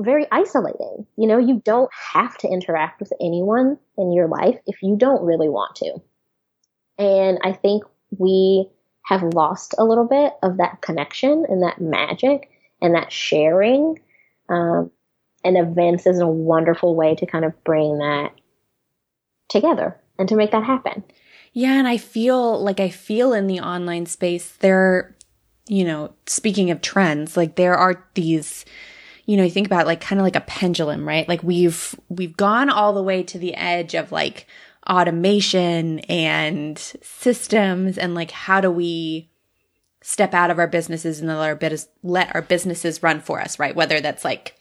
very 0.00 0.26
isolating. 0.32 1.06
You 1.18 1.26
know, 1.26 1.36
you 1.36 1.60
don't 1.62 1.90
have 2.14 2.38
to 2.38 2.48
interact 2.48 3.00
with 3.00 3.12
anyone 3.20 3.76
in 3.98 4.12
your 4.12 4.28
life 4.28 4.56
if 4.66 4.82
you 4.82 4.96
don't 4.96 5.22
really 5.22 5.50
want 5.50 5.76
to. 5.76 6.00
And 6.98 7.38
I 7.44 7.52
think 7.52 7.84
we 8.18 8.70
have 9.04 9.22
lost 9.22 9.74
a 9.78 9.84
little 9.84 10.06
bit 10.06 10.32
of 10.42 10.58
that 10.58 10.80
connection 10.80 11.44
and 11.48 11.62
that 11.62 11.80
magic 11.80 12.50
and 12.80 12.94
that 12.94 13.12
sharing. 13.12 14.00
Um, 14.48 14.90
and 15.44 15.56
events 15.56 16.06
is 16.06 16.20
a 16.20 16.26
wonderful 16.26 16.94
way 16.94 17.14
to 17.16 17.26
kind 17.26 17.44
of 17.44 17.64
bring 17.64 17.98
that 17.98 18.32
together 19.48 19.96
and 20.18 20.28
to 20.28 20.36
make 20.36 20.52
that 20.52 20.64
happen. 20.64 21.02
Yeah, 21.52 21.74
and 21.74 21.88
I 21.88 21.98
feel 21.98 22.62
like 22.62 22.80
I 22.80 22.88
feel 22.88 23.32
in 23.32 23.46
the 23.46 23.60
online 23.60 24.06
space 24.06 24.52
there, 24.60 25.16
you 25.66 25.84
know, 25.84 26.14
speaking 26.26 26.70
of 26.70 26.80
trends, 26.80 27.36
like 27.36 27.56
there 27.56 27.74
are 27.74 28.04
these 28.14 28.64
you 29.24 29.36
know, 29.36 29.44
you 29.44 29.50
think 29.50 29.66
about 29.66 29.86
like 29.86 30.00
kind 30.00 30.20
of 30.20 30.24
like 30.24 30.36
a 30.36 30.40
pendulum, 30.40 31.06
right? 31.06 31.28
Like 31.28 31.42
we've 31.42 31.94
we've 32.08 32.36
gone 32.36 32.68
all 32.68 32.92
the 32.92 33.02
way 33.02 33.22
to 33.22 33.38
the 33.38 33.54
edge 33.54 33.94
of 33.94 34.10
like 34.10 34.46
automation 34.88 36.00
and 36.00 36.78
systems 36.78 37.98
and 37.98 38.14
like 38.14 38.30
how 38.30 38.60
do 38.60 38.70
we 38.70 39.30
step 40.02 40.34
out 40.34 40.50
of 40.50 40.58
our 40.58 40.66
businesses 40.66 41.20
and 41.20 41.28
let 41.28 41.38
our 41.38 41.54
bit 41.54 41.86
let 42.02 42.34
our 42.34 42.42
businesses 42.42 43.02
run 43.02 43.20
for 43.20 43.40
us, 43.40 43.58
right? 43.58 43.76
Whether 43.76 44.00
that's 44.00 44.24
like 44.24 44.56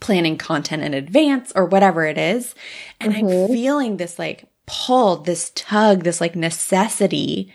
planning 0.00 0.36
content 0.36 0.82
in 0.82 0.94
advance 0.94 1.52
or 1.54 1.64
whatever 1.64 2.04
it 2.04 2.18
is. 2.18 2.54
And 3.00 3.12
mm-hmm. 3.14 3.26
I'm 3.26 3.48
feeling 3.48 3.96
this 3.96 4.18
like 4.18 4.44
pull, 4.66 5.18
this 5.18 5.52
tug, 5.54 6.02
this 6.02 6.20
like 6.20 6.36
necessity 6.36 7.52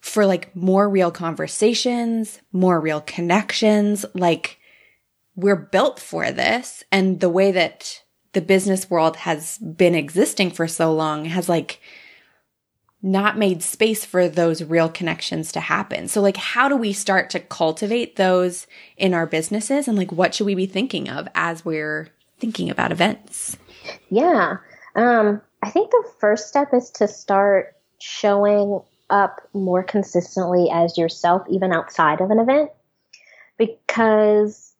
for 0.00 0.26
like 0.26 0.54
more 0.54 0.88
real 0.88 1.10
conversations, 1.10 2.40
more 2.52 2.80
real 2.80 3.00
connections. 3.00 4.04
Like 4.14 4.58
we're 5.34 5.56
built 5.56 5.98
for 5.98 6.30
this. 6.30 6.84
And 6.92 7.20
the 7.20 7.28
way 7.28 7.52
that 7.52 8.03
the 8.34 8.40
business 8.40 8.90
world 8.90 9.16
has 9.16 9.58
been 9.58 9.94
existing 9.94 10.50
for 10.50 10.68
so 10.68 10.92
long 10.92 11.24
has 11.24 11.48
like 11.48 11.80
not 13.02 13.36
made 13.36 13.62
space 13.62 14.04
for 14.04 14.28
those 14.28 14.64
real 14.64 14.88
connections 14.88 15.52
to 15.52 15.60
happen. 15.60 16.08
So 16.08 16.20
like 16.20 16.36
how 16.36 16.68
do 16.68 16.76
we 16.76 16.92
start 16.92 17.30
to 17.30 17.40
cultivate 17.40 18.16
those 18.16 18.66
in 18.96 19.14
our 19.14 19.26
businesses 19.26 19.88
and 19.88 19.96
like 19.96 20.12
what 20.12 20.34
should 20.34 20.46
we 20.46 20.54
be 20.54 20.66
thinking 20.66 21.08
of 21.08 21.28
as 21.34 21.64
we're 21.64 22.08
thinking 22.38 22.70
about 22.70 22.92
events? 22.92 23.56
Yeah. 24.10 24.58
Um 24.96 25.40
I 25.62 25.70
think 25.70 25.90
the 25.90 26.10
first 26.18 26.48
step 26.48 26.74
is 26.74 26.90
to 26.92 27.08
start 27.08 27.74
showing 27.98 28.80
up 29.10 29.40
more 29.52 29.82
consistently 29.82 30.68
as 30.72 30.98
yourself 30.98 31.42
even 31.48 31.72
outside 31.72 32.20
of 32.20 32.30
an 32.30 32.38
event 32.38 32.70
because 33.58 34.73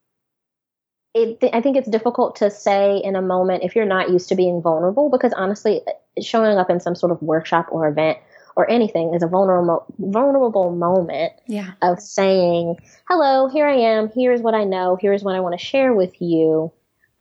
it, 1.14 1.38
I 1.52 1.60
think 1.60 1.76
it's 1.76 1.88
difficult 1.88 2.36
to 2.36 2.50
say 2.50 2.98
in 2.98 3.14
a 3.14 3.22
moment 3.22 3.62
if 3.62 3.76
you're 3.76 3.86
not 3.86 4.10
used 4.10 4.28
to 4.30 4.34
being 4.34 4.60
vulnerable 4.60 5.10
because 5.10 5.32
honestly, 5.32 5.80
showing 6.20 6.58
up 6.58 6.70
in 6.70 6.80
some 6.80 6.96
sort 6.96 7.12
of 7.12 7.22
workshop 7.22 7.68
or 7.70 7.86
event 7.86 8.18
or 8.56 8.68
anything 8.68 9.14
is 9.14 9.22
a 9.22 9.28
vulnerable 9.28 9.84
vulnerable 9.98 10.74
moment 10.74 11.32
yeah. 11.46 11.72
of 11.82 12.00
saying, 12.00 12.76
"Hello, 13.08 13.48
here 13.48 13.66
I 13.66 13.76
am. 13.76 14.10
Here's 14.12 14.42
what 14.42 14.54
I 14.54 14.64
know. 14.64 14.98
Here's 15.00 15.22
what 15.22 15.36
I 15.36 15.40
want 15.40 15.58
to 15.58 15.64
share 15.64 15.94
with 15.94 16.20
you. 16.20 16.72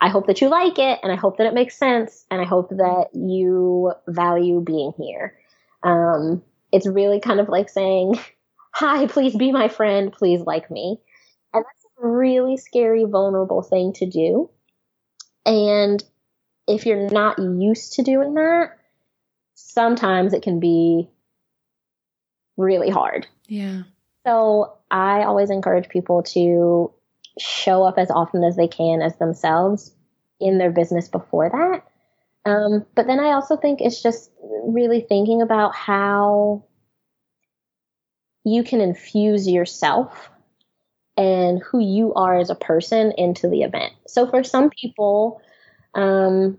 I 0.01 0.09
hope 0.09 0.27
that 0.27 0.41
you 0.41 0.49
like 0.49 0.79
it, 0.79 0.99
and 1.03 1.11
I 1.11 1.15
hope 1.15 1.37
that 1.37 1.47
it 1.47 1.53
makes 1.53 1.77
sense, 1.77 2.25
and 2.31 2.41
I 2.41 2.45
hope 2.45 2.69
that 2.69 3.09
you 3.13 3.93
value 4.07 4.59
being 4.61 4.93
here." 4.97 5.37
Um, 5.83 6.41
it's 6.71 6.87
really 6.87 7.19
kind 7.19 7.39
of 7.39 7.47
like 7.47 7.69
saying, 7.69 8.19
"Hi, 8.71 9.05
please 9.05 9.35
be 9.35 9.51
my 9.51 9.67
friend. 9.67 10.11
Please 10.11 10.41
like 10.41 10.71
me." 10.71 10.99
Really 11.97 12.57
scary, 12.57 13.05
vulnerable 13.05 13.61
thing 13.61 13.93
to 13.93 14.05
do. 14.05 14.49
And 15.45 16.03
if 16.67 16.85
you're 16.85 17.09
not 17.09 17.39
used 17.39 17.93
to 17.93 18.03
doing 18.03 18.33
that, 18.35 18.77
sometimes 19.55 20.33
it 20.33 20.43
can 20.43 20.59
be 20.59 21.09
really 22.57 22.89
hard. 22.89 23.27
Yeah. 23.47 23.83
So 24.25 24.77
I 24.89 25.23
always 25.23 25.49
encourage 25.49 25.89
people 25.89 26.23
to 26.23 26.93
show 27.39 27.83
up 27.83 27.97
as 27.97 28.11
often 28.11 28.43
as 28.43 28.55
they 28.55 28.67
can 28.67 29.01
as 29.01 29.17
themselves 29.17 29.91
in 30.39 30.57
their 30.57 30.71
business 30.71 31.07
before 31.07 31.49
that. 31.49 31.83
Um, 32.49 32.85
but 32.95 33.07
then 33.07 33.19
I 33.19 33.31
also 33.33 33.57
think 33.57 33.79
it's 33.81 34.01
just 34.01 34.29
really 34.65 35.01
thinking 35.01 35.41
about 35.41 35.75
how 35.75 36.65
you 38.43 38.63
can 38.63 38.81
infuse 38.81 39.47
yourself 39.47 40.29
and 41.17 41.61
who 41.61 41.79
you 41.79 42.13
are 42.13 42.37
as 42.37 42.49
a 42.49 42.55
person 42.55 43.13
into 43.17 43.47
the 43.47 43.61
event. 43.61 43.93
So 44.07 44.27
for 44.27 44.43
some 44.43 44.69
people, 44.69 45.41
um, 45.93 46.57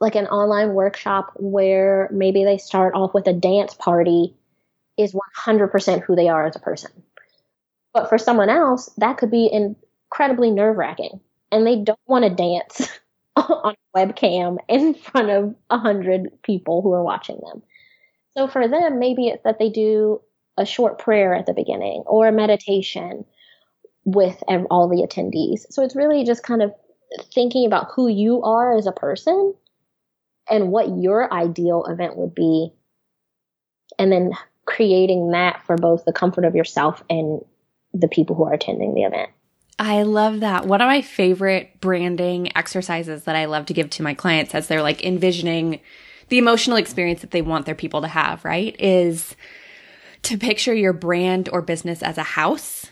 like 0.00 0.14
an 0.14 0.26
online 0.26 0.74
workshop 0.74 1.32
where 1.36 2.08
maybe 2.12 2.44
they 2.44 2.58
start 2.58 2.94
off 2.94 3.14
with 3.14 3.26
a 3.26 3.32
dance 3.32 3.74
party 3.74 4.34
is 4.96 5.16
100% 5.36 6.02
who 6.02 6.14
they 6.14 6.28
are 6.28 6.46
as 6.46 6.56
a 6.56 6.60
person. 6.60 6.90
But 7.92 8.08
for 8.08 8.18
someone 8.18 8.50
else, 8.50 8.90
that 8.98 9.18
could 9.18 9.30
be 9.30 9.50
incredibly 9.50 10.50
nerve 10.50 10.76
wracking 10.76 11.20
and 11.50 11.66
they 11.66 11.76
don't 11.76 11.98
want 12.06 12.24
to 12.24 12.30
dance 12.30 12.88
on 13.36 13.74
a 13.74 13.98
webcam 13.98 14.58
in 14.68 14.94
front 14.94 15.30
of 15.30 15.54
a 15.70 15.78
hundred 15.78 16.30
people 16.42 16.82
who 16.82 16.92
are 16.92 17.02
watching 17.02 17.40
them. 17.44 17.62
So 18.36 18.46
for 18.46 18.68
them, 18.68 18.98
maybe 18.98 19.28
it's 19.28 19.42
that 19.44 19.58
they 19.58 19.70
do 19.70 20.20
a 20.56 20.66
short 20.66 20.98
prayer 20.98 21.34
at 21.34 21.46
the 21.46 21.54
beginning 21.54 22.02
or 22.06 22.28
a 22.28 22.32
meditation 22.32 23.24
with 24.14 24.42
all 24.70 24.88
the 24.88 25.06
attendees. 25.06 25.66
So 25.70 25.82
it's 25.82 25.94
really 25.94 26.24
just 26.24 26.42
kind 26.42 26.62
of 26.62 26.72
thinking 27.34 27.66
about 27.66 27.88
who 27.94 28.08
you 28.08 28.42
are 28.42 28.76
as 28.76 28.86
a 28.86 28.92
person 28.92 29.54
and 30.50 30.70
what 30.70 30.88
your 30.96 31.32
ideal 31.32 31.84
event 31.84 32.16
would 32.16 32.34
be, 32.34 32.72
and 33.98 34.10
then 34.10 34.32
creating 34.64 35.32
that 35.32 35.62
for 35.66 35.76
both 35.76 36.04
the 36.06 36.12
comfort 36.12 36.46
of 36.46 36.54
yourself 36.54 37.04
and 37.10 37.42
the 37.92 38.08
people 38.08 38.34
who 38.34 38.44
are 38.44 38.54
attending 38.54 38.94
the 38.94 39.02
event. 39.02 39.28
I 39.78 40.02
love 40.02 40.40
that. 40.40 40.66
One 40.66 40.80
of 40.80 40.86
my 40.86 41.02
favorite 41.02 41.80
branding 41.80 42.56
exercises 42.56 43.24
that 43.24 43.36
I 43.36 43.44
love 43.44 43.66
to 43.66 43.74
give 43.74 43.90
to 43.90 44.02
my 44.02 44.14
clients 44.14 44.54
as 44.54 44.68
they're 44.68 44.82
like 44.82 45.04
envisioning 45.04 45.80
the 46.30 46.38
emotional 46.38 46.76
experience 46.78 47.20
that 47.20 47.30
they 47.30 47.42
want 47.42 47.66
their 47.66 47.74
people 47.74 48.00
to 48.00 48.08
have, 48.08 48.44
right? 48.44 48.74
Is 48.78 49.36
to 50.22 50.36
picture 50.36 50.74
your 50.74 50.92
brand 50.92 51.48
or 51.52 51.62
business 51.62 52.02
as 52.02 52.18
a 52.18 52.22
house, 52.22 52.86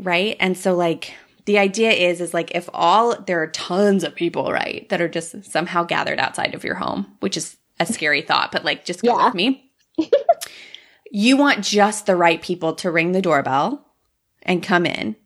right? 0.00 0.36
And 0.40 0.56
so 0.56 0.74
like 0.74 1.14
the 1.46 1.58
idea 1.58 1.90
is 1.90 2.20
is 2.20 2.34
like 2.34 2.52
if 2.54 2.68
all 2.72 3.20
there 3.22 3.42
are 3.42 3.48
tons 3.48 4.04
of 4.04 4.14
people, 4.14 4.52
right, 4.52 4.88
that 4.88 5.00
are 5.00 5.08
just 5.08 5.44
somehow 5.44 5.84
gathered 5.84 6.18
outside 6.18 6.54
of 6.54 6.64
your 6.64 6.76
home, 6.76 7.06
which 7.20 7.36
is 7.36 7.56
a 7.78 7.86
scary 7.86 8.22
thought, 8.22 8.52
but 8.52 8.64
like 8.64 8.84
just 8.84 9.02
go 9.02 9.18
yeah. 9.18 9.26
with 9.26 9.34
me. 9.34 9.72
you 11.10 11.36
want 11.36 11.64
just 11.64 12.06
the 12.06 12.16
right 12.16 12.40
people 12.40 12.74
to 12.74 12.90
ring 12.90 13.12
the 13.12 13.22
doorbell 13.22 13.86
and 14.42 14.62
come 14.62 14.86
in. 14.86 15.16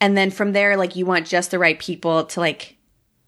And 0.00 0.16
then 0.16 0.30
from 0.30 0.52
there 0.52 0.76
like 0.76 0.96
you 0.96 1.06
want 1.06 1.26
just 1.26 1.50
the 1.50 1.58
right 1.58 1.78
people 1.78 2.24
to 2.26 2.40
like 2.40 2.77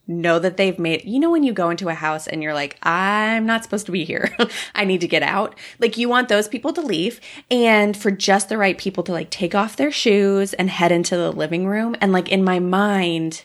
know 0.06 0.38
that 0.38 0.56
they've 0.56 0.78
made, 0.78 1.04
you 1.04 1.20
know, 1.20 1.30
when 1.30 1.44
you 1.44 1.52
go 1.52 1.70
into 1.70 1.88
a 1.88 1.94
house 1.94 2.26
and 2.26 2.42
you're 2.42 2.54
like, 2.54 2.76
I'm 2.82 3.46
not 3.46 3.62
supposed 3.62 3.86
to 3.86 3.92
be 3.92 4.04
here. 4.04 4.34
I 4.74 4.84
need 4.84 5.00
to 5.02 5.08
get 5.08 5.22
out. 5.22 5.56
Like 5.78 5.96
you 5.96 6.08
want 6.08 6.28
those 6.28 6.48
people 6.48 6.72
to 6.72 6.80
leave 6.80 7.20
and 7.50 7.96
for 7.96 8.10
just 8.10 8.48
the 8.48 8.58
right 8.58 8.76
people 8.76 9.04
to 9.04 9.12
like 9.12 9.30
take 9.30 9.54
off 9.54 9.76
their 9.76 9.92
shoes 9.92 10.52
and 10.54 10.68
head 10.68 10.92
into 10.92 11.16
the 11.16 11.32
living 11.32 11.66
room. 11.66 11.96
And 12.00 12.12
like 12.12 12.28
in 12.28 12.42
my 12.42 12.58
mind, 12.58 13.44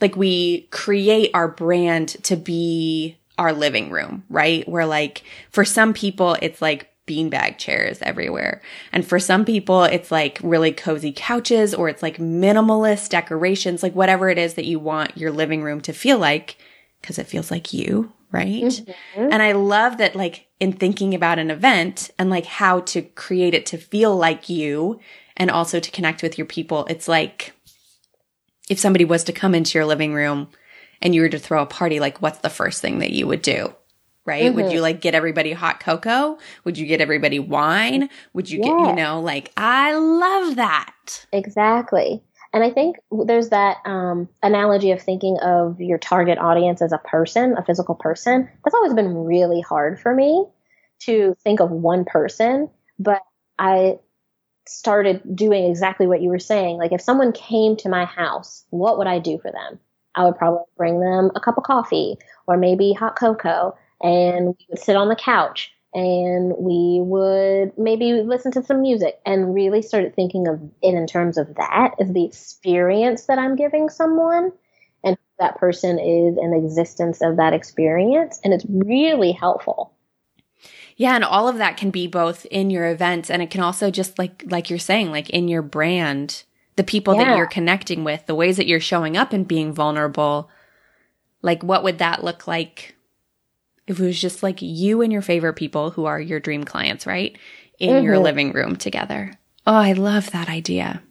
like 0.00 0.16
we 0.16 0.62
create 0.70 1.30
our 1.34 1.48
brand 1.48 2.08
to 2.24 2.36
be 2.36 3.18
our 3.38 3.52
living 3.52 3.90
room, 3.90 4.24
right? 4.28 4.68
Where 4.68 4.86
like 4.86 5.22
for 5.50 5.64
some 5.64 5.94
people, 5.94 6.36
it's 6.42 6.60
like 6.62 6.89
beanbag 7.10 7.58
chairs 7.58 7.98
everywhere. 8.02 8.62
And 8.92 9.04
for 9.04 9.18
some 9.18 9.44
people, 9.44 9.82
it's 9.82 10.12
like 10.12 10.38
really 10.42 10.70
cozy 10.70 11.12
couches 11.12 11.74
or 11.74 11.88
it's 11.88 12.02
like 12.02 12.18
minimalist 12.18 13.08
decorations, 13.08 13.82
like 13.82 13.94
whatever 13.94 14.28
it 14.28 14.38
is 14.38 14.54
that 14.54 14.66
you 14.66 14.78
want 14.78 15.16
your 15.16 15.32
living 15.32 15.62
room 15.62 15.80
to 15.80 15.92
feel 15.92 16.18
like, 16.18 16.56
because 17.00 17.18
it 17.18 17.26
feels 17.26 17.50
like 17.50 17.72
you, 17.72 18.12
right? 18.30 18.62
Mm-hmm. 18.62 19.28
And 19.32 19.42
I 19.42 19.52
love 19.52 19.98
that, 19.98 20.14
like, 20.14 20.46
in 20.60 20.72
thinking 20.72 21.14
about 21.14 21.38
an 21.38 21.50
event 21.50 22.10
and 22.18 22.28
like 22.28 22.44
how 22.44 22.80
to 22.80 23.00
create 23.00 23.54
it 23.54 23.64
to 23.66 23.78
feel 23.78 24.14
like 24.14 24.48
you 24.48 25.00
and 25.36 25.50
also 25.50 25.80
to 25.80 25.90
connect 25.90 26.22
with 26.22 26.36
your 26.36 26.46
people, 26.46 26.86
it's 26.90 27.08
like 27.08 27.54
if 28.68 28.78
somebody 28.78 29.04
was 29.04 29.24
to 29.24 29.32
come 29.32 29.54
into 29.54 29.78
your 29.78 29.86
living 29.86 30.12
room 30.14 30.48
and 31.02 31.14
you 31.14 31.22
were 31.22 31.30
to 31.30 31.38
throw 31.38 31.62
a 31.62 31.66
party, 31.66 31.98
like, 31.98 32.20
what's 32.20 32.40
the 32.40 32.50
first 32.50 32.82
thing 32.82 32.98
that 32.98 33.10
you 33.10 33.26
would 33.26 33.42
do? 33.42 33.74
Right? 34.26 34.44
Mm-hmm. 34.44 34.56
Would 34.56 34.72
you 34.72 34.80
like 34.80 35.00
get 35.00 35.14
everybody 35.14 35.52
hot 35.52 35.80
cocoa? 35.80 36.38
Would 36.64 36.78
you 36.78 36.86
get 36.86 37.00
everybody 37.00 37.38
wine? 37.38 38.08
Would 38.32 38.50
you 38.50 38.60
yeah. 38.60 38.66
get, 38.66 38.88
you 38.88 38.94
know, 38.94 39.20
like, 39.20 39.52
I 39.56 39.94
love 39.94 40.56
that. 40.56 41.26
Exactly. 41.32 42.22
And 42.52 42.64
I 42.64 42.70
think 42.70 42.96
there's 43.26 43.50
that 43.50 43.76
um, 43.84 44.28
analogy 44.42 44.90
of 44.90 45.00
thinking 45.00 45.38
of 45.40 45.80
your 45.80 45.98
target 45.98 46.38
audience 46.38 46.82
as 46.82 46.92
a 46.92 46.98
person, 46.98 47.54
a 47.56 47.64
physical 47.64 47.94
person. 47.94 48.48
That's 48.64 48.74
always 48.74 48.94
been 48.94 49.14
really 49.14 49.60
hard 49.60 50.00
for 50.00 50.14
me 50.14 50.46
to 51.00 51.36
think 51.44 51.60
of 51.60 51.70
one 51.70 52.04
person, 52.04 52.68
but 52.98 53.22
I 53.58 53.98
started 54.66 55.22
doing 55.34 55.64
exactly 55.64 56.06
what 56.06 56.22
you 56.22 56.28
were 56.28 56.38
saying. 56.38 56.76
Like 56.76 56.92
if 56.92 57.00
someone 57.00 57.32
came 57.32 57.76
to 57.76 57.88
my 57.88 58.04
house, 58.04 58.64
what 58.70 58.98
would 58.98 59.06
I 59.06 59.18
do 59.18 59.38
for 59.38 59.50
them? 59.50 59.78
I 60.14 60.24
would 60.24 60.36
probably 60.36 60.64
bring 60.76 61.00
them 61.00 61.30
a 61.34 61.40
cup 61.40 61.56
of 61.56 61.64
coffee 61.64 62.16
or 62.46 62.56
maybe 62.56 62.92
hot 62.92 63.16
cocoa 63.16 63.76
and 64.00 64.48
we 64.48 64.66
would 64.68 64.78
sit 64.78 64.96
on 64.96 65.08
the 65.08 65.16
couch 65.16 65.72
and 65.92 66.54
we 66.56 67.00
would 67.02 67.76
maybe 67.76 68.12
listen 68.22 68.52
to 68.52 68.62
some 68.62 68.80
music 68.80 69.18
and 69.26 69.54
really 69.54 69.82
started 69.82 70.14
thinking 70.14 70.46
of 70.46 70.60
it 70.82 70.94
in 70.94 71.06
terms 71.06 71.36
of 71.36 71.54
that 71.56 71.94
as 72.00 72.12
the 72.12 72.24
experience 72.24 73.26
that 73.26 73.38
I'm 73.38 73.56
giving 73.56 73.88
someone 73.88 74.52
and 75.02 75.18
that 75.38 75.58
person 75.58 75.98
is 75.98 76.36
an 76.36 76.54
existence 76.54 77.20
of 77.20 77.36
that 77.36 77.54
experience 77.54 78.40
and 78.44 78.54
it's 78.54 78.64
really 78.68 79.32
helpful. 79.32 79.92
Yeah, 80.96 81.14
and 81.14 81.24
all 81.24 81.48
of 81.48 81.56
that 81.56 81.76
can 81.76 81.90
be 81.90 82.06
both 82.06 82.44
in 82.46 82.70
your 82.70 82.86
events 82.86 83.30
and 83.30 83.42
it 83.42 83.50
can 83.50 83.62
also 83.62 83.90
just 83.90 84.18
like 84.18 84.44
like 84.46 84.70
you're 84.70 84.78
saying 84.78 85.10
like 85.10 85.30
in 85.30 85.48
your 85.48 85.62
brand, 85.62 86.44
the 86.76 86.84
people 86.84 87.14
yeah. 87.14 87.24
that 87.24 87.36
you're 87.36 87.46
connecting 87.46 88.04
with, 88.04 88.26
the 88.26 88.34
ways 88.34 88.58
that 88.58 88.66
you're 88.66 88.80
showing 88.80 89.16
up 89.16 89.32
and 89.32 89.48
being 89.48 89.72
vulnerable. 89.72 90.50
Like 91.42 91.64
what 91.64 91.82
would 91.82 91.98
that 91.98 92.22
look 92.22 92.46
like 92.46 92.94
if 93.90 93.98
it 93.98 94.04
was 94.04 94.20
just 94.20 94.42
like 94.42 94.62
you 94.62 95.02
and 95.02 95.12
your 95.12 95.20
favorite 95.20 95.54
people 95.54 95.90
who 95.90 96.04
are 96.04 96.20
your 96.20 96.38
dream 96.38 96.62
clients, 96.62 97.06
right? 97.06 97.36
In 97.78 97.90
mm-hmm. 97.90 98.04
your 98.04 98.18
living 98.20 98.52
room 98.52 98.76
together. 98.76 99.32
Oh, 99.66 99.74
I 99.74 99.92
love 99.94 100.30
that 100.30 100.48
idea. 100.48 101.02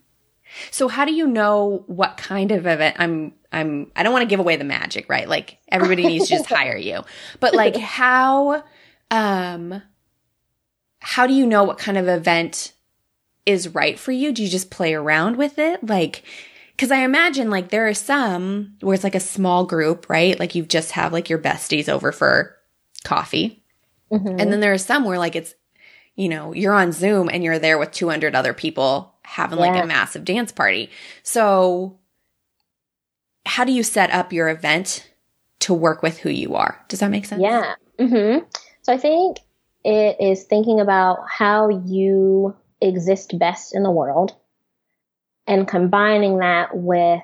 So 0.71 0.87
how 0.87 1.03
do 1.03 1.13
you 1.13 1.27
know 1.27 1.83
what 1.87 2.15
kind 2.15 2.51
of 2.51 2.65
event 2.65 2.95
I'm 2.97 3.33
I'm 3.51 3.91
I 3.95 4.03
don't 4.03 4.13
want 4.13 4.23
to 4.23 4.29
give 4.29 4.39
away 4.39 4.55
the 4.55 4.63
magic, 4.63 5.09
right? 5.09 5.27
Like 5.27 5.59
everybody 5.67 6.07
needs 6.07 6.29
to 6.29 6.37
just 6.37 6.45
hire 6.49 6.77
you. 6.77 7.03
But 7.41 7.53
like 7.53 7.75
how 7.75 8.63
um 9.11 9.83
how 10.99 11.27
do 11.27 11.33
you 11.33 11.45
know 11.45 11.65
what 11.65 11.77
kind 11.77 11.97
of 11.97 12.07
event 12.07 12.71
is 13.45 13.67
right 13.75 13.99
for 13.99 14.13
you? 14.13 14.31
Do 14.31 14.41
you 14.41 14.49
just 14.49 14.71
play 14.71 14.93
around 14.93 15.35
with 15.35 15.59
it? 15.59 15.85
Like 15.85 16.23
Cause 16.77 16.91
I 16.91 16.99
imagine 16.99 17.49
like 17.49 17.69
there 17.69 17.89
are 17.89 17.93
some 17.93 18.77
where 18.79 18.95
it's 18.95 19.03
like 19.03 19.13
a 19.13 19.19
small 19.19 19.65
group, 19.65 20.09
right? 20.09 20.39
Like 20.39 20.55
you 20.55 20.63
just 20.63 20.93
have 20.93 21.11
like 21.11 21.29
your 21.29 21.37
besties 21.37 21.89
over 21.89 22.13
for 22.13 22.55
coffee. 23.09 23.63
Mm-hmm. 24.11 24.39
And 24.39 24.53
then 24.53 24.59
there 24.59 24.71
are 24.71 24.77
some 24.77 25.03
where 25.03 25.17
like 25.17 25.35
it's, 25.35 25.55
you 26.15 26.29
know, 26.29 26.53
you're 26.53 26.73
on 26.73 26.91
Zoom 26.91 27.29
and 27.31 27.43
you're 27.43 27.59
there 27.59 27.79
with 27.79 27.91
200 27.91 28.35
other 28.35 28.53
people 28.53 29.15
having 29.23 29.57
yeah. 29.57 29.65
like 29.65 29.83
a 29.83 29.87
massive 29.87 30.23
dance 30.25 30.51
party. 30.51 30.91
So 31.23 31.97
how 33.45 33.63
do 33.63 33.71
you 33.71 33.81
set 33.81 34.11
up 34.11 34.31
your 34.31 34.47
event 34.49 35.09
to 35.61 35.73
work 35.73 36.03
with 36.03 36.19
who 36.19 36.29
you 36.29 36.55
are? 36.55 36.83
Does 36.87 36.99
that 36.99 37.09
make 37.09 37.25
sense? 37.25 37.41
Yeah. 37.41 37.73
Mm-hmm. 37.97 38.45
So 38.83 38.93
I 38.93 38.97
think 38.97 39.37
it 39.83 40.17
is 40.19 40.43
thinking 40.43 40.79
about 40.79 41.19
how 41.27 41.69
you 41.69 42.55
exist 42.81 43.37
best 43.39 43.75
in 43.75 43.81
the 43.83 43.91
world 43.91 44.35
and 45.47 45.67
combining 45.67 46.39
that 46.39 46.75
with 46.75 47.21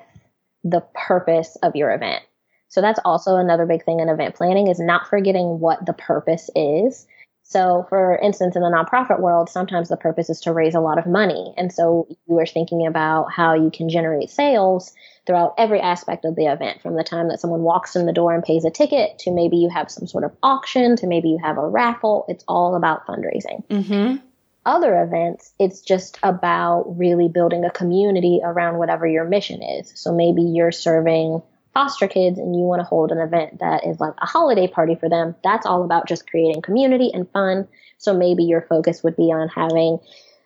the 0.64 0.80
purpose 0.94 1.56
of 1.62 1.76
your 1.76 1.92
event. 1.92 2.24
So 2.68 2.80
that's 2.80 3.00
also 3.04 3.36
another 3.36 3.66
big 3.66 3.84
thing 3.84 4.00
in 4.00 4.08
event 4.08 4.34
planning 4.34 4.68
is 4.68 4.78
not 4.78 5.08
forgetting 5.08 5.60
what 5.60 5.84
the 5.86 5.92
purpose 5.92 6.50
is. 6.54 7.06
So, 7.48 7.86
for 7.88 8.18
instance, 8.18 8.56
in 8.56 8.62
the 8.62 8.68
nonprofit 8.68 9.20
world, 9.20 9.48
sometimes 9.48 9.88
the 9.88 9.96
purpose 9.96 10.28
is 10.30 10.40
to 10.40 10.52
raise 10.52 10.74
a 10.74 10.80
lot 10.80 10.98
of 10.98 11.06
money. 11.06 11.54
And 11.56 11.72
so 11.72 12.08
you 12.28 12.36
are 12.40 12.46
thinking 12.46 12.88
about 12.88 13.32
how 13.32 13.54
you 13.54 13.70
can 13.70 13.88
generate 13.88 14.30
sales 14.30 14.92
throughout 15.26 15.54
every 15.56 15.80
aspect 15.80 16.24
of 16.24 16.34
the 16.34 16.46
event, 16.46 16.82
from 16.82 16.96
the 16.96 17.04
time 17.04 17.28
that 17.28 17.38
someone 17.40 17.62
walks 17.62 17.94
in 17.94 18.04
the 18.04 18.12
door 18.12 18.34
and 18.34 18.42
pays 18.42 18.64
a 18.64 18.70
ticket 18.70 19.20
to 19.20 19.30
maybe 19.30 19.58
you 19.58 19.68
have 19.68 19.92
some 19.92 20.08
sort 20.08 20.24
of 20.24 20.32
auction 20.42 20.96
to 20.96 21.06
maybe 21.06 21.28
you 21.28 21.38
have 21.40 21.56
a 21.56 21.68
raffle. 21.68 22.24
It's 22.28 22.44
all 22.48 22.74
about 22.74 23.06
fundraising. 23.06 23.64
Mm-hmm. 23.68 24.16
Other 24.64 25.00
events, 25.00 25.52
it's 25.60 25.82
just 25.82 26.18
about 26.24 26.98
really 26.98 27.28
building 27.28 27.64
a 27.64 27.70
community 27.70 28.40
around 28.42 28.78
whatever 28.78 29.06
your 29.06 29.24
mission 29.24 29.62
is. 29.62 29.92
So 29.94 30.12
maybe 30.12 30.42
you're 30.42 30.72
serving 30.72 31.42
foster 31.76 32.08
kids 32.08 32.38
and 32.38 32.56
you 32.56 32.62
want 32.62 32.80
to 32.80 32.86
hold 32.86 33.12
an 33.12 33.18
event 33.18 33.58
that 33.58 33.86
is 33.86 34.00
like 34.00 34.14
a 34.22 34.26
holiday 34.26 34.66
party 34.66 34.94
for 34.94 35.10
them, 35.10 35.34
that's 35.44 35.66
all 35.66 35.84
about 35.84 36.08
just 36.08 36.26
creating 36.26 36.62
community 36.62 37.10
and 37.12 37.30
fun. 37.32 37.68
So 37.98 38.16
maybe 38.16 38.44
your 38.44 38.62
focus 38.62 39.04
would 39.04 39.14
be 39.14 39.24
on 39.24 39.50
having 39.50 39.98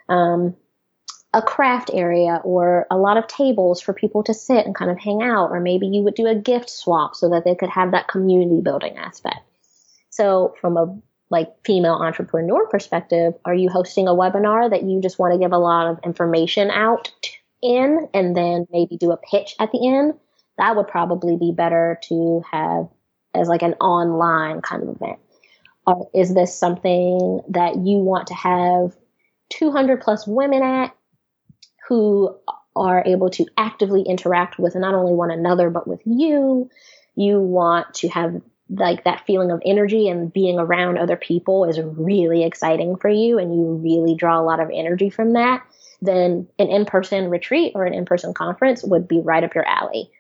um, 0.09 0.57
a 1.33 1.41
craft 1.41 1.93
area 1.95 2.41
or 2.43 2.89
a 2.91 2.97
lot 2.97 3.17
of 3.17 3.29
tables 3.29 3.81
for 3.81 3.93
people 3.95 4.25
to 4.25 4.35
sit 4.35 4.67
and 4.67 4.75
kind 4.75 4.91
of 4.91 4.99
hang 4.99 5.23
out, 5.23 5.53
or 5.53 5.61
maybe 5.61 5.87
you 5.87 6.03
would 6.03 6.17
do 6.17 6.27
a 6.27 6.35
gift 6.35 6.69
swap 6.69 7.15
so 7.15 7.31
that 7.31 7.45
they 7.45 7.55
could 7.55 7.71
have 7.71 7.93
that 7.93 8.09
community 8.09 8.61
building 8.61 8.99
aspect. 8.99 9.39
So 10.09 10.57
from 10.61 10.77
a 10.77 10.99
like 11.31 11.65
female 11.65 11.95
entrepreneur 11.95 12.67
perspective, 12.67 13.35
are 13.45 13.55
you 13.55 13.69
hosting 13.69 14.09
a 14.09 14.15
webinar 14.15 14.69
that 14.69 14.83
you 14.83 15.01
just 15.01 15.21
want 15.21 15.33
to 15.33 15.39
give 15.39 15.53
a 15.53 15.59
lot 15.59 15.87
of 15.87 16.01
information 16.05 16.73
out 16.73 17.13
in 17.63 18.09
and 18.13 18.37
then 18.37 18.67
maybe 18.73 18.97
do 18.97 19.13
a 19.13 19.17
pitch 19.17 19.55
at 19.61 19.71
the 19.71 19.87
end? 19.87 20.15
That 20.61 20.77
would 20.77 20.89
probably 20.89 21.37
be 21.37 21.53
better 21.53 21.99
to 22.03 22.45
have 22.53 22.87
as 23.35 23.49
like 23.49 23.63
an 23.63 23.73
online 23.75 24.61
kind 24.61 24.83
of 24.83 24.91
event. 24.91 25.19
Or 25.87 26.11
is 26.15 26.35
this 26.35 26.57
something 26.57 27.41
that 27.49 27.77
you 27.77 27.97
want 27.97 28.27
to 28.27 28.35
have 28.35 28.95
200 29.49 30.03
plus 30.03 30.27
women 30.27 30.63
at 30.63 30.95
who 31.89 32.37
are 32.77 33.03
able 33.07 33.31
to 33.31 33.47
actively 33.57 34.03
interact 34.03 34.59
with 34.59 34.75
not 34.75 34.95
only 34.95 35.15
one 35.15 35.31
another 35.31 35.71
but 35.71 35.89
with 35.89 36.03
you? 36.05 36.69
You 37.17 37.41
want 37.41 37.95
to 37.95 38.09
have 38.09 38.43
like 38.69 39.05
that 39.05 39.25
feeling 39.27 39.51
of 39.51 39.63
energy 39.65 40.09
and 40.09 40.31
being 40.31 40.59
around 40.59 40.99
other 40.99 41.17
people 41.17 41.65
is 41.65 41.81
really 41.81 42.45
exciting 42.45 42.97
for 42.97 43.09
you 43.09 43.39
and 43.39 43.55
you 43.55 43.81
really 43.83 44.15
draw 44.15 44.39
a 44.39 44.45
lot 44.45 44.61
of 44.61 44.71
energy 44.73 45.09
from 45.09 45.33
that, 45.33 45.63
then 46.03 46.47
an 46.59 46.69
in-person 46.69 47.31
retreat 47.31 47.73
or 47.75 47.87
an 47.87 47.95
in-person 47.95 48.35
conference 48.35 48.85
would 48.85 49.09
be 49.09 49.21
right 49.21 49.43
up 49.43 49.55
your 49.55 49.67
alley 49.67 50.11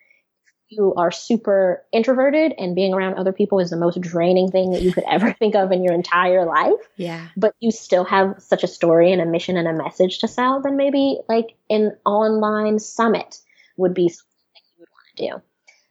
you 0.70 0.94
are 0.96 1.10
super 1.10 1.84
introverted 1.92 2.54
and 2.56 2.76
being 2.76 2.94
around 2.94 3.14
other 3.14 3.32
people 3.32 3.58
is 3.58 3.70
the 3.70 3.76
most 3.76 4.00
draining 4.00 4.50
thing 4.50 4.70
that 4.70 4.82
you 4.82 4.92
could 4.92 5.04
ever 5.10 5.32
think 5.38 5.54
of 5.54 5.72
in 5.72 5.82
your 5.82 5.92
entire 5.92 6.46
life. 6.46 6.78
Yeah. 6.96 7.28
But 7.36 7.54
you 7.60 7.70
still 7.70 8.04
have 8.04 8.36
such 8.38 8.62
a 8.62 8.68
story 8.68 9.12
and 9.12 9.20
a 9.20 9.26
mission 9.26 9.56
and 9.56 9.68
a 9.68 9.72
message 9.72 10.20
to 10.20 10.28
sell, 10.28 10.62
then 10.62 10.76
maybe 10.76 11.18
like 11.28 11.56
an 11.68 11.96
online 12.06 12.78
summit 12.78 13.40
would 13.76 13.94
be 13.94 14.08
something 14.08 14.62
you 14.76 14.80
would 14.80 14.88
want 14.90 15.16
to 15.16 15.26
do. 15.26 15.42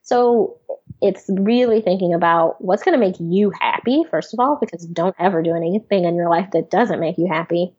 So 0.01 0.59
it's 1.01 1.25
really 1.29 1.81
thinking 1.81 2.13
about 2.13 2.63
what's 2.63 2.83
going 2.83 2.97
to 2.99 3.05
make 3.05 3.19
you 3.19 3.51
happy, 3.59 4.03
first 4.09 4.33
of 4.33 4.39
all, 4.39 4.57
because 4.59 4.85
don't 4.85 5.15
ever 5.19 5.43
do 5.43 5.55
anything 5.55 6.05
in 6.05 6.15
your 6.15 6.29
life 6.29 6.49
that 6.53 6.71
doesn't 6.71 6.99
make 6.99 7.17
you 7.17 7.27
happy. 7.27 7.75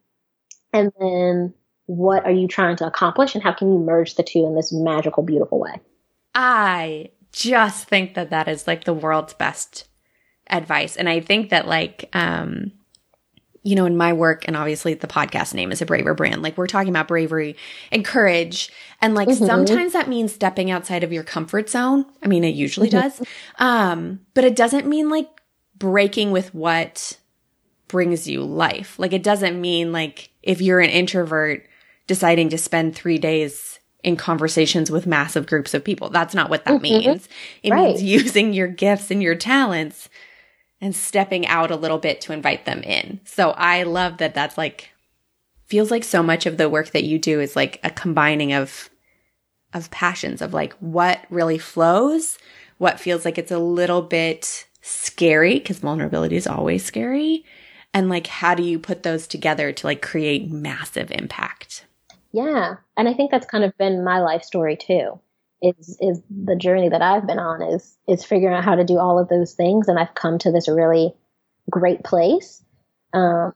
And 0.73 0.93
then 1.01 1.55
what 1.87 2.25
are 2.25 2.31
you 2.31 2.47
trying 2.47 2.77
to 2.77 2.87
accomplish 2.87 3.35
and 3.35 3.43
how 3.43 3.53
can 3.53 3.73
you 3.73 3.79
merge 3.79 4.15
the 4.15 4.23
two 4.23 4.47
in 4.47 4.55
this 4.55 4.73
magical, 4.73 5.23
beautiful 5.23 5.59
way? 5.59 5.81
I 6.35 7.11
just 7.33 7.89
think 7.89 8.15
that 8.15 8.31
that 8.31 8.49
is 8.49 8.67
like 8.67 8.85
the 8.85 8.95
world's 8.95 9.35
best 9.35 9.89
advice. 10.49 10.97
And 10.97 11.09
I 11.09 11.21
think 11.21 11.51
that 11.51 11.67
like, 11.67 12.09
um, 12.13 12.73
you 13.63 13.77
know, 13.77 13.85
in 13.85 13.97
my 13.97 14.13
work, 14.13 14.45
and 14.47 14.57
obviously 14.57 14.95
the 14.95 15.07
podcast 15.07 15.53
name 15.55 15.71
is 15.71 15.83
a 15.83 15.87
braver 15.87 16.15
brand, 16.15 16.43
like 16.43 16.57
we're 16.57 16.67
talking 16.67 16.89
about 16.89 17.09
bravery 17.09 17.57
and 17.93 18.05
courage. 18.05 18.71
And 19.01 19.15
like 19.15 19.29
mm-hmm. 19.29 19.45
sometimes 19.45 19.93
that 19.93 20.09
means 20.09 20.33
stepping 20.33 20.71
outside 20.71 21.05
of 21.05 21.13
your 21.13 21.25
comfort 21.25 21.69
zone. 21.69 22.07
I 22.23 22.29
mean, 22.29 22.43
it 22.45 22.55
usually 22.55 22.89
mm-hmm. 22.89 23.01
does. 23.01 23.23
Um, 23.59 24.21
but 24.35 24.45
it 24.45 24.57
doesn't 24.57 24.87
mean 24.87 25.11
like 25.11 25.29
breaking 25.77 26.31
with 26.31 26.55
what 26.55 27.19
brings 27.89 28.29
you 28.29 28.43
life. 28.43 28.99
Like 28.99 29.13
it 29.13 29.23
doesn't 29.23 29.61
mean 29.61 29.93
like 29.93 30.31
if 30.43 30.61
you're 30.63 30.81
an 30.81 30.91
introvert 30.91 31.67
deciding 32.07 32.49
to 32.51 32.59
spend 32.59 32.95
three 32.95 33.19
days 33.19 33.80
in 34.03 34.17
conversations 34.17 34.91
with 34.91 35.07
massive 35.07 35.47
groups 35.47 35.75
of 35.75 35.85
people. 35.85 36.11
That's 36.11 36.35
not 36.35 36.51
what 36.51 36.65
that 36.65 36.75
mm-hmm. 36.75 36.83
means. 36.83 37.29
It 37.63 37.71
right. 37.71 37.89
means 37.89 38.03
using 38.03 38.53
your 38.53 38.69
gifts 38.69 39.11
and 39.11 39.23
your 39.23 39.35
talents 39.35 40.09
and 40.81 40.97
stepping 40.97 41.47
out 41.47 41.71
a 41.71 41.77
little 41.77 41.99
bit 41.99 42.21
to 42.23 42.33
invite 42.33 42.65
them 42.65 42.83
in. 42.83 43.21
So 43.25 43.51
I 43.51 43.83
love 43.83 44.19
that 44.19 44.35
that's 44.35 44.57
like 44.57 44.91
feels 45.67 45.91
like 45.91 46.05
so 46.05 46.23
much 46.23 46.47
of 46.47 46.57
the 46.57 46.69
work 46.69 46.91
that 46.91 47.05
you 47.05 47.19
do 47.19 47.41
is 47.41 47.55
like 47.55 47.79
a 47.85 47.91
combining 47.91 48.53
of 48.53 48.91
of 49.73 49.91
passions 49.91 50.43
of 50.43 50.53
like 50.53 50.73
what 50.81 51.25
really 51.31 51.59
flows, 51.59 52.39
what 52.79 52.99
feels 52.99 53.25
like 53.25 53.39
it's 53.39 53.53
a 53.53 53.59
little 53.59 54.03
bit 54.03 54.67
scary 54.81 55.59
because 55.59 55.79
vulnerability 55.79 56.35
is 56.35 56.47
always 56.47 56.85
scary 56.85 57.45
and 57.93 58.09
like 58.09 58.27
how 58.27 58.55
do 58.55 58.63
you 58.63 58.79
put 58.79 59.03
those 59.03 59.27
together 59.27 59.73
to 59.73 59.87
like 59.87 60.03
create 60.03 60.51
massive 60.51 61.11
impact. 61.13 61.87
Yeah. 62.33 62.77
And 62.97 63.09
I 63.09 63.15
think 63.15 63.31
that's 63.31 63.47
kind 63.47 63.65
of 63.65 63.77
been 63.77 64.05
my 64.05 64.21
life 64.21 64.43
story 64.43 64.77
too 64.77 65.21
is 65.63 65.99
is 66.01 66.21
the 66.31 66.57
journey 66.57 66.89
that 66.89 67.03
I've 67.03 67.27
been 67.27 67.39
on 67.39 67.63
is 67.63 67.97
is 68.09 68.25
figuring 68.25 68.55
out 68.55 68.65
how 68.65 68.75
to 68.75 68.85
do 68.85 68.99
all 68.99 69.19
of 69.19 69.29
those 69.29 69.53
things, 69.53 69.89
and 69.89 69.99
I've 69.99 70.15
come 70.15 70.39
to 70.39 70.53
this 70.53 70.69
really 70.69 71.15
great 71.69 72.03
place 72.03 72.63
um, 73.13 73.53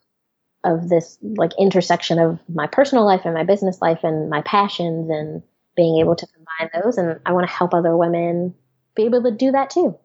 of 0.63 0.89
this 0.89 1.19
like 1.23 1.53
intersection 1.59 2.19
of 2.19 2.39
my 2.49 2.67
personal 2.67 3.05
life 3.05 3.23
and 3.25 3.35
my 3.35 3.45
business 3.45 3.81
life 3.81 4.01
and 4.05 4.29
my 4.29 4.43
passions 4.43 5.11
and 5.11 5.43
being 5.77 6.01
able 6.01 6.17
to 6.17 6.27
combine 6.27 6.83
those. 6.83 6.99
And 6.99 7.19
I 7.27 7.33
want 7.33 7.49
to 7.49 7.53
help 7.53 7.75
other 7.75 7.97
women 7.97 8.55
be 8.95 9.05
able 9.05 9.23
to 9.25 9.31
do 9.31 9.53
that 9.53 9.71
too. 9.71 9.97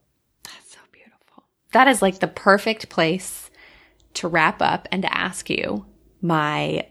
That's 0.44 0.74
so 0.74 0.80
beautiful. 0.92 1.44
That 1.74 1.88
is 1.88 2.02
like 2.02 2.20
the 2.20 2.28
perfect 2.28 2.90
place 2.90 3.52
to 4.16 4.28
wrap 4.28 4.62
up 4.62 4.88
and 4.92 5.04
to 5.04 5.16
ask 5.16 5.50
you 5.50 5.86
my 6.22 6.88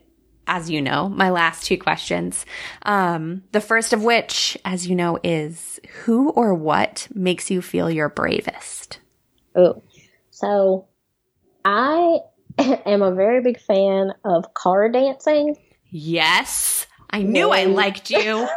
as 0.48 0.68
you 0.68 0.82
know, 0.82 1.08
my 1.08 1.30
last 1.30 1.64
two 1.64 1.78
questions. 1.78 2.44
Um, 2.82 3.44
the 3.52 3.60
first 3.60 3.92
of 3.92 4.02
which, 4.02 4.58
as 4.64 4.88
you 4.88 4.96
know, 4.96 5.18
is 5.22 5.78
who 6.04 6.30
or 6.30 6.54
what 6.54 7.06
makes 7.14 7.50
you 7.50 7.62
feel 7.62 7.90
your 7.90 8.08
bravest? 8.08 8.98
Oh, 9.54 9.82
so 10.30 10.88
I 11.64 12.20
am 12.58 13.02
a 13.02 13.14
very 13.14 13.42
big 13.42 13.60
fan 13.60 14.14
of 14.24 14.54
car 14.54 14.88
dancing. 14.88 15.56
Yes, 15.90 16.86
I 17.10 17.22
knew 17.22 17.50
I 17.50 17.64
liked 17.64 18.10
you. 18.10 18.48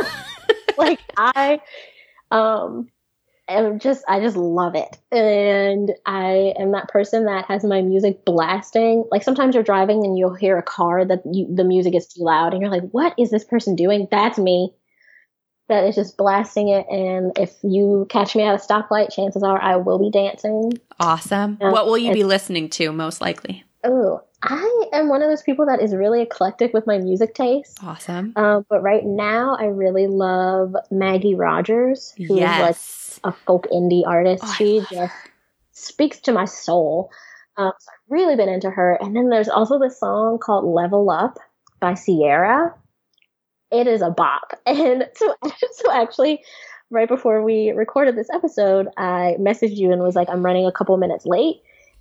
like 0.78 1.00
I, 1.16 1.60
um, 2.30 2.88
am 3.48 3.78
just 3.78 4.04
I 4.08 4.20
just 4.20 4.36
love 4.36 4.74
it. 4.74 4.98
And 5.10 5.92
I 6.04 6.54
am 6.58 6.72
that 6.72 6.88
person 6.88 7.26
that 7.26 7.46
has 7.46 7.64
my 7.64 7.82
music 7.82 8.24
blasting. 8.24 9.04
Like 9.10 9.22
sometimes 9.22 9.54
you're 9.54 9.64
driving 9.64 10.04
and 10.04 10.18
you'll 10.18 10.34
hear 10.34 10.58
a 10.58 10.62
car 10.62 11.04
that 11.04 11.22
you, 11.30 11.52
the 11.54 11.64
music 11.64 11.94
is 11.94 12.06
too 12.06 12.22
loud 12.22 12.52
and 12.52 12.62
you're 12.62 12.70
like, 12.70 12.88
"What 12.90 13.14
is 13.18 13.30
this 13.30 13.44
person 13.44 13.76
doing?" 13.76 14.08
That's 14.10 14.38
me. 14.38 14.74
That 15.68 15.84
is 15.84 15.96
just 15.96 16.16
blasting 16.16 16.68
it 16.68 16.86
and 16.88 17.36
if 17.36 17.52
you 17.64 18.06
catch 18.08 18.36
me 18.36 18.42
at 18.42 18.54
a 18.54 18.58
stoplight, 18.58 19.12
chances 19.12 19.42
are 19.42 19.60
I 19.60 19.76
will 19.76 19.98
be 19.98 20.10
dancing. 20.10 20.72
Awesome. 21.00 21.58
Um, 21.60 21.72
what 21.72 21.86
will 21.86 21.98
you 21.98 22.12
be 22.12 22.22
listening 22.24 22.70
to 22.70 22.92
most 22.92 23.20
likely? 23.20 23.64
Oh, 23.82 24.22
I 24.46 24.84
am 24.92 25.08
one 25.08 25.22
of 25.22 25.28
those 25.28 25.42
people 25.42 25.66
that 25.66 25.80
is 25.80 25.94
really 25.94 26.22
eclectic 26.22 26.72
with 26.72 26.86
my 26.86 26.98
music 26.98 27.34
taste. 27.34 27.78
Awesome. 27.82 28.32
Um, 28.36 28.64
but 28.68 28.82
right 28.82 29.04
now, 29.04 29.56
I 29.58 29.64
really 29.66 30.06
love 30.06 30.74
Maggie 30.90 31.34
Rogers, 31.34 32.14
who 32.16 32.38
yes. 32.38 32.58
is 32.58 33.20
like 33.22 33.34
a 33.34 33.36
folk 33.44 33.66
indie 33.72 34.06
artist. 34.06 34.44
Oh, 34.46 34.54
she 34.56 34.80
just 34.80 34.92
her. 34.94 35.12
speaks 35.72 36.20
to 36.20 36.32
my 36.32 36.44
soul. 36.44 37.10
Um, 37.56 37.72
so 37.78 37.90
I've 37.90 38.10
really 38.10 38.36
been 38.36 38.48
into 38.48 38.70
her. 38.70 38.98
And 39.00 39.16
then 39.16 39.30
there's 39.30 39.48
also 39.48 39.78
this 39.78 39.98
song 39.98 40.38
called 40.38 40.64
Level 40.64 41.10
Up 41.10 41.38
by 41.80 41.94
Ciara. 41.94 42.74
It 43.72 43.86
is 43.86 44.02
a 44.02 44.10
bop. 44.10 44.52
And 44.66 45.08
so, 45.14 45.34
so 45.72 45.92
actually, 45.92 46.42
right 46.90 47.08
before 47.08 47.42
we 47.42 47.70
recorded 47.70 48.16
this 48.16 48.28
episode, 48.32 48.88
I 48.96 49.36
messaged 49.40 49.76
you 49.76 49.92
and 49.92 50.02
was 50.02 50.14
like, 50.14 50.28
I'm 50.28 50.44
running 50.44 50.66
a 50.66 50.72
couple 50.72 50.96
minutes 50.96 51.26
late. 51.26 51.56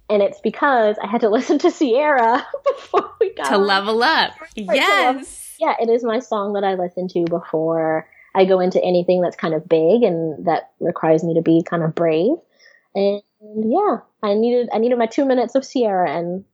And 0.10 0.22
it's 0.22 0.40
because 0.42 0.98
I 1.02 1.08
had 1.08 1.22
to 1.22 1.30
listen 1.38 1.60
to 1.60 1.72
Ciara 1.72 2.46
before 2.66 3.12
we 3.20 3.34
got 3.34 3.50
to 3.50 3.56
on. 3.56 3.66
level 3.66 4.04
up. 4.04 4.32
Yes. 4.56 5.56
yeah, 5.60 5.76
it 5.80 5.90
is 5.90 6.04
my 6.04 6.20
song 6.20 6.54
that 6.54 6.64
I 6.64 6.76
listen 6.76 7.08
to 7.10 7.26
before 7.26 8.08
I 8.36 8.46
go 8.46 8.60
into 8.60 8.84
anything 8.84 9.22
that's 9.22 9.36
kind 9.36 9.54
of 9.54 9.68
big 9.68 10.04
and 10.04 10.46
that 10.46 10.72
requires 10.80 11.24
me 11.24 11.36
to 11.36 11.42
be 11.42 11.64
kind 11.64 11.84
of 11.84 11.96
brave. 11.96 12.36
And 12.94 13.22
yeah, 13.42 13.98
I 14.24 14.34
needed 14.34 14.70
I 14.74 14.80
needed 14.80 14.98
my 14.98 15.06
two 15.06 15.26
minutes 15.26 15.56
of 15.56 15.70
Ciara, 15.70 16.10
and 16.10 16.46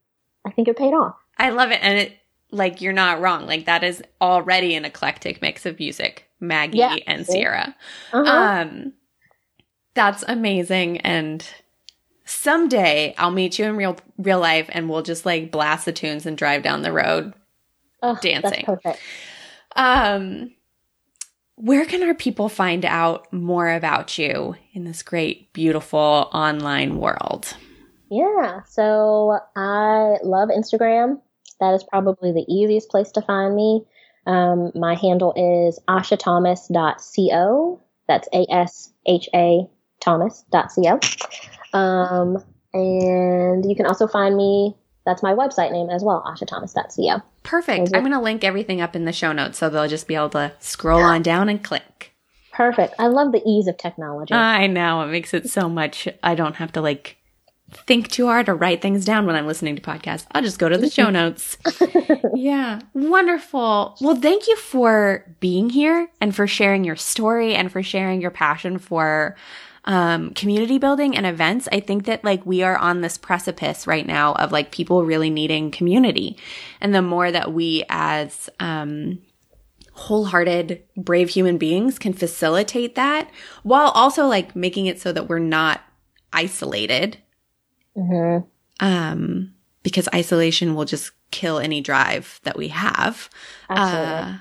I 0.46 0.52
think 0.52 0.68
it 0.68 0.78
paid 0.78 0.94
off. 0.94 1.16
I 1.38 1.50
love 1.50 1.72
it, 1.72 1.80
and 1.82 1.98
it 1.98 2.18
like 2.52 2.82
you're 2.82 2.94
not 2.94 3.22
wrong. 3.22 3.46
Like 3.46 3.66
that 3.66 3.84
is 3.84 4.04
already 4.20 4.76
an 4.76 4.86
eclectic 4.86 5.42
mix 5.42 5.66
of 5.66 5.80
music, 5.80 6.28
Maggie 6.40 6.80
yeah. 6.80 6.96
and 7.08 7.26
Ciara. 7.26 7.76
Uh-huh. 8.12 8.32
Um, 8.32 8.94
that's 9.94 10.24
amazing, 10.28 11.00
and 11.00 11.48
someday 12.26 13.14
I'll 13.18 13.32
meet 13.32 13.60
you 13.60 13.66
in 13.66 13.76
real 13.76 13.98
real 14.18 14.40
life, 14.40 14.70
and 14.72 14.90
we'll 14.90 15.02
just 15.04 15.26
like 15.26 15.52
blast 15.52 15.86
the 15.86 15.92
tunes 15.92 16.26
and 16.26 16.38
drive 16.38 16.64
down 16.64 16.82
the 16.82 16.92
road 16.92 17.34
oh, 18.02 18.18
dancing. 18.22 18.66
perfect. 18.66 19.00
Um 19.76 20.52
where 21.56 21.86
can 21.86 22.02
our 22.02 22.16
people 22.16 22.50
find 22.50 22.84
out 22.86 23.32
more 23.32 23.72
about 23.72 24.18
you 24.18 24.56
in 24.74 24.84
this 24.84 25.04
great, 25.04 25.54
beautiful 25.54 26.28
online 26.34 26.98
world? 26.98 27.56
Yeah, 28.10 28.64
so 28.64 29.38
I 29.56 30.18
love 30.24 30.50
Instagram. 30.50 31.22
That 31.60 31.76
is 31.76 31.84
probably 31.84 32.32
the 32.32 32.46
easiest 32.52 32.90
place 32.90 33.12
to 33.12 33.22
find 33.22 33.56
me. 33.56 33.86
Um, 34.26 34.72
my 34.74 34.96
handle 34.96 35.34
is 35.36 35.80
ashathomas.co. 35.88 37.82
That's 38.08 38.28
A 38.34 38.46
S 38.52 38.92
H 39.06 39.30
A 39.36 39.68
Thomas.co. 40.00 41.00
Um, 41.74 42.44
and 42.74 43.66
you 43.66 43.76
can 43.76 43.86
also 43.86 44.08
find 44.08 44.36
me 44.36 44.76
that's 45.06 45.24
my 45.24 45.34
website 45.34 45.72
name 45.72 45.90
as 45.90 46.04
well, 46.04 46.24
ashathomas.co. 46.28 47.22
Perfect. 47.44 47.92
I'm 47.94 48.02
going 48.02 48.12
to 48.12 48.20
link 48.22 48.44
everything 48.44 48.82
up 48.82 48.96
in 48.96 49.06
the 49.06 49.14
show 49.14 49.32
notes 49.32 49.58
so 49.58 49.70
they'll 49.70 49.88
just 49.88 50.08
be 50.08 50.16
able 50.16 50.30
to 50.30 50.54
scroll 50.60 51.02
on 51.02 51.24
down 51.24 51.50
and 51.50 51.64
click. 51.64 52.14
Perfect. 52.54 52.94
I 53.00 53.08
love 53.08 53.32
the 53.32 53.42
ease 53.46 53.68
of 53.68 53.78
technology. 53.78 54.34
I 54.34 54.68
know. 54.68 55.02
It 55.02 55.08
makes 55.08 55.34
it 55.34 55.50
so 55.50 55.68
much. 55.68 56.08
I 56.22 56.36
don't 56.36 56.58
have 56.58 56.72
to 56.74 56.82
like 56.82 57.18
think 57.72 58.10
too 58.10 58.28
hard 58.28 58.50
or 58.50 58.56
write 58.56 58.82
things 58.82 59.06
down 59.06 59.26
when 59.26 59.36
I'm 59.36 59.48
listening 59.48 59.76
to 59.76 59.82
podcasts. 59.82 60.28
I'll 60.34 60.42
just 60.42 60.60
go 60.60 60.70
to 60.70 60.78
the 60.78 60.90
show 60.90 61.10
notes. 61.10 61.58
yeah. 62.36 62.82
Wonderful. 62.94 63.98
Well, 64.02 64.16
thank 64.18 64.48
you 64.48 64.58
for 64.58 65.26
being 65.40 65.70
here 65.70 66.10
and 66.20 66.36
for 66.36 66.46
sharing 66.46 66.84
your 66.84 66.98
story 66.98 67.56
and 67.56 67.72
for 67.72 67.82
sharing 67.82 68.22
your 68.22 68.32
passion 68.32 68.78
for 68.78 69.36
um, 69.86 70.34
community 70.34 70.78
building 70.78 71.18
and 71.18 71.26
events, 71.26 71.68
I 71.72 71.80
think 71.80 72.06
that 72.06 72.24
like 72.24 72.46
we 72.46 72.64
are 72.64 72.78
on 72.78 73.02
this 73.02 73.18
precipice 73.18 73.88
right 73.88 74.06
now 74.06 74.34
of 74.34 74.52
like 74.52 74.72
people 74.72 75.04
really 75.04 75.30
needing 75.30 75.72
community. 75.72 76.38
And 76.80 76.94
the 76.94 77.02
more 77.02 77.32
that 77.32 77.52
we 77.52 77.84
as, 77.90 78.50
um, 78.60 79.20
wholehearted, 79.94 80.84
brave 80.96 81.30
human 81.30 81.58
beings 81.58 82.00
can 82.00 82.14
facilitate 82.14 82.96
that 82.96 83.30
while 83.64 83.90
also 83.90 84.26
like 84.26 84.56
making 84.56 84.86
it 84.86 85.00
so 85.00 85.12
that 85.12 85.28
we're 85.28 85.40
not 85.40 85.82
isolated. 86.32 87.18
Mm-hmm. 87.98 88.48
Um, 88.86 89.54
because 89.84 90.08
isolation 90.14 90.76
will 90.76 90.86
just 90.86 91.12
kill 91.32 91.60
any 91.60 91.82
drive 91.82 92.40
that 92.44 92.58
we 92.58 92.70
have. 92.70 93.30
Absolutely. 93.70 94.14
Uh, 94.14 94.38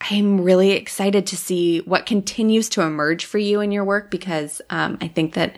I'm 0.00 0.40
really 0.40 0.72
excited 0.72 1.26
to 1.28 1.36
see 1.36 1.80
what 1.80 2.06
continues 2.06 2.68
to 2.70 2.82
emerge 2.82 3.24
for 3.24 3.38
you 3.38 3.60
in 3.60 3.72
your 3.72 3.84
work 3.84 4.10
because 4.10 4.62
um, 4.70 4.96
I 5.00 5.08
think 5.08 5.34
that 5.34 5.56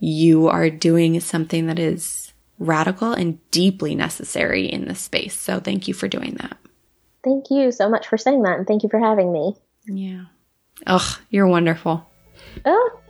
you 0.00 0.48
are 0.48 0.70
doing 0.70 1.20
something 1.20 1.66
that 1.66 1.78
is 1.78 2.32
radical 2.58 3.12
and 3.12 3.38
deeply 3.50 3.94
necessary 3.94 4.66
in 4.66 4.86
this 4.86 5.00
space. 5.00 5.38
So 5.38 5.60
thank 5.60 5.86
you 5.86 5.94
for 5.94 6.08
doing 6.08 6.34
that. 6.40 6.56
Thank 7.24 7.50
you 7.50 7.70
so 7.72 7.88
much 7.88 8.06
for 8.06 8.16
saying 8.16 8.42
that 8.42 8.58
and 8.58 8.66
thank 8.66 8.82
you 8.82 8.88
for 8.88 8.98
having 8.98 9.32
me. 9.32 9.54
Yeah. 9.86 10.24
Ugh, 10.86 11.18
you're 11.30 11.46
wonderful. 11.46 12.06
Oh, 12.64 13.00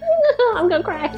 I'm 0.56 0.68
gonna 0.68 0.84
cry. 0.84 1.08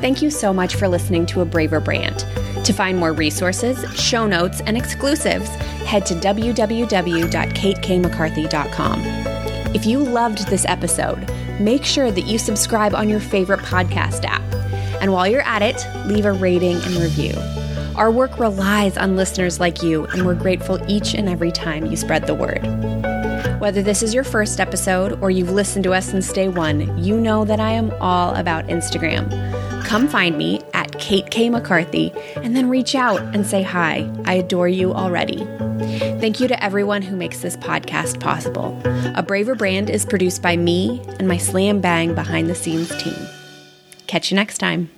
Thank 0.00 0.22
you 0.22 0.30
so 0.30 0.52
much 0.52 0.74
for 0.76 0.88
listening 0.88 1.26
to 1.26 1.40
A 1.40 1.44
Braver 1.44 1.80
Brand. 1.80 2.24
To 2.64 2.72
find 2.72 2.98
more 2.98 3.12
resources, 3.12 3.78
show 3.98 4.26
notes, 4.26 4.60
and 4.60 4.76
exclusives, 4.76 5.48
head 5.84 6.04
to 6.06 6.14
www.katekmccarthy.com. 6.14 9.00
If 9.74 9.86
you 9.86 9.98
loved 9.98 10.48
this 10.48 10.64
episode, 10.66 11.32
make 11.60 11.84
sure 11.84 12.10
that 12.10 12.26
you 12.26 12.38
subscribe 12.38 12.94
on 12.94 13.08
your 13.08 13.20
favorite 13.20 13.60
podcast 13.60 14.24
app. 14.24 14.42
And 15.00 15.12
while 15.12 15.28
you're 15.28 15.42
at 15.42 15.62
it, 15.62 15.86
leave 16.06 16.24
a 16.24 16.32
rating 16.32 16.76
and 16.76 16.96
review. 16.96 17.34
Our 17.96 18.10
work 18.10 18.38
relies 18.38 18.96
on 18.96 19.16
listeners 19.16 19.60
like 19.60 19.82
you, 19.82 20.06
and 20.06 20.24
we're 20.24 20.34
grateful 20.34 20.80
each 20.88 21.14
and 21.14 21.28
every 21.28 21.50
time 21.50 21.86
you 21.86 21.96
spread 21.96 22.26
the 22.26 22.34
word. 22.34 22.64
Whether 23.60 23.82
this 23.82 24.02
is 24.02 24.14
your 24.14 24.24
first 24.24 24.60
episode 24.60 25.20
or 25.20 25.30
you've 25.30 25.50
listened 25.50 25.84
to 25.84 25.92
us 25.92 26.06
since 26.06 26.32
day 26.32 26.48
one, 26.48 26.96
you 26.96 27.20
know 27.20 27.44
that 27.44 27.58
I 27.58 27.72
am 27.72 27.92
all 28.00 28.34
about 28.36 28.68
Instagram. 28.68 29.28
Come 29.84 30.06
find 30.06 30.38
me 30.38 30.57
Kate 31.08 31.30
K. 31.30 31.48
McCarthy 31.48 32.12
and 32.36 32.54
then 32.54 32.68
reach 32.68 32.94
out 32.94 33.18
and 33.34 33.46
say 33.46 33.62
hi. 33.62 34.06
I 34.26 34.34
adore 34.34 34.68
you 34.68 34.92
already. 34.92 35.38
Thank 36.20 36.38
you 36.38 36.48
to 36.48 36.62
everyone 36.62 37.00
who 37.00 37.16
makes 37.16 37.40
this 37.40 37.56
podcast 37.56 38.20
possible. 38.20 38.78
A 39.16 39.22
Braver 39.22 39.54
Brand 39.54 39.88
is 39.88 40.04
produced 40.04 40.42
by 40.42 40.54
me 40.58 41.00
and 41.18 41.26
my 41.26 41.38
slam 41.38 41.80
bang 41.80 42.14
behind 42.14 42.50
the 42.50 42.54
scenes 42.54 42.94
team. 43.02 43.16
Catch 44.06 44.30
you 44.30 44.34
next 44.34 44.58
time. 44.58 44.90